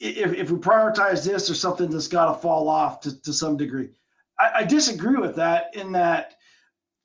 if, 0.00 0.32
if 0.32 0.50
we 0.50 0.58
prioritize 0.58 1.24
this, 1.24 1.50
or 1.50 1.54
something 1.54 1.90
that's 1.90 2.08
got 2.08 2.26
to 2.26 2.40
fall 2.40 2.68
off 2.68 3.00
to, 3.02 3.20
to 3.22 3.32
some 3.32 3.56
degree. 3.56 3.90
I, 4.38 4.50
I 4.56 4.64
disagree 4.64 5.16
with 5.16 5.36
that 5.36 5.74
in 5.74 5.92
that 5.92 6.34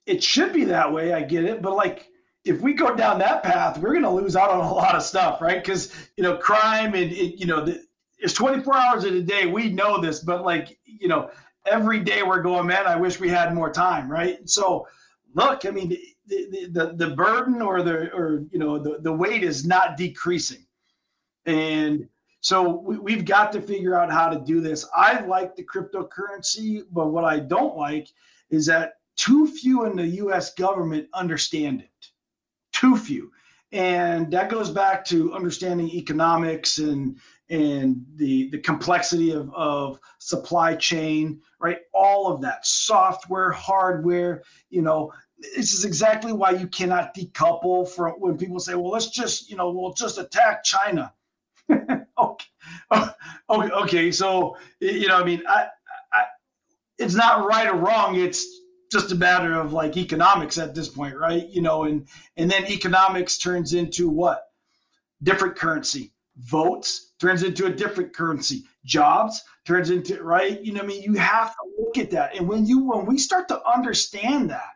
it 0.05 0.23
should 0.23 0.53
be 0.53 0.63
that 0.65 0.91
way. 0.91 1.13
I 1.13 1.21
get 1.21 1.43
it. 1.43 1.61
But 1.61 1.75
like, 1.75 2.07
if 2.45 2.61
we 2.61 2.73
go 2.73 2.95
down 2.95 3.19
that 3.19 3.43
path, 3.43 3.77
we're 3.79 3.91
going 3.91 4.03
to 4.03 4.09
lose 4.09 4.35
out 4.35 4.49
on 4.49 4.59
a 4.59 4.73
lot 4.73 4.95
of 4.95 5.03
stuff, 5.03 5.41
right? 5.41 5.63
Because, 5.63 5.91
you 6.15 6.23
know, 6.23 6.37
crime 6.37 6.93
and, 6.93 7.11
you 7.11 7.47
know, 7.47 7.65
the, 7.65 7.83
it's 8.19 8.33
24 8.33 8.75
hours 8.75 9.03
in 9.03 9.15
a 9.15 9.21
day. 9.21 9.45
We 9.47 9.69
know 9.69 9.99
this, 9.99 10.19
but 10.19 10.45
like, 10.45 10.77
you 10.85 11.07
know, 11.07 11.31
every 11.65 11.99
day 11.99 12.23
we're 12.23 12.41
going, 12.41 12.67
man, 12.67 12.87
I 12.87 12.95
wish 12.95 13.19
we 13.19 13.29
had 13.29 13.53
more 13.53 13.71
time, 13.71 14.09
right? 14.09 14.47
So, 14.49 14.87
look, 15.33 15.65
I 15.65 15.71
mean, 15.71 15.97
the, 16.27 16.67
the, 16.71 16.93
the 16.95 17.09
burden 17.15 17.61
or 17.61 17.81
the, 17.81 18.11
or, 18.13 18.43
you 18.51 18.59
know, 18.59 18.77
the, 18.77 18.99
the 18.99 19.13
weight 19.13 19.43
is 19.43 19.65
not 19.65 19.97
decreasing. 19.97 20.65
And, 21.45 22.07
so 22.45 22.69
we, 22.69 23.13
have 23.13 23.25
got 23.25 23.51
to 23.53 23.59
figure 23.59 23.99
out 23.99 24.11
how 24.11 24.29
to 24.29 24.39
do 24.39 24.61
this. 24.61 24.87
I 24.95 25.21
like 25.21 25.55
the 25.55 25.63
cryptocurrency, 25.63 26.83
but 26.91 27.07
what 27.07 27.23
I 27.23 27.39
don't 27.39 27.75
like 27.75 28.07
is 28.51 28.67
that 28.67 28.99
too 29.15 29.47
few 29.47 29.85
in 29.85 29.95
the 29.95 30.05
US 30.23 30.53
government 30.53 31.07
understand 31.11 31.81
it. 31.81 32.09
Too 32.71 32.97
few. 32.97 33.31
And 33.71 34.29
that 34.29 34.51
goes 34.51 34.69
back 34.69 35.03
to 35.05 35.33
understanding 35.33 35.89
economics 35.89 36.77
and 36.77 37.17
and 37.49 38.03
the 38.15 38.49
the 38.49 38.59
complexity 38.59 39.31
of, 39.31 39.53
of 39.53 39.99
supply 40.19 40.75
chain, 40.75 41.41
right? 41.59 41.79
All 41.93 42.31
of 42.33 42.41
that, 42.41 42.65
software, 42.65 43.51
hardware, 43.51 44.43
you 44.69 44.81
know, 44.81 45.11
this 45.55 45.73
is 45.73 45.85
exactly 45.85 46.33
why 46.33 46.51
you 46.51 46.67
cannot 46.67 47.15
decouple 47.15 47.87
from 47.89 48.13
when 48.13 48.37
people 48.37 48.59
say, 48.59 48.75
well, 48.75 48.91
let's 48.91 49.09
just, 49.09 49.49
you 49.49 49.57
know, 49.57 49.71
we'll 49.71 49.93
just 49.93 50.17
attack 50.17 50.63
China 50.63 51.13
okay. 52.17 52.45
okay. 53.49 53.71
Okay. 53.71 54.11
So, 54.11 54.57
you 54.79 55.07
know, 55.07 55.17
I 55.19 55.23
mean, 55.23 55.41
I, 55.47 55.67
I, 56.13 56.23
it's 56.97 57.15
not 57.15 57.45
right 57.45 57.67
or 57.67 57.75
wrong. 57.75 58.15
It's 58.15 58.45
just 58.91 59.11
a 59.11 59.15
matter 59.15 59.53
of 59.55 59.73
like 59.73 59.97
economics 59.97 60.57
at 60.57 60.75
this 60.75 60.87
point, 60.87 61.17
right? 61.17 61.47
You 61.49 61.61
know, 61.61 61.83
and 61.83 62.07
and 62.37 62.49
then 62.49 62.65
economics 62.65 63.37
turns 63.37 63.73
into 63.73 64.09
what? 64.09 64.43
Different 65.23 65.55
currency. 65.55 66.13
Votes 66.37 67.13
turns 67.19 67.43
into 67.43 67.65
a 67.65 67.71
different 67.71 68.13
currency. 68.13 68.63
Jobs 68.83 69.41
turns 69.65 69.89
into 69.89 70.21
right. 70.21 70.61
You 70.61 70.73
know, 70.73 70.81
I 70.81 70.85
mean, 70.85 71.01
you 71.01 71.13
have 71.13 71.51
to 71.51 71.61
look 71.79 71.97
at 71.97 72.11
that. 72.11 72.35
And 72.35 72.47
when 72.47 72.65
you 72.65 72.85
when 72.85 73.05
we 73.05 73.17
start 73.17 73.47
to 73.49 73.65
understand 73.67 74.49
that 74.49 74.73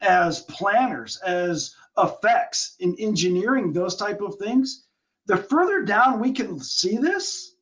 as 0.00 0.42
planners, 0.42 1.18
as 1.18 1.74
effects 1.98 2.76
in 2.80 2.96
engineering 2.98 3.72
those 3.72 3.94
type 3.94 4.20
of 4.20 4.36
things, 4.36 4.84
the 5.26 5.36
further 5.36 5.82
down 5.82 6.18
we 6.18 6.32
can 6.32 6.58
see 6.58 6.96
this, 6.96 7.56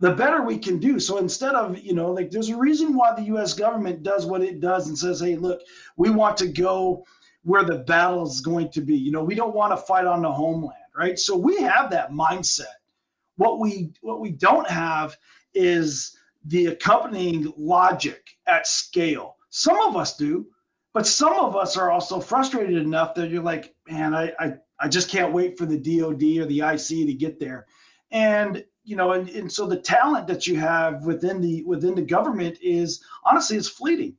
the 0.00 0.12
better 0.12 0.42
we 0.42 0.58
can 0.58 0.78
do. 0.78 1.00
So 1.00 1.18
instead 1.18 1.54
of, 1.54 1.78
you 1.78 1.94
know, 1.94 2.12
like 2.12 2.30
there's 2.30 2.50
a 2.50 2.56
reason 2.56 2.94
why 2.94 3.14
the 3.14 3.34
US 3.34 3.54
government 3.54 4.02
does 4.02 4.26
what 4.26 4.42
it 4.42 4.60
does 4.60 4.88
and 4.88 4.98
says, 4.98 5.20
hey, 5.20 5.36
look, 5.36 5.62
we 5.96 6.10
want 6.10 6.36
to 6.38 6.48
go, 6.48 7.04
where 7.42 7.64
the 7.64 7.78
battle 7.78 8.26
is 8.26 8.40
going 8.40 8.70
to 8.70 8.80
be. 8.80 8.96
You 8.96 9.12
know, 9.12 9.22
we 9.22 9.34
don't 9.34 9.54
want 9.54 9.72
to 9.72 9.76
fight 9.76 10.06
on 10.06 10.22
the 10.22 10.32
homeland, 10.32 10.76
right? 10.96 11.18
So 11.18 11.36
we 11.36 11.60
have 11.60 11.90
that 11.90 12.10
mindset. 12.12 12.64
What 13.36 13.58
we 13.58 13.92
what 14.00 14.20
we 14.20 14.30
don't 14.30 14.68
have 14.68 15.16
is 15.54 16.16
the 16.46 16.66
accompanying 16.66 17.52
logic 17.56 18.36
at 18.46 18.66
scale. 18.66 19.36
Some 19.50 19.80
of 19.80 19.96
us 19.96 20.16
do, 20.16 20.46
but 20.92 21.06
some 21.06 21.34
of 21.38 21.56
us 21.56 21.76
are 21.76 21.90
also 21.90 22.20
frustrated 22.20 22.76
enough 22.76 23.14
that 23.14 23.30
you're 23.30 23.42
like, 23.42 23.74
man, 23.88 24.14
I 24.14 24.32
I, 24.38 24.54
I 24.80 24.88
just 24.88 25.10
can't 25.10 25.32
wait 25.32 25.58
for 25.58 25.66
the 25.66 25.78
DoD 25.78 26.22
or 26.38 26.46
the 26.46 26.60
IC 26.60 27.06
to 27.06 27.14
get 27.14 27.40
there. 27.40 27.66
And 28.10 28.64
you 28.84 28.96
know, 28.96 29.12
and, 29.12 29.28
and 29.30 29.50
so 29.50 29.66
the 29.66 29.78
talent 29.78 30.26
that 30.28 30.46
you 30.46 30.56
have 30.56 31.04
within 31.04 31.40
the 31.40 31.64
within 31.64 31.94
the 31.94 32.02
government 32.02 32.58
is 32.62 33.02
honestly 33.24 33.56
it's 33.56 33.68
fleeting. 33.68 34.16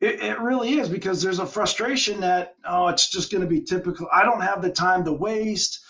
It, 0.00 0.20
it 0.20 0.38
really 0.40 0.74
is 0.74 0.88
because 0.88 1.20
there's 1.20 1.40
a 1.40 1.46
frustration 1.46 2.20
that 2.20 2.54
oh, 2.64 2.86
it's 2.88 3.10
just 3.10 3.32
going 3.32 3.40
to 3.42 3.48
be 3.48 3.60
typical. 3.60 4.08
I 4.12 4.24
don't 4.24 4.40
have 4.40 4.62
the 4.62 4.70
time 4.70 5.04
to 5.04 5.12
waste. 5.12 5.80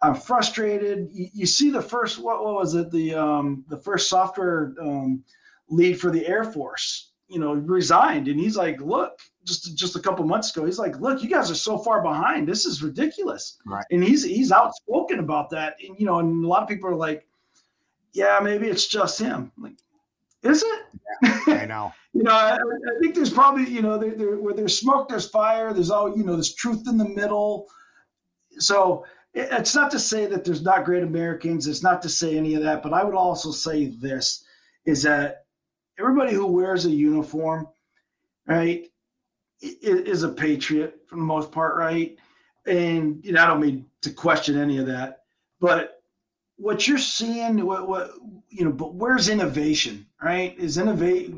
I'm 0.00 0.14
frustrated. 0.14 1.08
You, 1.12 1.28
you 1.32 1.46
see 1.46 1.70
the 1.70 1.82
first 1.82 2.18
what, 2.18 2.42
what, 2.42 2.54
was 2.54 2.74
it 2.74 2.90
the 2.90 3.14
um, 3.14 3.64
the 3.68 3.76
first 3.76 4.08
software 4.08 4.74
um, 4.80 5.22
lead 5.68 6.00
for 6.00 6.10
the 6.10 6.26
Air 6.26 6.44
Force, 6.44 7.12
you 7.28 7.38
know, 7.38 7.54
resigned, 7.54 8.28
and 8.28 8.40
he's 8.40 8.56
like, 8.56 8.80
look, 8.80 9.20
just 9.44 9.76
just 9.76 9.96
a 9.96 10.00
couple 10.00 10.24
months 10.24 10.54
ago, 10.54 10.64
he's 10.64 10.78
like, 10.78 10.98
look, 11.00 11.22
you 11.22 11.28
guys 11.28 11.50
are 11.50 11.56
so 11.56 11.76
far 11.76 12.02
behind. 12.02 12.48
This 12.48 12.64
is 12.64 12.82
ridiculous. 12.82 13.58
Right. 13.66 13.84
And 13.90 14.02
he's 14.02 14.24
he's 14.24 14.52
outspoken 14.52 15.18
about 15.18 15.50
that, 15.50 15.76
and 15.86 15.98
you 15.98 16.06
know, 16.06 16.20
and 16.20 16.44
a 16.44 16.48
lot 16.48 16.62
of 16.62 16.68
people 16.68 16.88
are 16.88 16.96
like, 16.96 17.26
yeah, 18.12 18.38
maybe 18.42 18.66
it's 18.66 18.86
just 18.86 19.18
him. 19.18 19.52
Like, 19.58 19.74
is 20.42 20.62
it? 20.62 20.82
I 21.22 21.66
know. 21.66 21.92
you 22.12 22.22
know, 22.22 22.32
I, 22.32 22.54
I, 22.54 23.00
think 23.00 23.14
there's 23.14 23.32
probably, 23.32 23.68
you 23.68 23.82
know, 23.82 23.98
there, 23.98 24.14
there, 24.14 24.36
where 24.36 24.54
there's 24.54 24.78
smoke, 24.78 25.08
there's 25.08 25.28
fire. 25.28 25.72
There's 25.72 25.90
all, 25.90 26.16
you 26.16 26.24
know, 26.24 26.34
there's 26.34 26.54
truth 26.54 26.86
in 26.88 26.96
the 26.96 27.08
middle. 27.08 27.66
So 28.58 29.04
it, 29.34 29.48
it's 29.52 29.74
not 29.74 29.90
to 29.92 29.98
say 29.98 30.26
that 30.26 30.44
there's 30.44 30.62
not 30.62 30.84
great 30.84 31.02
Americans. 31.02 31.66
It's 31.66 31.82
not 31.82 32.02
to 32.02 32.08
say 32.08 32.36
any 32.36 32.54
of 32.54 32.62
that. 32.62 32.82
But 32.82 32.92
I 32.92 33.04
would 33.04 33.14
also 33.14 33.50
say 33.50 33.86
this 33.86 34.44
is 34.86 35.02
that 35.02 35.44
everybody 35.98 36.32
who 36.32 36.46
wears 36.46 36.86
a 36.86 36.90
uniform, 36.90 37.66
right, 38.46 38.86
is 39.60 40.22
a 40.22 40.28
patriot 40.28 41.00
for 41.06 41.16
the 41.16 41.22
most 41.22 41.50
part, 41.50 41.76
right? 41.76 42.16
And 42.66 43.24
you 43.24 43.32
know, 43.32 43.42
I 43.42 43.46
don't 43.46 43.60
mean 43.60 43.86
to 44.02 44.10
question 44.10 44.56
any 44.56 44.78
of 44.78 44.86
that, 44.86 45.22
but 45.60 45.97
what 46.58 46.88
you're 46.88 46.98
seeing, 46.98 47.64
what, 47.64 47.88
what 47.88 48.10
you 48.48 48.64
know, 48.64 48.72
but 48.72 48.94
where's 48.94 49.28
innovation, 49.28 50.06
right? 50.20 50.58
Is 50.58 50.76
innovate 50.76 51.32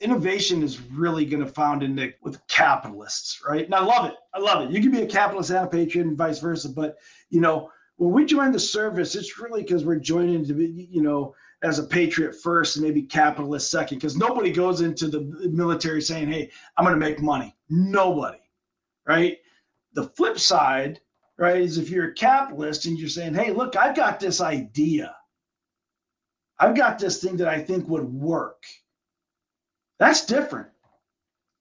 innovation 0.00 0.62
is 0.62 0.80
really 0.80 1.24
going 1.24 1.44
to 1.44 1.50
found 1.50 1.82
in 1.82 1.96
the 1.96 2.12
with 2.22 2.44
capitalists, 2.46 3.42
right? 3.46 3.64
And 3.64 3.74
I 3.74 3.82
love 3.82 4.06
it. 4.06 4.14
I 4.34 4.38
love 4.38 4.62
it. 4.62 4.70
You 4.70 4.80
can 4.80 4.92
be 4.92 5.02
a 5.02 5.06
capitalist 5.06 5.50
and 5.50 5.64
a 5.64 5.68
patriot, 5.68 6.06
and 6.06 6.16
vice 6.16 6.38
versa. 6.38 6.68
But 6.68 6.96
you 7.28 7.40
know, 7.40 7.70
when 7.96 8.12
we 8.12 8.24
join 8.24 8.52
the 8.52 8.60
service, 8.60 9.16
it's 9.16 9.38
really 9.38 9.62
because 9.62 9.84
we're 9.84 9.96
joining 9.96 10.44
to 10.46 10.54
be, 10.54 10.88
you 10.90 11.02
know, 11.02 11.34
as 11.64 11.80
a 11.80 11.84
patriot 11.84 12.36
first 12.40 12.76
and 12.76 12.84
maybe 12.84 13.02
capitalist 13.02 13.68
second. 13.68 13.98
Because 13.98 14.16
nobody 14.16 14.52
goes 14.52 14.80
into 14.80 15.08
the 15.08 15.22
military 15.50 16.00
saying, 16.00 16.28
"Hey, 16.28 16.50
I'm 16.76 16.84
going 16.84 16.98
to 16.98 17.04
make 17.04 17.20
money." 17.20 17.56
Nobody, 17.68 18.38
right? 19.06 19.38
The 19.94 20.04
flip 20.04 20.38
side 20.38 21.00
right? 21.38 21.60
Is 21.60 21.78
if 21.78 21.90
you're 21.90 22.10
a 22.10 22.14
capitalist 22.14 22.86
and 22.86 22.98
you're 22.98 23.08
saying, 23.08 23.34
hey, 23.34 23.52
look, 23.52 23.76
I've 23.76 23.96
got 23.96 24.20
this 24.20 24.40
idea. 24.40 25.14
I've 26.58 26.76
got 26.76 26.98
this 26.98 27.22
thing 27.22 27.36
that 27.38 27.48
I 27.48 27.60
think 27.60 27.88
would 27.88 28.04
work. 28.04 28.62
That's 29.98 30.26
different. 30.26 30.68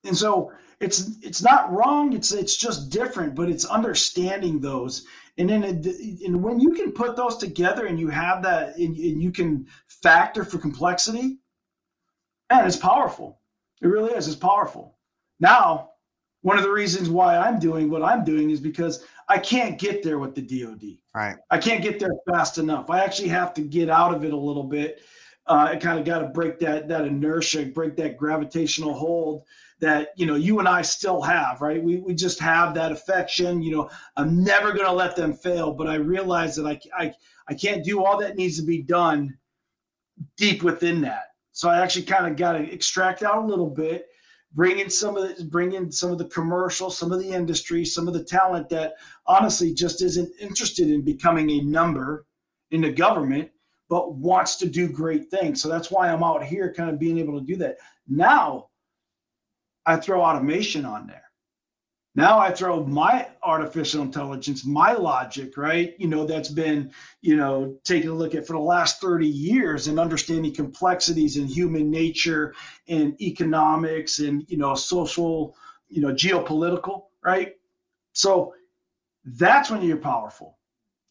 And 0.03 0.17
so 0.17 0.51
it's 0.79 1.17
it's 1.21 1.43
not 1.43 1.71
wrong. 1.71 2.13
It's 2.13 2.31
it's 2.31 2.57
just 2.57 2.89
different, 2.89 3.35
but 3.35 3.49
it's 3.49 3.65
understanding 3.65 4.59
those. 4.59 5.05
And 5.37 5.49
then 5.49 5.63
it, 5.63 5.85
and 6.25 6.43
when 6.43 6.59
you 6.59 6.71
can 6.71 6.91
put 6.91 7.15
those 7.15 7.37
together 7.37 7.85
and 7.85 7.99
you 7.99 8.09
have 8.09 8.43
that 8.43 8.77
and, 8.77 8.95
and 8.97 9.21
you 9.21 9.31
can 9.31 9.67
factor 9.87 10.43
for 10.43 10.57
complexity, 10.57 11.39
man, 12.51 12.65
it's 12.65 12.77
powerful. 12.77 13.39
It 13.81 13.87
really 13.87 14.13
is. 14.13 14.27
It's 14.27 14.35
powerful. 14.35 14.97
Now, 15.39 15.90
one 16.41 16.57
of 16.57 16.63
the 16.63 16.71
reasons 16.71 17.09
why 17.09 17.37
I'm 17.37 17.59
doing 17.59 17.89
what 17.89 18.03
I'm 18.03 18.23
doing 18.23 18.49
is 18.49 18.59
because 18.59 19.05
I 19.29 19.37
can't 19.37 19.79
get 19.79 20.03
there 20.03 20.19
with 20.19 20.35
the 20.35 20.41
DoD. 20.41 20.97
Right. 21.13 21.37
I 21.49 21.57
can't 21.57 21.83
get 21.83 21.99
there 21.99 22.11
fast 22.29 22.57
enough. 22.57 22.89
I 22.89 23.03
actually 23.03 23.29
have 23.29 23.53
to 23.55 23.61
get 23.61 23.89
out 23.89 24.13
of 24.13 24.25
it 24.25 24.33
a 24.33 24.37
little 24.37 24.63
bit. 24.63 25.01
Uh, 25.47 25.69
I 25.71 25.75
kind 25.75 25.99
of 25.99 26.05
got 26.05 26.19
to 26.19 26.27
break 26.27 26.59
that 26.59 26.87
that 26.87 27.05
inertia, 27.05 27.65
break 27.65 27.95
that 27.97 28.17
gravitational 28.17 28.93
hold 28.93 29.43
that 29.79 30.09
you 30.15 30.25
know 30.25 30.35
you 30.35 30.59
and 30.59 30.67
I 30.67 30.81
still 30.81 31.21
have. 31.21 31.61
Right. 31.61 31.81
We 31.81 31.97
we 31.97 32.13
just 32.13 32.39
have 32.39 32.73
that 32.75 32.91
affection. 32.91 33.61
You 33.61 33.71
know, 33.71 33.89
I'm 34.17 34.43
never 34.43 34.71
going 34.71 34.85
to 34.85 34.91
let 34.91 35.15
them 35.15 35.33
fail, 35.33 35.73
but 35.73 35.87
I 35.87 35.95
realize 35.95 36.55
that 36.55 36.65
I 36.65 36.79
I 36.97 37.13
I 37.47 37.53
can't 37.53 37.83
do 37.83 38.03
all 38.03 38.19
that 38.19 38.35
needs 38.35 38.57
to 38.57 38.65
be 38.65 38.81
done 38.81 39.37
deep 40.37 40.63
within 40.63 41.01
that. 41.01 41.33
So 41.51 41.69
I 41.69 41.79
actually 41.79 42.05
kind 42.05 42.27
of 42.27 42.37
got 42.37 42.53
to 42.53 42.71
extract 42.71 43.23
out 43.23 43.43
a 43.43 43.45
little 43.45 43.69
bit 43.69 44.07
bring 44.53 44.79
in 44.79 44.89
some 44.89 45.15
of 45.17 45.37
the 45.37 45.45
bring 45.45 45.73
in 45.73 45.91
some 45.91 46.11
of 46.11 46.17
the 46.17 46.25
commercial 46.25 46.89
some 46.89 47.11
of 47.11 47.19
the 47.19 47.29
industry 47.29 47.85
some 47.85 48.07
of 48.07 48.13
the 48.13 48.23
talent 48.23 48.67
that 48.69 48.95
honestly 49.25 49.73
just 49.73 50.01
isn't 50.01 50.29
interested 50.39 50.89
in 50.89 51.01
becoming 51.01 51.49
a 51.51 51.61
number 51.61 52.25
in 52.71 52.81
the 52.81 52.91
government 52.91 53.49
but 53.89 54.15
wants 54.15 54.55
to 54.55 54.69
do 54.69 54.87
great 54.87 55.29
things. 55.29 55.61
So 55.61 55.67
that's 55.67 55.91
why 55.91 56.09
i'm 56.09 56.23
out 56.23 56.43
here 56.43 56.73
kind 56.73 56.89
of 56.89 56.99
being 56.99 57.17
able 57.17 57.39
to 57.39 57.45
do 57.45 57.55
that. 57.57 57.77
Now 58.07 58.69
i 59.85 59.95
throw 59.95 60.21
automation 60.21 60.85
on 60.85 61.07
there 61.07 61.30
now 62.13 62.39
I 62.39 62.51
throw 62.51 62.85
my 62.85 63.27
artificial 63.41 64.01
intelligence, 64.01 64.65
my 64.65 64.93
logic, 64.93 65.55
right? 65.55 65.93
You 65.97 66.07
know, 66.07 66.25
that's 66.25 66.49
been, 66.49 66.91
you 67.21 67.37
know, 67.37 67.77
taking 67.85 68.09
a 68.09 68.13
look 68.13 68.35
at 68.35 68.45
for 68.45 68.53
the 68.53 68.59
last 68.59 68.99
30 68.99 69.27
years 69.27 69.87
and 69.87 69.97
understanding 69.97 70.53
complexities 70.53 71.37
in 71.37 71.45
human 71.45 71.89
nature 71.89 72.53
and 72.89 73.19
economics 73.21 74.19
and, 74.19 74.43
you 74.49 74.57
know, 74.57 74.75
social, 74.75 75.55
you 75.87 76.01
know, 76.01 76.13
geopolitical, 76.13 77.05
right? 77.23 77.53
So 78.11 78.53
that's 79.23 79.71
when 79.71 79.81
you're 79.81 79.95
powerful, 79.95 80.57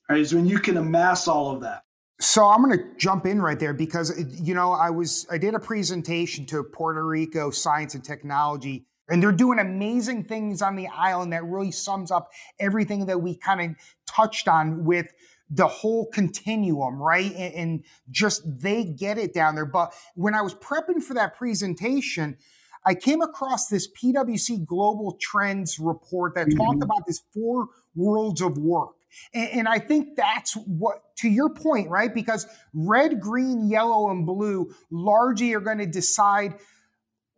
right? 0.08 0.20
Is 0.20 0.34
when 0.34 0.46
you 0.46 0.58
can 0.58 0.76
amass 0.76 1.28
all 1.28 1.50
of 1.50 1.62
that. 1.62 1.84
So 2.20 2.44
I'm 2.44 2.62
going 2.62 2.78
to 2.78 2.84
jump 2.98 3.24
in 3.24 3.40
right 3.40 3.58
there 3.58 3.72
because 3.72 4.12
you 4.38 4.54
know 4.54 4.72
I 4.72 4.90
was 4.90 5.26
I 5.30 5.38
did 5.38 5.54
a 5.54 5.58
presentation 5.58 6.44
to 6.46 6.62
Puerto 6.62 7.06
Rico 7.06 7.50
Science 7.50 7.94
and 7.94 8.04
Technology 8.04 8.84
and 9.10 9.22
they're 9.22 9.32
doing 9.32 9.58
amazing 9.58 10.24
things 10.24 10.62
on 10.62 10.76
the 10.76 10.88
island 10.88 11.32
that 11.32 11.44
really 11.44 11.72
sums 11.72 12.10
up 12.10 12.30
everything 12.58 13.06
that 13.06 13.20
we 13.20 13.34
kind 13.34 13.60
of 13.60 13.76
touched 14.06 14.48
on 14.48 14.84
with 14.84 15.12
the 15.50 15.66
whole 15.66 16.06
continuum, 16.06 17.02
right? 17.02 17.32
And, 17.34 17.54
and, 17.54 17.84
just 18.08 18.42
they 18.60 18.84
get 18.84 19.18
it 19.18 19.34
down 19.34 19.56
there. 19.56 19.66
But 19.66 19.92
when 20.14 20.34
I 20.34 20.42
was 20.42 20.54
prepping 20.54 21.02
for 21.02 21.14
that 21.14 21.36
presentation, 21.36 22.36
I 22.86 22.94
came 22.94 23.20
across 23.20 23.66
this 23.66 23.88
PwC 23.92 24.64
Global 24.64 25.16
Trends 25.20 25.78
report 25.78 26.34
that 26.36 26.46
mm-hmm. 26.46 26.58
talked 26.58 26.82
about 26.82 27.06
this 27.06 27.22
four 27.34 27.68
worlds 27.94 28.40
of 28.40 28.58
work. 28.58 28.90
And, 29.34 29.50
and 29.50 29.68
I 29.68 29.78
think 29.78 30.16
that's 30.16 30.54
what, 30.54 31.02
to 31.18 31.28
your 31.28 31.50
point, 31.50 31.90
right? 31.90 32.14
Because 32.14 32.46
red, 32.72 33.20
green, 33.20 33.68
yellow, 33.68 34.10
and 34.10 34.24
blue 34.24 34.72
largely 34.90 35.52
are 35.54 35.60
going 35.60 35.78
to 35.78 35.86
decide 35.86 36.54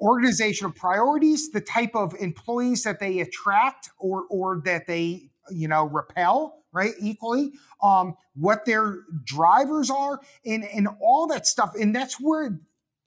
organizational 0.03 0.73
priorities, 0.73 1.51
the 1.51 1.61
type 1.61 1.95
of 1.95 2.15
employees 2.19 2.83
that 2.83 2.99
they 2.99 3.21
attract 3.21 3.89
or 3.99 4.25
or 4.29 4.61
that 4.65 4.87
they 4.87 5.31
you 5.51 5.69
know 5.69 5.85
repel, 5.85 6.65
right? 6.73 6.93
Equally, 7.01 7.53
um, 7.83 8.15
what 8.35 8.67
their 8.67 8.99
drivers 9.25 9.91
are, 9.91 10.21
and 10.45 10.65
and 10.65 10.89
all 11.01 11.29
that 11.29 11.47
stuff, 11.47 11.73
and 11.81 11.95
that's 11.95 12.21
where 12.21 12.61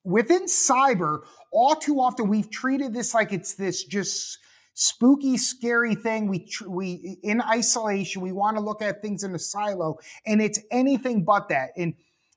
within 0.03 0.45
cyber, 0.45 1.23
all 1.51 1.75
too 1.75 1.99
often 1.99 2.29
we've 2.29 2.49
treated 2.49 2.93
this 2.93 3.13
like 3.13 3.33
it's 3.33 3.55
this 3.55 3.83
just 3.83 4.39
spooky, 4.73 5.37
scary 5.37 5.95
thing. 5.95 6.29
We 6.29 6.47
we 6.65 7.19
in 7.21 7.41
isolation, 7.41 8.21
we 8.21 8.31
want 8.31 8.55
to 8.55 8.63
look 8.63 8.81
at 8.81 9.01
things 9.01 9.23
in 9.23 9.35
a 9.35 9.39
silo, 9.39 9.97
and 10.25 10.41
it's 10.41 10.61
anything 10.71 11.25
but 11.25 11.49
that. 11.49 11.71
And 11.75 11.95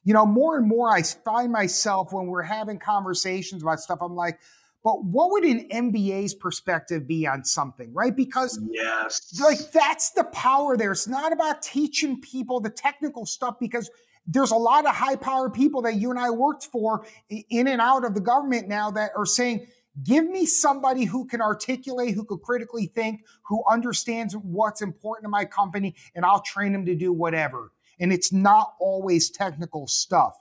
you 0.09 0.14
know, 0.14 0.24
more 0.24 0.56
and 0.56 0.66
more 0.66 0.90
I 0.90 1.02
find 1.02 1.52
myself 1.52 2.14
when 2.14 2.28
we're 2.28 2.40
having 2.40 2.78
conversations 2.78 3.62
about 3.62 3.78
stuff, 3.78 3.98
I'm 4.00 4.14
like, 4.14 4.38
but 4.82 5.04
what 5.04 5.30
would 5.32 5.44
an 5.44 5.68
MBA's 5.70 6.32
perspective 6.34 7.06
be 7.06 7.26
on 7.26 7.44
something, 7.44 7.92
right? 7.92 8.16
Because 8.16 8.59
yes, 8.70 9.38
like 9.38 9.70
that's 9.70 10.12
the 10.12 10.24
power 10.24 10.78
there. 10.78 10.92
It's 10.92 11.06
not 11.06 11.30
about 11.30 11.61
teaching 11.61 12.22
people 12.22 12.59
the 12.59 12.70
technical 12.70 13.26
stuff 13.26 13.56
because 13.61 13.90
there's 14.26 14.50
a 14.50 14.56
lot 14.56 14.86
of 14.86 14.94
high 14.94 15.16
power 15.16 15.50
people 15.50 15.82
that 15.82 15.96
you 15.96 16.09
and 16.09 16.18
I 16.18 16.30
worked 16.30 16.64
for 16.64 17.04
in 17.28 17.68
and 17.68 17.82
out 17.82 18.06
of 18.06 18.14
the 18.14 18.22
government 18.22 18.66
now 18.66 18.90
that 18.92 19.11
are 19.14 19.26
saying, 19.26 19.66
give 20.02 20.26
me 20.26 20.46
somebody 20.46 21.04
who 21.04 21.26
can 21.26 21.42
articulate, 21.42 22.14
who 22.14 22.24
could 22.24 22.40
critically 22.40 22.86
think, 22.86 23.26
who 23.42 23.62
understands 23.70 24.34
what's 24.34 24.80
important 24.80 25.26
to 25.26 25.28
my 25.28 25.44
company, 25.44 25.96
and 26.14 26.24
I'll 26.24 26.40
train 26.40 26.72
them 26.72 26.86
to 26.86 26.94
do 26.94 27.12
whatever 27.12 27.72
and 28.01 28.12
it's 28.12 28.32
not 28.32 28.74
always 28.80 29.30
technical 29.30 29.86
stuff. 29.86 30.34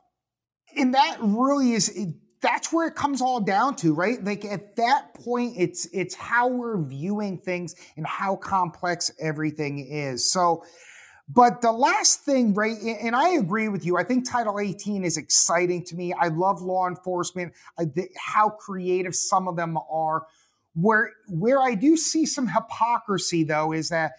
And 0.75 0.93
that 0.93 1.17
really 1.21 1.73
is 1.73 1.89
that's 2.41 2.71
where 2.71 2.87
it 2.87 2.95
comes 2.95 3.21
all 3.21 3.39
down 3.39 3.75
to, 3.77 3.93
right? 3.93 4.23
Like 4.23 4.45
at 4.45 4.75
that 4.75 5.13
point, 5.15 5.55
it's 5.57 5.87
it's 5.91 6.15
how 6.15 6.47
we're 6.47 6.77
viewing 6.77 7.39
things 7.39 7.75
and 7.95 8.05
how 8.05 8.35
complex 8.35 9.11
everything 9.19 9.79
is. 9.79 10.31
So, 10.31 10.63
but 11.27 11.61
the 11.61 11.71
last 11.71 12.21
thing, 12.21 12.53
right? 12.53 12.77
And 12.79 13.15
I 13.15 13.29
agree 13.29 13.69
with 13.69 13.85
you. 13.85 13.97
I 13.97 14.03
think 14.03 14.29
Title 14.29 14.59
18 14.59 15.03
is 15.03 15.17
exciting 15.17 15.83
to 15.85 15.95
me. 15.95 16.13
I 16.13 16.27
love 16.27 16.61
law 16.61 16.87
enforcement. 16.87 17.53
I, 17.79 17.85
how 18.15 18.49
creative 18.49 19.15
some 19.15 19.47
of 19.47 19.55
them 19.55 19.77
are. 19.89 20.27
Where 20.75 21.11
where 21.27 21.59
I 21.59 21.73
do 21.73 21.97
see 21.97 22.27
some 22.27 22.47
hypocrisy, 22.47 23.43
though, 23.43 23.73
is 23.73 23.89
that 23.89 24.11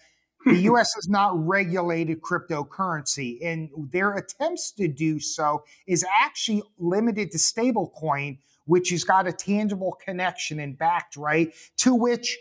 the 0.49 0.61
US 0.63 0.93
has 0.95 1.07
not 1.07 1.31
regulated 1.47 2.21
cryptocurrency, 2.21 3.39
and 3.43 3.69
their 3.91 4.13
attempts 4.13 4.71
to 4.71 4.87
do 4.87 5.19
so 5.19 5.63
is 5.87 6.05
actually 6.21 6.63
limited 6.77 7.31
to 7.31 7.37
stablecoin, 7.37 8.39
which 8.65 8.89
has 8.89 9.03
got 9.03 9.27
a 9.27 9.31
tangible 9.31 9.97
connection 10.03 10.59
and 10.59 10.77
backed, 10.77 11.15
right? 11.15 11.53
To 11.77 11.95
which 11.95 12.37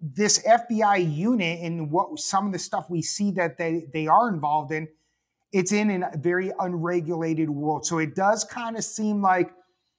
this 0.00 0.42
FBI 0.46 1.14
unit 1.14 1.60
and 1.60 1.90
what 1.90 2.18
some 2.18 2.46
of 2.46 2.52
the 2.52 2.58
stuff 2.58 2.88
we 2.88 3.02
see 3.02 3.30
that 3.32 3.58
they, 3.58 3.86
they 3.92 4.06
are 4.06 4.28
involved 4.28 4.72
in, 4.72 4.88
it's 5.52 5.72
in 5.72 6.02
a 6.02 6.16
very 6.16 6.52
unregulated 6.58 7.50
world. 7.50 7.86
So 7.86 7.98
it 7.98 8.14
does 8.14 8.44
kind 8.44 8.76
of 8.76 8.84
seem 8.84 9.20
like 9.22 9.52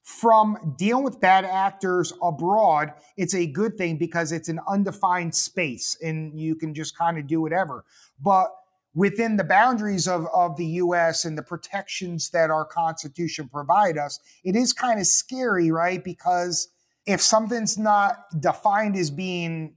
from 0.05 0.75
dealing 0.77 1.03
with 1.03 1.19
bad 1.19 1.45
actors 1.45 2.13
abroad, 2.21 2.93
it's 3.17 3.33
a 3.33 3.47
good 3.47 3.75
thing 3.75 3.97
because 3.97 4.31
it's 4.31 4.49
an 4.49 4.59
undefined 4.67 5.33
space 5.33 5.97
and 5.99 6.39
you 6.39 6.55
can 6.55 6.75
just 6.75 6.95
kind 6.95 7.17
of 7.17 7.25
do 7.25 7.41
whatever. 7.41 7.83
But 8.21 8.51
within 8.93 9.35
the 9.35 9.43
boundaries 9.43 10.07
of, 10.07 10.27
of 10.31 10.57
the 10.57 10.65
US 10.65 11.25
and 11.25 11.35
the 11.35 11.41
protections 11.41 12.29
that 12.29 12.51
our 12.51 12.65
Constitution 12.65 13.49
provide 13.51 13.97
us, 13.97 14.19
it 14.43 14.55
is 14.55 14.73
kind 14.73 14.99
of 14.99 15.07
scary, 15.07 15.71
right? 15.71 16.03
Because 16.03 16.67
if 17.07 17.19
something's 17.19 17.75
not 17.75 18.25
defined 18.39 18.95
as 18.95 19.09
being 19.09 19.73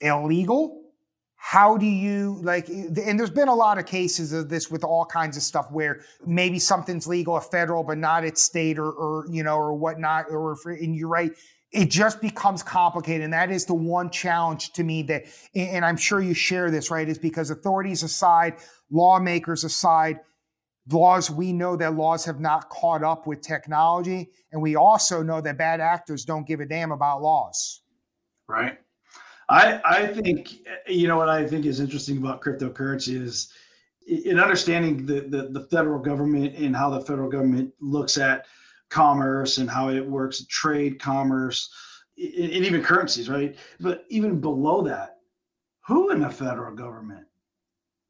illegal, 0.00 0.79
how 1.42 1.74
do 1.74 1.86
you 1.86 2.38
like 2.42 2.68
and 2.68 3.18
there's 3.18 3.30
been 3.30 3.48
a 3.48 3.54
lot 3.54 3.78
of 3.78 3.86
cases 3.86 4.30
of 4.34 4.50
this 4.50 4.70
with 4.70 4.84
all 4.84 5.06
kinds 5.06 5.38
of 5.38 5.42
stuff 5.42 5.66
where 5.72 6.02
maybe 6.26 6.58
something's 6.58 7.06
legal 7.06 7.34
at 7.34 7.50
federal 7.50 7.82
but 7.82 7.96
not 7.96 8.24
at 8.24 8.36
state 8.36 8.78
or, 8.78 8.92
or 8.92 9.24
you 9.30 9.42
know 9.42 9.56
or 9.56 9.72
whatnot 9.72 10.26
or 10.28 10.54
for, 10.56 10.72
and 10.72 10.94
you're 10.94 11.08
right 11.08 11.32
it 11.72 11.90
just 11.90 12.20
becomes 12.20 12.62
complicated 12.62 13.22
and 13.22 13.32
that 13.32 13.50
is 13.50 13.64
the 13.64 13.74
one 13.74 14.10
challenge 14.10 14.70
to 14.74 14.84
me 14.84 15.02
that 15.02 15.24
and 15.54 15.82
i'm 15.82 15.96
sure 15.96 16.20
you 16.20 16.34
share 16.34 16.70
this 16.70 16.90
right 16.90 17.08
is 17.08 17.18
because 17.18 17.48
authorities 17.48 18.02
aside 18.02 18.56
lawmakers 18.90 19.64
aside 19.64 20.20
laws 20.90 21.30
we 21.30 21.54
know 21.54 21.74
that 21.74 21.94
laws 21.94 22.22
have 22.22 22.38
not 22.38 22.68
caught 22.68 23.02
up 23.02 23.26
with 23.26 23.40
technology 23.40 24.28
and 24.52 24.60
we 24.60 24.76
also 24.76 25.22
know 25.22 25.40
that 25.40 25.56
bad 25.56 25.80
actors 25.80 26.26
don't 26.26 26.46
give 26.46 26.60
a 26.60 26.66
damn 26.66 26.92
about 26.92 27.22
laws. 27.22 27.82
Right 28.48 28.78
I, 29.50 29.80
I 29.84 30.06
think 30.06 30.60
you 30.86 31.08
know 31.08 31.16
what 31.16 31.28
I 31.28 31.46
think 31.46 31.66
is 31.66 31.80
interesting 31.80 32.18
about 32.18 32.40
cryptocurrency 32.40 33.20
is 33.20 33.52
in 34.06 34.38
understanding 34.38 35.04
the, 35.04 35.20
the, 35.20 35.48
the 35.50 35.66
federal 35.70 35.98
government 35.98 36.56
and 36.56 36.74
how 36.74 36.88
the 36.90 37.00
federal 37.00 37.28
government 37.28 37.72
looks 37.80 38.16
at 38.16 38.46
commerce 38.88 39.58
and 39.58 39.68
how 39.68 39.90
it 39.90 40.06
works 40.06 40.46
trade 40.46 41.00
commerce 41.00 41.68
and 42.16 42.50
even 42.50 42.82
currencies 42.82 43.28
right? 43.28 43.56
But 43.80 44.04
even 44.08 44.40
below 44.40 44.82
that 44.82 45.16
who 45.86 46.10
in 46.10 46.20
the 46.20 46.30
federal 46.30 46.74
government 46.74 47.26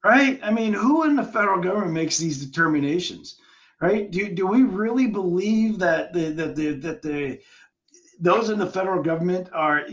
right? 0.05 0.39
I 0.43 0.51
mean 0.51 0.75
who 0.75 1.05
in 1.05 1.17
the 1.17 1.25
federal 1.25 1.63
government 1.63 1.93
makes 1.93 2.19
these 2.19 2.45
determinations 2.45 3.37
right? 3.81 4.11
Do, 4.11 4.29
do 4.29 4.47
we 4.47 4.63
really 4.63 5.07
believe 5.07 5.79
that 5.79 6.13
the, 6.13 6.31
that 6.33 6.55
the 6.55 6.73
that 6.81 7.01
the 7.01 7.41
those 8.21 8.51
in 8.51 8.59
the 8.59 8.67
federal 8.67 9.03
government 9.03 9.49
are 9.55 9.87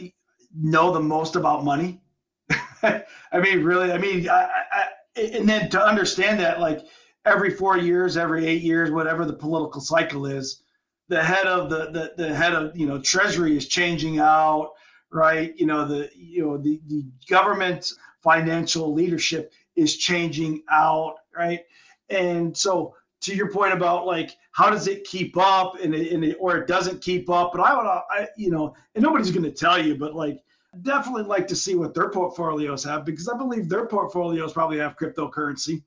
know 0.60 0.92
the 0.92 1.00
most 1.00 1.36
about 1.36 1.64
money. 1.64 2.02
I 2.84 3.04
mean, 3.40 3.64
really, 3.64 3.92
I 3.92 3.98
mean, 3.98 4.30
I, 4.30 4.50
I, 4.72 5.22
and 5.22 5.48
then 5.48 5.70
to 5.72 5.84
understand 5.84 6.40
that, 6.40 6.60
like 6.60 6.86
every 7.26 7.50
four 7.50 7.78
years, 7.78 8.18
every 8.18 8.46
eight 8.46 8.62
years, 8.62 8.92
whatever 8.92 9.26
the 9.26 9.34
political 9.34 9.82
cycle 9.82 10.26
is, 10.26 10.64
the 11.10 11.24
head 11.24 11.48
of 11.48 11.70
the, 11.70 11.92
the, 11.92 12.14
the 12.24 12.36
head 12.36 12.54
of, 12.54 12.78
you 12.78 12.86
know, 12.86 13.02
treasury 13.02 13.56
is 13.56 13.68
changing 13.68 14.20
out, 14.20 14.72
right? 15.12 15.54
You 15.58 15.66
know, 15.66 15.86
the, 15.88 16.10
you 16.16 16.46
know, 16.46 16.58
the, 16.58 16.80
the 16.88 17.06
government 17.30 17.92
financial 18.22 18.94
leadership 18.94 19.54
is 19.76 19.98
changing 19.98 20.64
out, 20.70 21.16
right? 21.36 21.62
And 22.10 22.56
so 22.56 22.94
to 23.22 23.36
your 23.36 23.52
point 23.52 23.74
about 23.74 24.06
like 24.06 24.32
how 24.52 24.70
does 24.70 24.88
it 24.88 25.04
keep 25.04 25.38
up 25.38 25.74
and 25.82 25.94
it, 25.96 26.12
and 26.12 26.24
it, 26.24 26.38
or 26.40 26.58
it 26.58 26.68
doesn't 26.68 27.02
keep 27.02 27.30
up 27.30 27.52
but 27.52 27.62
i 27.62 27.76
would 27.76 27.86
i 27.86 28.28
you 28.38 28.50
know 28.50 28.76
and 28.96 29.04
nobody's 29.04 29.32
going 29.32 29.44
to 29.44 29.52
tell 29.52 29.82
you 29.84 29.96
but 29.96 30.16
like 30.16 30.40
definitely 30.84 31.24
like 31.24 31.48
to 31.48 31.56
see 31.56 31.76
what 31.76 31.94
their 31.94 32.10
portfolios 32.10 32.84
have 32.84 33.06
because 33.06 33.28
i 33.28 33.38
believe 33.38 33.70
their 33.70 33.86
portfolios 33.86 34.54
probably 34.54 34.78
have 34.78 34.98
cryptocurrency 34.98 35.82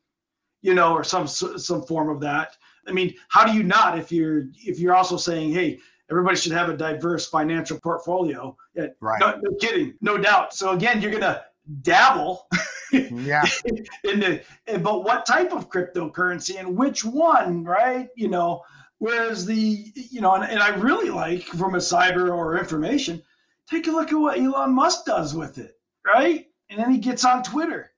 you 0.62 0.74
know 0.74 0.92
or 0.92 1.04
some 1.04 1.26
some 1.26 1.82
form 1.82 2.08
of 2.08 2.20
that. 2.20 2.56
I 2.86 2.92
mean 2.92 3.14
how 3.28 3.44
do 3.44 3.52
you 3.52 3.62
not 3.62 3.98
if 3.98 4.10
you're 4.10 4.44
if 4.56 4.78
you're 4.78 4.94
also 4.94 5.16
saying 5.16 5.52
hey 5.52 5.78
everybody 6.10 6.36
should 6.36 6.52
have 6.52 6.68
a 6.68 6.76
diverse 6.76 7.28
financial 7.28 7.78
portfolio? 7.78 8.56
Yeah, 8.74 8.88
right. 9.00 9.20
no, 9.20 9.38
no 9.42 9.56
kidding 9.60 9.94
no 10.00 10.16
doubt. 10.18 10.54
So 10.54 10.70
again 10.70 11.00
you're 11.00 11.10
going 11.10 11.22
to 11.22 11.44
dabble 11.82 12.48
yeah. 12.92 13.44
in 14.04 14.20
the 14.20 14.42
but 14.82 15.04
what 15.04 15.26
type 15.26 15.52
of 15.52 15.70
cryptocurrency 15.70 16.58
and 16.58 16.76
which 16.76 17.04
one 17.04 17.64
right? 17.64 18.08
You 18.16 18.28
know 18.28 18.62
whereas 18.98 19.46
the 19.46 19.92
you 19.94 20.20
know 20.20 20.34
and, 20.34 20.44
and 20.44 20.60
i 20.60 20.68
really 20.76 21.08
like 21.08 21.42
from 21.44 21.74
a 21.74 21.78
cyber 21.78 22.36
or 22.36 22.58
information 22.58 23.22
take 23.70 23.86
a 23.86 23.90
look 23.90 24.12
at 24.12 24.18
what 24.18 24.38
elon 24.38 24.74
musk 24.74 25.04
does 25.04 25.34
with 25.34 25.58
it 25.58 25.74
right 26.06 26.46
and 26.68 26.78
then 26.78 26.90
he 26.90 26.98
gets 26.98 27.24
on 27.24 27.42
twitter 27.42 27.90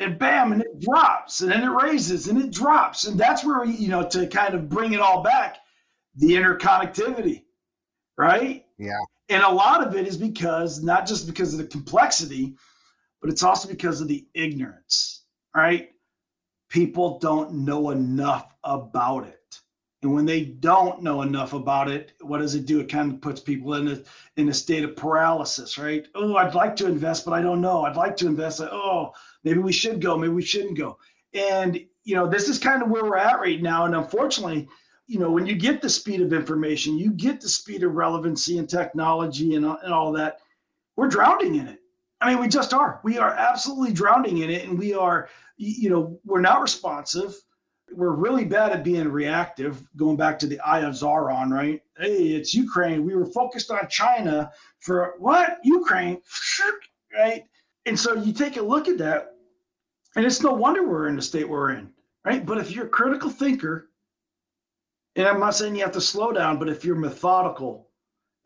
and 0.00 0.18
bam 0.18 0.52
and 0.52 0.62
it 0.62 0.80
drops 0.80 1.40
and 1.40 1.50
then 1.50 1.62
it 1.62 1.70
raises 1.70 2.28
and 2.28 2.40
it 2.40 2.50
drops 2.50 3.06
and 3.06 3.18
that's 3.18 3.44
where 3.44 3.64
you 3.64 3.88
know 3.88 4.06
to 4.06 4.26
kind 4.26 4.54
of 4.54 4.68
bring 4.68 4.92
it 4.92 5.00
all 5.00 5.22
back 5.22 5.58
the 6.16 6.32
interconnectivity 6.32 7.44
right 8.18 8.66
yeah 8.78 8.92
and 9.28 9.42
a 9.42 9.50
lot 9.50 9.84
of 9.84 9.96
it 9.96 10.06
is 10.06 10.16
because 10.16 10.82
not 10.82 11.06
just 11.06 11.26
because 11.26 11.52
of 11.52 11.58
the 11.58 11.66
complexity 11.66 12.54
but 13.26 13.32
it's 13.32 13.42
also 13.42 13.68
because 13.68 14.00
of 14.00 14.08
the 14.08 14.24
ignorance, 14.34 15.24
right? 15.54 15.90
People 16.68 17.18
don't 17.18 17.52
know 17.52 17.90
enough 17.90 18.54
about 18.64 19.26
it. 19.26 19.45
And 20.06 20.14
when 20.14 20.24
they 20.24 20.44
don't 20.44 21.02
know 21.02 21.22
enough 21.22 21.52
about 21.52 21.90
it, 21.90 22.12
what 22.20 22.38
does 22.38 22.54
it 22.54 22.64
do? 22.64 22.78
It 22.78 22.88
kind 22.88 23.12
of 23.12 23.20
puts 23.20 23.40
people 23.40 23.74
in 23.74 23.88
a 23.88 24.00
in 24.36 24.48
a 24.48 24.54
state 24.54 24.84
of 24.84 24.94
paralysis, 24.94 25.78
right? 25.78 26.06
Oh, 26.14 26.36
I'd 26.36 26.54
like 26.54 26.76
to 26.76 26.86
invest, 26.86 27.24
but 27.24 27.32
I 27.32 27.42
don't 27.42 27.60
know. 27.60 27.84
I'd 27.84 27.96
like 27.96 28.16
to 28.18 28.28
invest. 28.28 28.60
Oh, 28.60 29.12
maybe 29.42 29.58
we 29.58 29.72
should 29.72 30.00
go, 30.00 30.16
maybe 30.16 30.32
we 30.32 30.42
shouldn't 30.42 30.78
go. 30.78 30.98
And 31.34 31.84
you 32.04 32.14
know, 32.14 32.28
this 32.28 32.48
is 32.48 32.56
kind 32.56 32.84
of 32.84 32.88
where 32.88 33.02
we're 33.02 33.16
at 33.16 33.40
right 33.40 33.60
now. 33.60 33.84
And 33.84 33.96
unfortunately, 33.96 34.68
you 35.08 35.18
know, 35.18 35.28
when 35.28 35.44
you 35.44 35.56
get 35.56 35.82
the 35.82 35.90
speed 35.90 36.20
of 36.20 36.32
information, 36.32 36.96
you 36.96 37.10
get 37.10 37.40
the 37.40 37.48
speed 37.48 37.82
of 37.82 37.96
relevancy 37.96 38.58
and 38.58 38.70
technology 38.70 39.56
and, 39.56 39.66
and 39.66 39.92
all 39.92 40.12
that, 40.12 40.38
we're 40.94 41.08
drowning 41.08 41.56
in 41.56 41.66
it. 41.66 41.80
I 42.20 42.30
mean, 42.30 42.40
we 42.40 42.46
just 42.46 42.72
are. 42.72 43.00
We 43.02 43.18
are 43.18 43.32
absolutely 43.32 43.92
drowning 43.92 44.38
in 44.38 44.50
it, 44.50 44.68
and 44.68 44.78
we 44.78 44.94
are, 44.94 45.28
you 45.56 45.90
know, 45.90 46.20
we're 46.24 46.40
not 46.40 46.62
responsive. 46.62 47.34
We're 47.92 48.14
really 48.14 48.44
bad 48.44 48.72
at 48.72 48.84
being 48.84 49.08
reactive. 49.08 49.82
Going 49.96 50.16
back 50.16 50.38
to 50.40 50.46
the 50.46 50.60
Eye 50.60 50.80
of 50.80 50.94
Sauron, 50.94 51.50
right? 51.50 51.82
Hey, 51.98 52.28
it's 52.28 52.54
Ukraine. 52.54 53.04
We 53.04 53.14
were 53.14 53.26
focused 53.26 53.70
on 53.70 53.88
China 53.88 54.50
for 54.80 55.14
what? 55.18 55.58
Ukraine, 55.62 56.20
right? 57.14 57.44
And 57.86 57.98
so 57.98 58.14
you 58.14 58.32
take 58.32 58.56
a 58.56 58.62
look 58.62 58.88
at 58.88 58.98
that, 58.98 59.32
and 60.16 60.24
it's 60.24 60.42
no 60.42 60.52
wonder 60.52 60.86
we're 60.86 61.08
in 61.08 61.16
the 61.16 61.22
state 61.22 61.48
we're 61.48 61.70
in, 61.70 61.90
right? 62.24 62.44
But 62.44 62.58
if 62.58 62.72
you're 62.72 62.86
a 62.86 62.90
critical 62.90 63.30
thinker, 63.30 63.90
and 65.14 65.26
I'm 65.26 65.40
not 65.40 65.54
saying 65.54 65.76
you 65.76 65.82
have 65.82 65.92
to 65.92 66.00
slow 66.00 66.32
down, 66.32 66.58
but 66.58 66.68
if 66.68 66.84
you're 66.84 66.96
methodical 66.96 67.85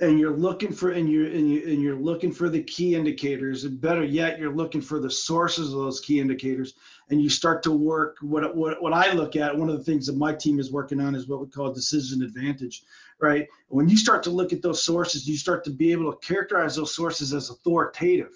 and 0.01 0.19
you're 0.19 0.37
looking 0.37 0.73
for 0.73 0.91
and 0.91 1.11
you're 1.11 1.27
and, 1.27 1.51
you, 1.51 1.63
and 1.69 1.83
you're 1.83 1.99
looking 1.99 2.33
for 2.33 2.49
the 2.49 2.63
key 2.63 2.95
indicators 2.95 3.65
and 3.65 3.81
better 3.81 4.03
yet 4.03 4.39
you're 4.39 4.55
looking 4.55 4.81
for 4.81 4.99
the 4.99 5.11
sources 5.11 5.73
of 5.73 5.79
those 5.79 6.01
key 6.01 6.19
indicators 6.19 6.75
and 7.11 7.23
you 7.23 7.29
start 7.29 7.63
to 7.63 7.71
work 7.71 8.17
what 8.21 8.57
what, 8.57 8.83
what 8.83 8.93
i 8.93 9.13
look 9.13 9.37
at 9.37 9.57
one 9.57 9.69
of 9.69 9.77
the 9.79 9.85
things 9.85 10.07
that 10.07 10.17
my 10.17 10.35
team 10.35 10.59
is 10.59 10.73
working 10.73 11.01
on 11.01 11.15
is 11.15 11.29
what 11.29 11.41
we 11.41 11.47
call 11.47 11.73
decision 11.73 12.23
advantage 12.23 12.83
right? 13.23 13.49
When 13.69 13.87
you 13.87 13.99
start 13.99 14.23
to 14.23 14.31
look 14.31 14.53
at 14.55 14.63
those 14.63 14.83
sources 14.83 15.29
you 15.29 15.37
start 15.37 15.63
to 15.65 15.71
be 15.71 15.93
able 15.93 16.11
to 16.11 16.27
characterize 16.27 16.77
those 16.77 16.95
sources 16.95 17.33
as 17.33 17.51
authoritative 17.51 18.33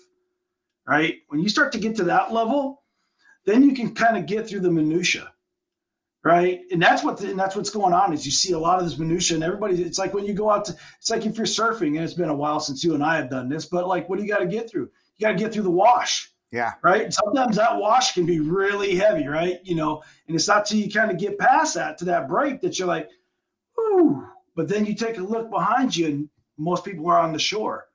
right? 0.86 1.16
When 1.28 1.40
you 1.40 1.48
start 1.48 1.72
to 1.72 1.78
get 1.78 1.96
to 1.96 2.04
that 2.04 2.32
level 2.32 2.82
then 3.46 3.62
you 3.62 3.74
can 3.74 3.94
kind 3.94 4.16
of 4.16 4.26
get 4.26 4.48
through 4.48 4.60
the 4.60 4.70
minutia 4.70 5.32
right? 6.24 6.62
And 6.72 6.82
that's 6.82 7.04
what 7.04 7.18
the, 7.18 7.30
and 7.30 7.38
that's 7.38 7.54
what's 7.54 7.70
going 7.70 7.92
on 7.94 8.12
is 8.12 8.26
you 8.26 8.32
see 8.32 8.52
a 8.52 8.58
lot 8.58 8.78
of 8.78 8.84
this 8.86 8.98
minutia 8.98 9.36
and 9.36 9.44
everybody. 9.44 9.82
It's 9.82 9.98
like 9.98 10.14
when 10.14 10.26
you 10.26 10.34
go 10.34 10.50
out 10.50 10.64
to. 10.66 10.76
It's 10.98 11.10
like 11.10 11.26
if 11.26 11.36
you're 11.36 11.46
surfing 11.46 11.88
and 11.88 11.98
it's 11.98 12.14
been 12.14 12.30
a 12.30 12.34
while 12.34 12.60
since 12.60 12.82
you 12.82 12.94
and 12.94 13.04
I 13.04 13.16
have 13.16 13.30
done 13.30 13.48
this, 13.48 13.66
but 13.66 13.86
like 13.86 14.08
what 14.08 14.18
do 14.18 14.24
you 14.24 14.30
got 14.30 14.40
to 14.40 14.46
get 14.46 14.70
through? 14.70 14.90
You 15.18 15.26
got 15.26 15.32
to 15.32 15.38
get 15.38 15.52
through 15.52 15.64
the 15.64 15.70
wash. 15.70 16.30
Yeah. 16.50 16.72
Right. 16.82 17.12
Sometimes 17.12 17.56
that 17.56 17.76
wash 17.78 18.14
can 18.14 18.26
be 18.26 18.40
really 18.40 18.94
heavy, 18.94 19.26
right? 19.26 19.58
You 19.64 19.74
know, 19.74 20.02
and 20.28 20.36
it's 20.36 20.48
not 20.48 20.66
till 20.66 20.78
you 20.78 20.90
kind 20.90 21.10
of 21.10 21.18
get 21.18 21.38
past 21.38 21.74
that 21.74 21.98
to 21.98 22.04
that 22.06 22.28
break 22.28 22.60
that 22.60 22.78
you're 22.78 22.88
like, 22.88 23.10
ooh, 23.80 24.24
But 24.54 24.68
then 24.68 24.86
you 24.86 24.94
take 24.94 25.18
a 25.18 25.22
look 25.22 25.50
behind 25.50 25.96
you, 25.96 26.06
and 26.06 26.28
most 26.58 26.84
people 26.84 27.08
are 27.08 27.18
on 27.18 27.32
the 27.32 27.38
shore, 27.38 27.86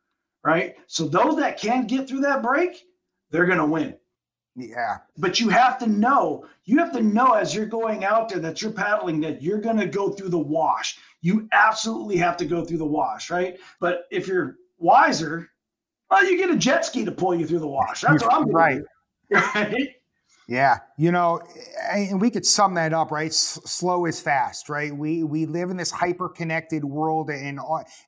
right? 0.43 0.75
So 0.88 1.07
those 1.07 1.38
that 1.38 1.59
can 1.59 1.88
get 1.88 2.07
through 2.07 2.21
that 2.21 2.43
break, 2.43 2.84
they're 3.32 3.45
going 3.45 3.59
to 3.59 3.65
win. 3.65 3.98
Yeah. 4.60 4.97
But 5.18 5.39
you 5.39 5.49
have 5.49 5.80
to 5.80 5.88
know, 5.88 6.45
you 6.66 6.78
have 6.80 6.91
to 6.93 7.01
know 7.01 7.34
as 7.34 7.55
you're 7.55 7.66
going 7.66 8.03
out 8.03 8.30
there 8.30 8.39
that 8.39 8.62
you're 8.62 8.72
paddling 8.72 9.22
that 9.22 9.41
you're 9.41 9.62
going 9.62 9.78
to 9.78 9.88
go 9.88 10.10
through 10.10 10.30
the 10.30 10.38
wash. 10.38 10.99
You 11.22 11.47
absolutely 11.51 12.18
have 12.18 12.38
to 12.38 12.45
go 12.45 12.66
through 12.66 12.78
the 12.80 12.86
wash, 12.86 13.30
right? 13.30 13.57
But 13.80 14.05
if 14.12 14.28
you're 14.28 14.57
wiser, 14.78 15.49
well, 16.12 16.26
you 16.26 16.38
get 16.38 16.49
a 16.49 16.57
jet 16.57 16.86
ski 16.86 17.05
to 17.05 17.12
pull 17.12 17.36
you 17.36 17.47
through 17.47 17.60
the 17.60 17.68
wash. 17.68 18.01
That's 18.01 18.24
what 18.24 18.34
I'm 18.34 18.43
doing. 18.43 18.53
Right. 18.53 18.82
right? 19.55 19.95
Yeah, 20.49 20.79
you 20.97 21.11
know, 21.11 21.41
and 21.91 22.19
we 22.19 22.31
could 22.31 22.43
sum 22.43 22.73
that 22.73 22.91
up, 22.91 23.11
right? 23.11 23.29
S- 23.29 23.59
slow 23.65 24.07
is 24.07 24.19
fast, 24.19 24.67
right? 24.67 24.91
We 24.91 25.23
we 25.23 25.45
live 25.45 25.69
in 25.69 25.77
this 25.77 25.91
hyper 25.91 26.27
connected 26.27 26.83
world, 26.83 27.29
and 27.29 27.59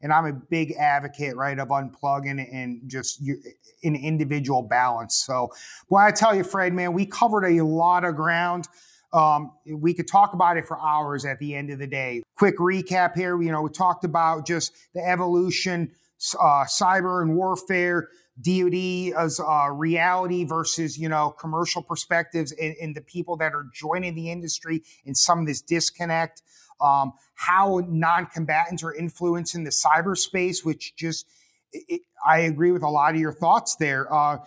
and 0.02 0.12
I'm 0.12 0.26
a 0.26 0.34
big 0.34 0.72
advocate, 0.72 1.36
right, 1.36 1.60
of 1.60 1.68
unplugging 1.68 2.44
and 2.52 2.82
just 2.88 3.22
you, 3.22 3.40
an 3.84 3.96
individual 3.96 4.64
balance. 4.64 5.18
So, 5.18 5.52
well, 5.88 6.04
I 6.04 6.10
tell 6.10 6.34
you, 6.34 6.44
Fred, 6.44 6.74
man, 6.74 6.94
we 6.94 7.06
covered 7.06 7.46
a 7.46 7.64
lot 7.64 8.04
of 8.04 8.16
ground. 8.16 8.68
Um, 9.14 9.52
we 9.72 9.94
could 9.94 10.08
talk 10.08 10.34
about 10.34 10.58
it 10.58 10.66
for 10.66 10.80
hours 10.82 11.26
at 11.26 11.38
the 11.38 11.54
end 11.54 11.70
of 11.70 11.78
the 11.78 11.86
day. 11.86 12.24
Quick 12.38 12.58
recap 12.58 13.16
here. 13.16 13.40
You 13.40 13.52
know, 13.52 13.62
we 13.62 13.70
talked 13.70 14.04
about 14.04 14.48
just 14.48 14.74
the 14.96 15.08
evolution, 15.08 15.92
uh, 16.40 16.66
cyber 16.66 17.22
and 17.22 17.36
warfare 17.36 18.08
DoD 18.42 19.14
as 19.18 19.40
uh, 19.40 19.70
reality 19.70 20.44
versus 20.44 20.98
you 20.98 21.10
know 21.10 21.32
commercial 21.32 21.82
perspectives 21.82 22.52
and, 22.54 22.76
and, 22.82 22.96
the 22.96 23.02
people 23.02 23.38
that 23.38 23.54
are 23.54 23.68
joining 23.74 24.16
the 24.16 24.32
industry 24.32 24.84
in 25.06 25.16
some 25.16 25.40
of 25.40 25.46
this 25.46 25.62
disconnect. 25.62 26.42
Um, 26.82 27.14
how 27.36 27.84
non-combatants 27.88 28.84
are 28.84 28.94
influencing 28.94 29.64
the 29.64 29.72
cyberspace, 29.72 30.66
which 30.66 30.96
just 30.96 31.28
it, 31.72 32.02
I 32.26 32.40
agree 32.40 32.72
with 32.72 32.84
a 32.84 32.90
lot 32.90 33.14
of 33.14 33.22
your 33.22 33.34
thoughts 33.34 33.76
there. 33.80 34.12
Uh, 34.12 34.38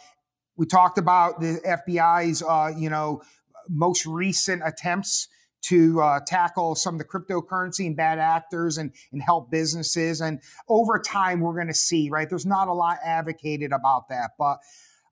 we 0.56 0.66
talked 0.66 0.98
about 0.98 1.40
the 1.40 1.60
FBI's 1.64 2.42
uh, 2.42 2.72
you 2.76 2.90
know 2.90 3.22
most 3.68 4.06
recent 4.06 4.62
attempts 4.64 5.28
to 5.64 6.00
uh, 6.00 6.20
tackle 6.26 6.74
some 6.74 6.94
of 6.94 6.98
the 6.98 7.04
cryptocurrency 7.04 7.86
and 7.86 7.96
bad 7.96 8.18
actors 8.18 8.78
and, 8.78 8.92
and 9.12 9.22
help 9.22 9.50
businesses. 9.50 10.20
And 10.20 10.40
over 10.68 10.98
time, 10.98 11.40
we're 11.40 11.54
going 11.54 11.68
to 11.68 11.74
see, 11.74 12.10
right? 12.10 12.28
There's 12.28 12.46
not 12.46 12.68
a 12.68 12.72
lot 12.72 12.98
advocated 13.04 13.72
about 13.72 14.08
that. 14.10 14.32
But 14.38 14.58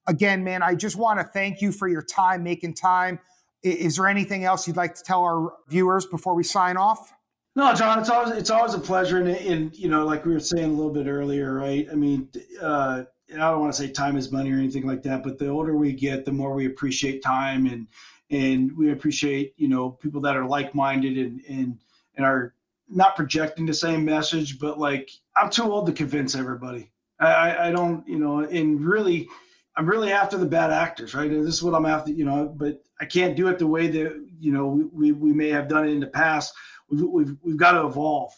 again, 0.07 0.45
man, 0.45 0.63
I 0.63 0.75
just 0.75 0.97
want 0.97 1.21
to 1.21 1.25
thank 1.25 1.63
you 1.63 1.73
for 1.73 1.89
your 1.89 2.03
time, 2.03 2.43
making 2.43 2.75
time. 2.75 3.19
Is 3.63 3.97
there 3.97 4.09
anything 4.09 4.45
else 4.45 4.67
you'd 4.67 4.77
like 4.77 4.95
to 4.97 5.03
tell 5.03 5.23
our 5.23 5.53
viewers 5.69 6.07
before 6.07 6.35
we 6.35 6.43
sign 6.43 6.77
off? 6.77 7.13
No, 7.55 7.73
John, 7.75 7.99
it's 7.99 8.09
always 8.09 8.35
it's 8.35 8.51
always 8.51 8.73
a 8.73 8.79
pleasure, 8.79 9.19
and, 9.19 9.29
and 9.29 9.77
you 9.79 9.89
know, 9.89 10.07
like 10.07 10.25
we 10.25 10.33
were 10.33 10.41
saying 10.41 10.71
a 10.71 10.73
little 10.73 10.93
bit 10.93 11.07
earlier, 11.07 11.53
right? 11.53 11.87
I 11.93 11.95
mean, 11.95 12.29
uh, 12.61 13.05
I 13.31 13.37
don't 13.37 13.61
want 13.61 13.73
to 13.75 13.79
say 13.79 13.91
time 13.91 14.17
is 14.17 14.33
money 14.33 14.51
or 14.51 14.57
anything 14.57 14.87
like 14.87 15.03
that, 15.03 15.23
but 15.23 15.39
the 15.39 15.49
older 15.49 15.77
we 15.77 15.93
get, 15.93 16.25
the 16.25 16.33
more 16.33 16.55
we 16.55 16.65
appreciate 16.65 17.23
time 17.23 17.67
and 17.67 17.89
and 18.33 18.77
we 18.77 18.91
appreciate 18.91 19.55
you 19.57 19.69
know 19.69 19.91
people 19.91 20.21
that 20.21 20.37
are 20.37 20.47
like-minded 20.47 21.17
and 21.17 21.41
and 21.49 21.79
and 22.17 22.27
are 22.27 22.55
not 22.89 23.15
projecting 23.15 23.65
the 23.65 23.75
same 23.75 24.05
message 24.05 24.59
but 24.59 24.79
like 24.79 25.11
i'm 25.37 25.49
too 25.51 25.71
old 25.71 25.87
to 25.87 25.93
convince 25.93 26.35
everybody. 26.35 26.91
I 27.21 27.69
i 27.69 27.71
don't 27.71 28.07
you 28.09 28.19
know 28.19 28.41
and 28.41 28.85
really 28.85 29.29
i'm 29.77 29.87
really 29.87 30.13
after 30.13 30.37
the 30.37 30.47
bad 30.47 30.71
actors 30.71 31.15
right? 31.15 31.31
This 31.31 31.55
is 31.55 31.63
what 31.63 31.75
i'm 31.75 31.87
after 31.87 32.11
you 32.11 32.25
know 32.25 32.53
but 32.57 32.83
i 33.01 33.05
can't 33.05 33.37
do 33.37 33.49
it 33.49 33.59
the 33.59 33.67
way 33.67 33.87
that 33.87 34.27
you 34.41 34.53
know 34.53 34.67
we 34.93 35.13
we 35.13 35.33
may 35.33 35.51
have 35.51 35.69
done 35.69 35.87
it 35.87 35.93
in 35.93 36.01
the 36.01 36.07
past. 36.09 36.55
We've 36.91 37.03
we've, 37.03 37.37
we've 37.43 37.57
got 37.57 37.73
to 37.73 37.87
evolve. 37.87 38.33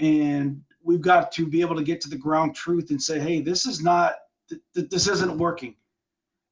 And 0.00 0.62
we've 0.84 1.00
got 1.00 1.32
to 1.32 1.44
be 1.44 1.60
able 1.60 1.74
to 1.74 1.82
get 1.82 2.00
to 2.00 2.08
the 2.08 2.16
ground 2.16 2.54
truth 2.54 2.90
and 2.90 3.02
say 3.02 3.18
hey 3.18 3.40
this 3.40 3.66
is 3.66 3.82
not 3.82 4.14
th- 4.48 4.88
this 4.88 5.08
isn't 5.08 5.36
working 5.36 5.74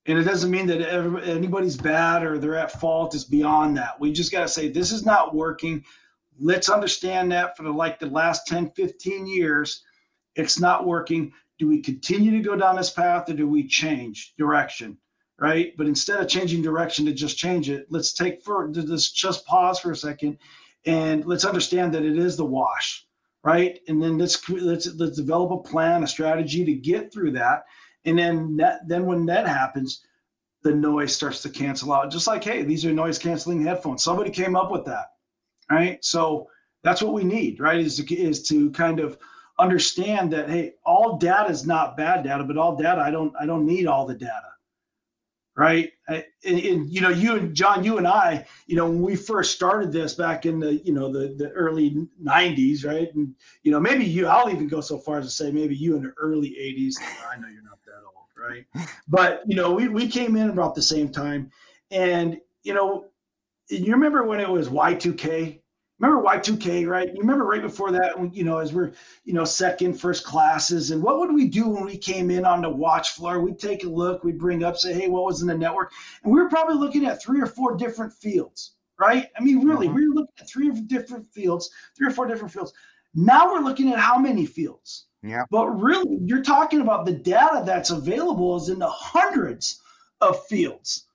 and 0.07 0.19
it 0.19 0.25
doesn't 0.25 0.51
mean 0.51 0.67
that 0.69 0.83
anybody's 1.27 1.77
bad 1.77 2.23
or 2.23 2.39
they're 2.39 2.57
at 2.57 2.81
fault. 2.81 3.15
It's 3.15 3.25
beyond 3.25 3.77
that. 3.77 3.99
We 3.99 4.13
just 4.13 4.31
got 4.31 4.43
to 4.43 4.49
say, 4.49 4.69
this 4.69 4.93
is 4.93 5.05
not 5.05 5.35
working. 5.35 5.85
Let's 6.39 6.69
understand 6.69 7.33
that 7.33 7.57
for 7.57 7.65
the, 7.65 7.73
like 7.73 7.99
the 7.99 8.07
last 8.07 8.47
10, 8.47 8.71
15 8.71 9.27
years, 9.27 9.83
it's 10.37 10.61
not 10.61 10.87
working. 10.87 11.33
Do 11.59 11.67
we 11.67 11.81
continue 11.81 12.31
to 12.31 12.41
go 12.41 12.57
down 12.57 12.77
this 12.77 12.91
path 12.91 13.29
or 13.31 13.35
do 13.35 13.49
we 13.49 13.67
change 13.67 14.35
direction? 14.39 14.97
Right. 15.39 15.77
But 15.77 15.87
instead 15.87 16.21
of 16.21 16.29
changing 16.29 16.63
direction 16.63 17.05
to 17.07 17.13
just 17.13 17.37
change 17.37 17.69
it, 17.69 17.87
let's 17.91 18.15
take 18.15 18.43
for 18.43 18.71
let's 18.73 19.11
just 19.11 19.45
pause 19.45 19.79
for 19.79 19.91
a 19.91 19.97
second 19.97 20.39
and 20.87 21.27
let's 21.27 21.45
understand 21.45 21.93
that 21.93 22.07
it 22.07 22.17
is 22.17 22.39
the 22.39 22.45
wash. 22.47 23.07
Right. 23.45 23.81
And 23.87 24.03
then 24.03 24.17
let's 24.17 24.49
let's 24.49 24.95
let's 24.95 25.17
develop 25.17 25.51
a 25.51 25.69
plan, 25.69 26.03
a 26.03 26.07
strategy 26.07 26.65
to 26.65 26.73
get 26.73 27.13
through 27.13 27.33
that 27.33 27.65
and 28.07 28.19
then 28.19 28.57
that, 28.57 28.89
then 28.89 29.05
when 29.05 29.27
that 29.27 29.47
happens, 29.47 30.05
the 30.63 30.75
noise 30.75 31.15
starts 31.15 31.43
to 31.43 31.51
cancel 31.51 31.93
out. 31.93 32.11
Just 32.11 32.27
like, 32.27 32.43
hey, 32.43 32.63
these 32.63 32.85
are 32.85 32.93
noise 32.93 33.19
canceling 33.19 33.63
headphones. 33.63 34.03
Somebody 34.03 34.31
came 34.31 34.57
up 34.57 34.71
with 34.71 34.85
that, 34.87 35.07
right? 35.71 36.03
So 36.05 36.49
that's 36.83 37.03
what 37.03 37.13
we 37.13 37.25
need, 37.25 37.61
right? 37.61 37.79
Is 37.79 37.97
to, 37.97 38.15
is 38.15 38.43
to 38.49 38.71
kind 38.71 39.01
of 39.01 39.19
understand 39.59 40.33
that 40.33 40.49
hey, 40.49 40.75
all 40.85 41.19
data 41.19 41.51
is 41.51 41.67
not 41.67 41.97
bad 41.97 42.25
data, 42.25 42.45
but 42.45 42.57
all 42.57 42.77
data 42.77 43.01
I 43.01 43.11
don't 43.11 43.33
I 43.41 43.47
don't 43.47 43.67
need 43.67 43.87
all 43.87 44.07
the 44.07 44.15
data 44.15 44.51
right? 45.57 45.91
And, 46.09 46.25
and, 46.45 46.93
you 46.93 47.01
know, 47.01 47.09
you 47.09 47.37
and 47.37 47.55
John, 47.55 47.83
you 47.83 47.99
and 47.99 48.07
I, 48.07 48.47
you 48.67 48.77
know, 48.77 48.87
when 48.87 49.01
we 49.01 49.17
first 49.17 49.55
started 49.55 49.91
this 49.91 50.15
back 50.15 50.47
in 50.47 50.61
the, 50.61 50.75
you 50.77 50.93
know, 50.93 51.11
the 51.11 51.35
the 51.37 51.51
early 51.51 52.07
'90s, 52.23 52.85
right? 52.85 53.13
And 53.15 53.35
you 53.63 53.73
know, 53.73 53.81
maybe 53.81 54.05
you, 54.05 54.27
I'll 54.27 54.51
even 54.51 54.69
go 54.69 54.81
so 54.81 54.99
far 54.99 55.19
as 55.19 55.25
to 55.25 55.31
say 55.31 55.51
maybe 55.51 55.75
you 55.75 55.97
in 55.97 56.03
the 56.03 56.13
early 56.19 56.51
'80s. 56.51 56.95
I 57.31 57.39
know 57.39 57.49
you're 57.49 57.63
right? 58.49 58.67
But 59.09 59.43
you 59.47 59.57
know, 59.57 59.73
we 59.73 59.89
we 59.89 60.09
came 60.09 60.37
in 60.37 60.51
about 60.51 60.75
the 60.75 60.83
same 60.83 61.09
time, 61.09 61.51
and 61.91 62.39
you 62.63 62.75
know, 62.75 63.07
you 63.69 63.93
remember 63.93 64.25
when 64.25 64.41
it 64.41 64.49
was 64.49 64.69
Y2K? 64.69 65.61
remember 65.99 66.23
Y2K, 66.29 66.87
right? 66.87 67.09
You 67.13 67.21
remember 67.21 67.45
right 67.45 67.63
before 67.63 67.91
that, 67.93 68.35
you 68.35 68.45
know, 68.45 68.59
as 68.59 68.73
we're, 68.73 68.93
you 69.25 69.33
know, 69.33 69.45
second, 69.45 69.99
first 69.99 70.25
classes. 70.25 70.91
And 70.91 71.03
what 71.03 71.19
would 71.19 71.33
we 71.33 71.49
do 71.49 71.69
when 71.69 71.85
we 71.85 71.97
came 71.97 72.31
in 72.31 72.45
on 72.45 72.63
the 72.63 72.69
watch 72.69 73.11
floor? 73.11 73.41
We'd 73.41 73.59
take 73.59 73.85
a 73.85 73.89
look, 73.89 74.23
we'd 74.23 74.39
bring 74.39 74.63
up, 74.63 74.77
say, 74.77 74.93
hey, 74.93 75.09
what 75.09 75.25
was 75.25 75.41
in 75.41 75.49
the 75.49 75.57
network? 75.57 75.93
And 76.23 76.33
we 76.33 76.41
were 76.41 76.49
probably 76.49 76.77
looking 76.77 77.07
at 77.07 77.23
three 77.23 77.41
or 77.41 77.47
four 77.47 77.77
different 77.77 78.13
fields, 78.13 78.73
right? 78.99 79.29
I 79.39 79.43
mean, 79.43 79.67
really, 79.67 79.87
mm-hmm. 79.87 79.97
we 79.97 80.09
were 80.09 80.15
looking 80.15 80.35
at 80.39 80.49
three 80.49 80.71
different 80.71 81.27
fields, 81.33 81.71
three 81.97 82.09
or 82.09 82.13
four 82.13 82.27
different 82.27 82.53
fields. 82.53 82.73
Now 83.17 83.51
we're 83.51 83.61
looking 83.61 83.93
at 83.93 83.99
how 83.99 84.19
many 84.19 84.45
fields? 84.45 85.07
Yeah. 85.23 85.45
But 85.51 85.69
really, 85.69 86.19
you're 86.23 86.43
talking 86.43 86.83
about 86.83 87.07
the 87.07 87.13
data 87.13 87.63
that's 87.65 87.91
available 87.91 88.57
is 88.57 88.69
in 88.69 88.79
the 88.79 88.91
hundreds 88.91 89.81
of 90.21 90.45
fields. 90.47 91.07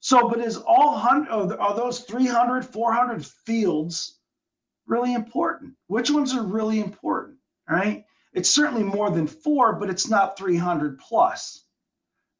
So, 0.00 0.28
but 0.28 0.38
is 0.38 0.56
all 0.56 0.96
hundred 0.96 1.58
are 1.58 1.74
those 1.74 2.00
300, 2.00 2.64
400 2.64 3.26
fields 3.26 4.20
really 4.86 5.12
important? 5.12 5.74
Which 5.88 6.10
ones 6.10 6.32
are 6.32 6.44
really 6.44 6.78
important, 6.80 7.38
right? 7.68 8.04
It's 8.32 8.48
certainly 8.48 8.84
more 8.84 9.10
than 9.10 9.26
four, 9.26 9.74
but 9.74 9.90
it's 9.90 10.08
not 10.08 10.38
300 10.38 10.98
plus, 11.00 11.64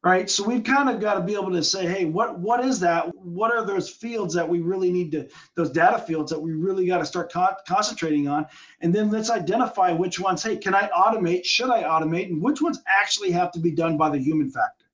right? 0.03 0.29
So 0.29 0.43
we've 0.47 0.63
kind 0.63 0.89
of 0.89 0.99
got 1.01 1.15
to 1.15 1.21
be 1.21 1.33
able 1.33 1.51
to 1.51 1.63
say, 1.63 1.85
hey, 1.85 2.05
what 2.05 2.39
what 2.39 2.63
is 2.63 2.79
that? 2.79 3.13
What 3.15 3.51
are 3.51 3.65
those 3.65 3.89
fields 3.89 4.33
that 4.33 4.47
we 4.47 4.59
really 4.59 4.91
need 4.91 5.11
to, 5.11 5.27
those 5.55 5.71
data 5.71 5.99
fields 5.99 6.31
that 6.31 6.39
we 6.39 6.53
really 6.53 6.87
got 6.87 6.99
to 6.99 7.05
start 7.05 7.31
con- 7.31 7.55
concentrating 7.67 8.27
on? 8.27 8.45
And 8.81 8.93
then 8.93 9.11
let's 9.11 9.29
identify 9.29 9.91
which 9.91 10.19
ones, 10.19 10.43
hey, 10.43 10.57
can 10.57 10.73
I 10.73 10.89
automate? 10.89 11.45
Should 11.45 11.69
I 11.69 11.83
automate? 11.83 12.27
And 12.27 12.41
which 12.41 12.61
ones 12.61 12.81
actually 12.87 13.31
have 13.31 13.51
to 13.53 13.59
be 13.59 13.71
done 13.71 13.97
by 13.97 14.09
the 14.09 14.19
human 14.19 14.49
factor? 14.49 14.85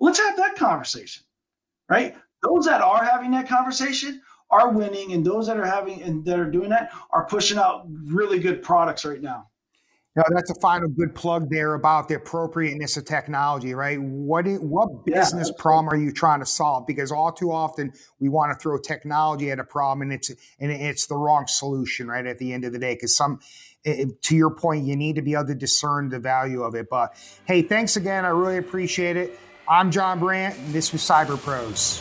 Let's 0.00 0.20
have 0.20 0.36
that 0.36 0.54
conversation, 0.54 1.24
right? 1.88 2.14
Those 2.42 2.66
that 2.66 2.80
are 2.80 3.04
having 3.04 3.32
that 3.32 3.48
conversation 3.48 4.22
are 4.50 4.70
winning, 4.70 5.12
and 5.12 5.26
those 5.26 5.46
that 5.48 5.58
are 5.58 5.66
having 5.66 6.02
and 6.02 6.24
that 6.24 6.38
are 6.38 6.50
doing 6.50 6.70
that 6.70 6.92
are 7.10 7.26
pushing 7.26 7.58
out 7.58 7.86
really 8.04 8.38
good 8.38 8.62
products 8.62 9.04
right 9.04 9.20
now. 9.20 9.48
No, 10.18 10.24
that's 10.30 10.50
a 10.50 10.54
final 10.56 10.88
good 10.88 11.14
plug 11.14 11.48
there 11.48 11.74
about 11.74 12.08
the 12.08 12.16
appropriateness 12.16 12.96
of 12.96 13.04
technology, 13.04 13.72
right? 13.72 14.02
What 14.02 14.48
is, 14.48 14.58
what 14.58 15.06
business 15.06 15.46
yeah, 15.46 15.62
problem 15.62 15.88
are 15.94 15.96
you 15.96 16.10
trying 16.10 16.40
to 16.40 16.46
solve? 16.46 16.88
Because 16.88 17.12
all 17.12 17.30
too 17.30 17.52
often 17.52 17.92
we 18.18 18.28
want 18.28 18.52
to 18.52 18.58
throw 18.60 18.78
technology 18.78 19.52
at 19.52 19.60
a 19.60 19.64
problem, 19.64 20.02
and 20.02 20.12
it's 20.12 20.28
and 20.58 20.72
it's 20.72 21.06
the 21.06 21.16
wrong 21.16 21.46
solution, 21.46 22.08
right? 22.08 22.26
At 22.26 22.38
the 22.38 22.52
end 22.52 22.64
of 22.64 22.72
the 22.72 22.80
day, 22.80 22.94
because 22.94 23.16
some, 23.16 23.38
it, 23.84 24.20
to 24.22 24.34
your 24.34 24.50
point, 24.50 24.86
you 24.86 24.96
need 24.96 25.14
to 25.14 25.22
be 25.22 25.34
able 25.34 25.46
to 25.46 25.54
discern 25.54 26.08
the 26.08 26.18
value 26.18 26.64
of 26.64 26.74
it. 26.74 26.90
But 26.90 27.14
hey, 27.44 27.62
thanks 27.62 27.94
again. 27.94 28.24
I 28.24 28.30
really 28.30 28.56
appreciate 28.56 29.16
it. 29.16 29.38
I'm 29.68 29.92
John 29.92 30.18
Brandt. 30.18 30.58
And 30.58 30.74
this 30.74 30.90
was 30.90 31.00
Cyber 31.00 31.38
Pros. 31.38 32.00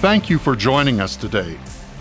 Thank 0.00 0.28
you 0.28 0.40
for 0.40 0.56
joining 0.56 1.00
us 1.00 1.14
today. 1.14 1.56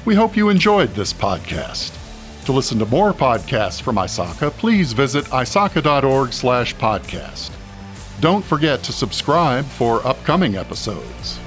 We 0.06 0.16
hope 0.16 0.36
you 0.36 0.50
enjoyed 0.50 0.96
this 0.96 1.14
podcast. 1.14 2.01
To 2.46 2.52
listen 2.52 2.80
to 2.80 2.86
more 2.88 3.14
podcasts 3.14 3.80
from 3.82 3.98
ISACA, 3.98 4.50
please 4.52 4.94
visit 4.94 5.26
isaca.org/podcast. 5.26 7.52
Don't 8.20 8.44
forget 8.44 8.82
to 8.84 8.92
subscribe 8.92 9.66
for 9.66 10.06
upcoming 10.06 10.56
episodes. 10.56 11.40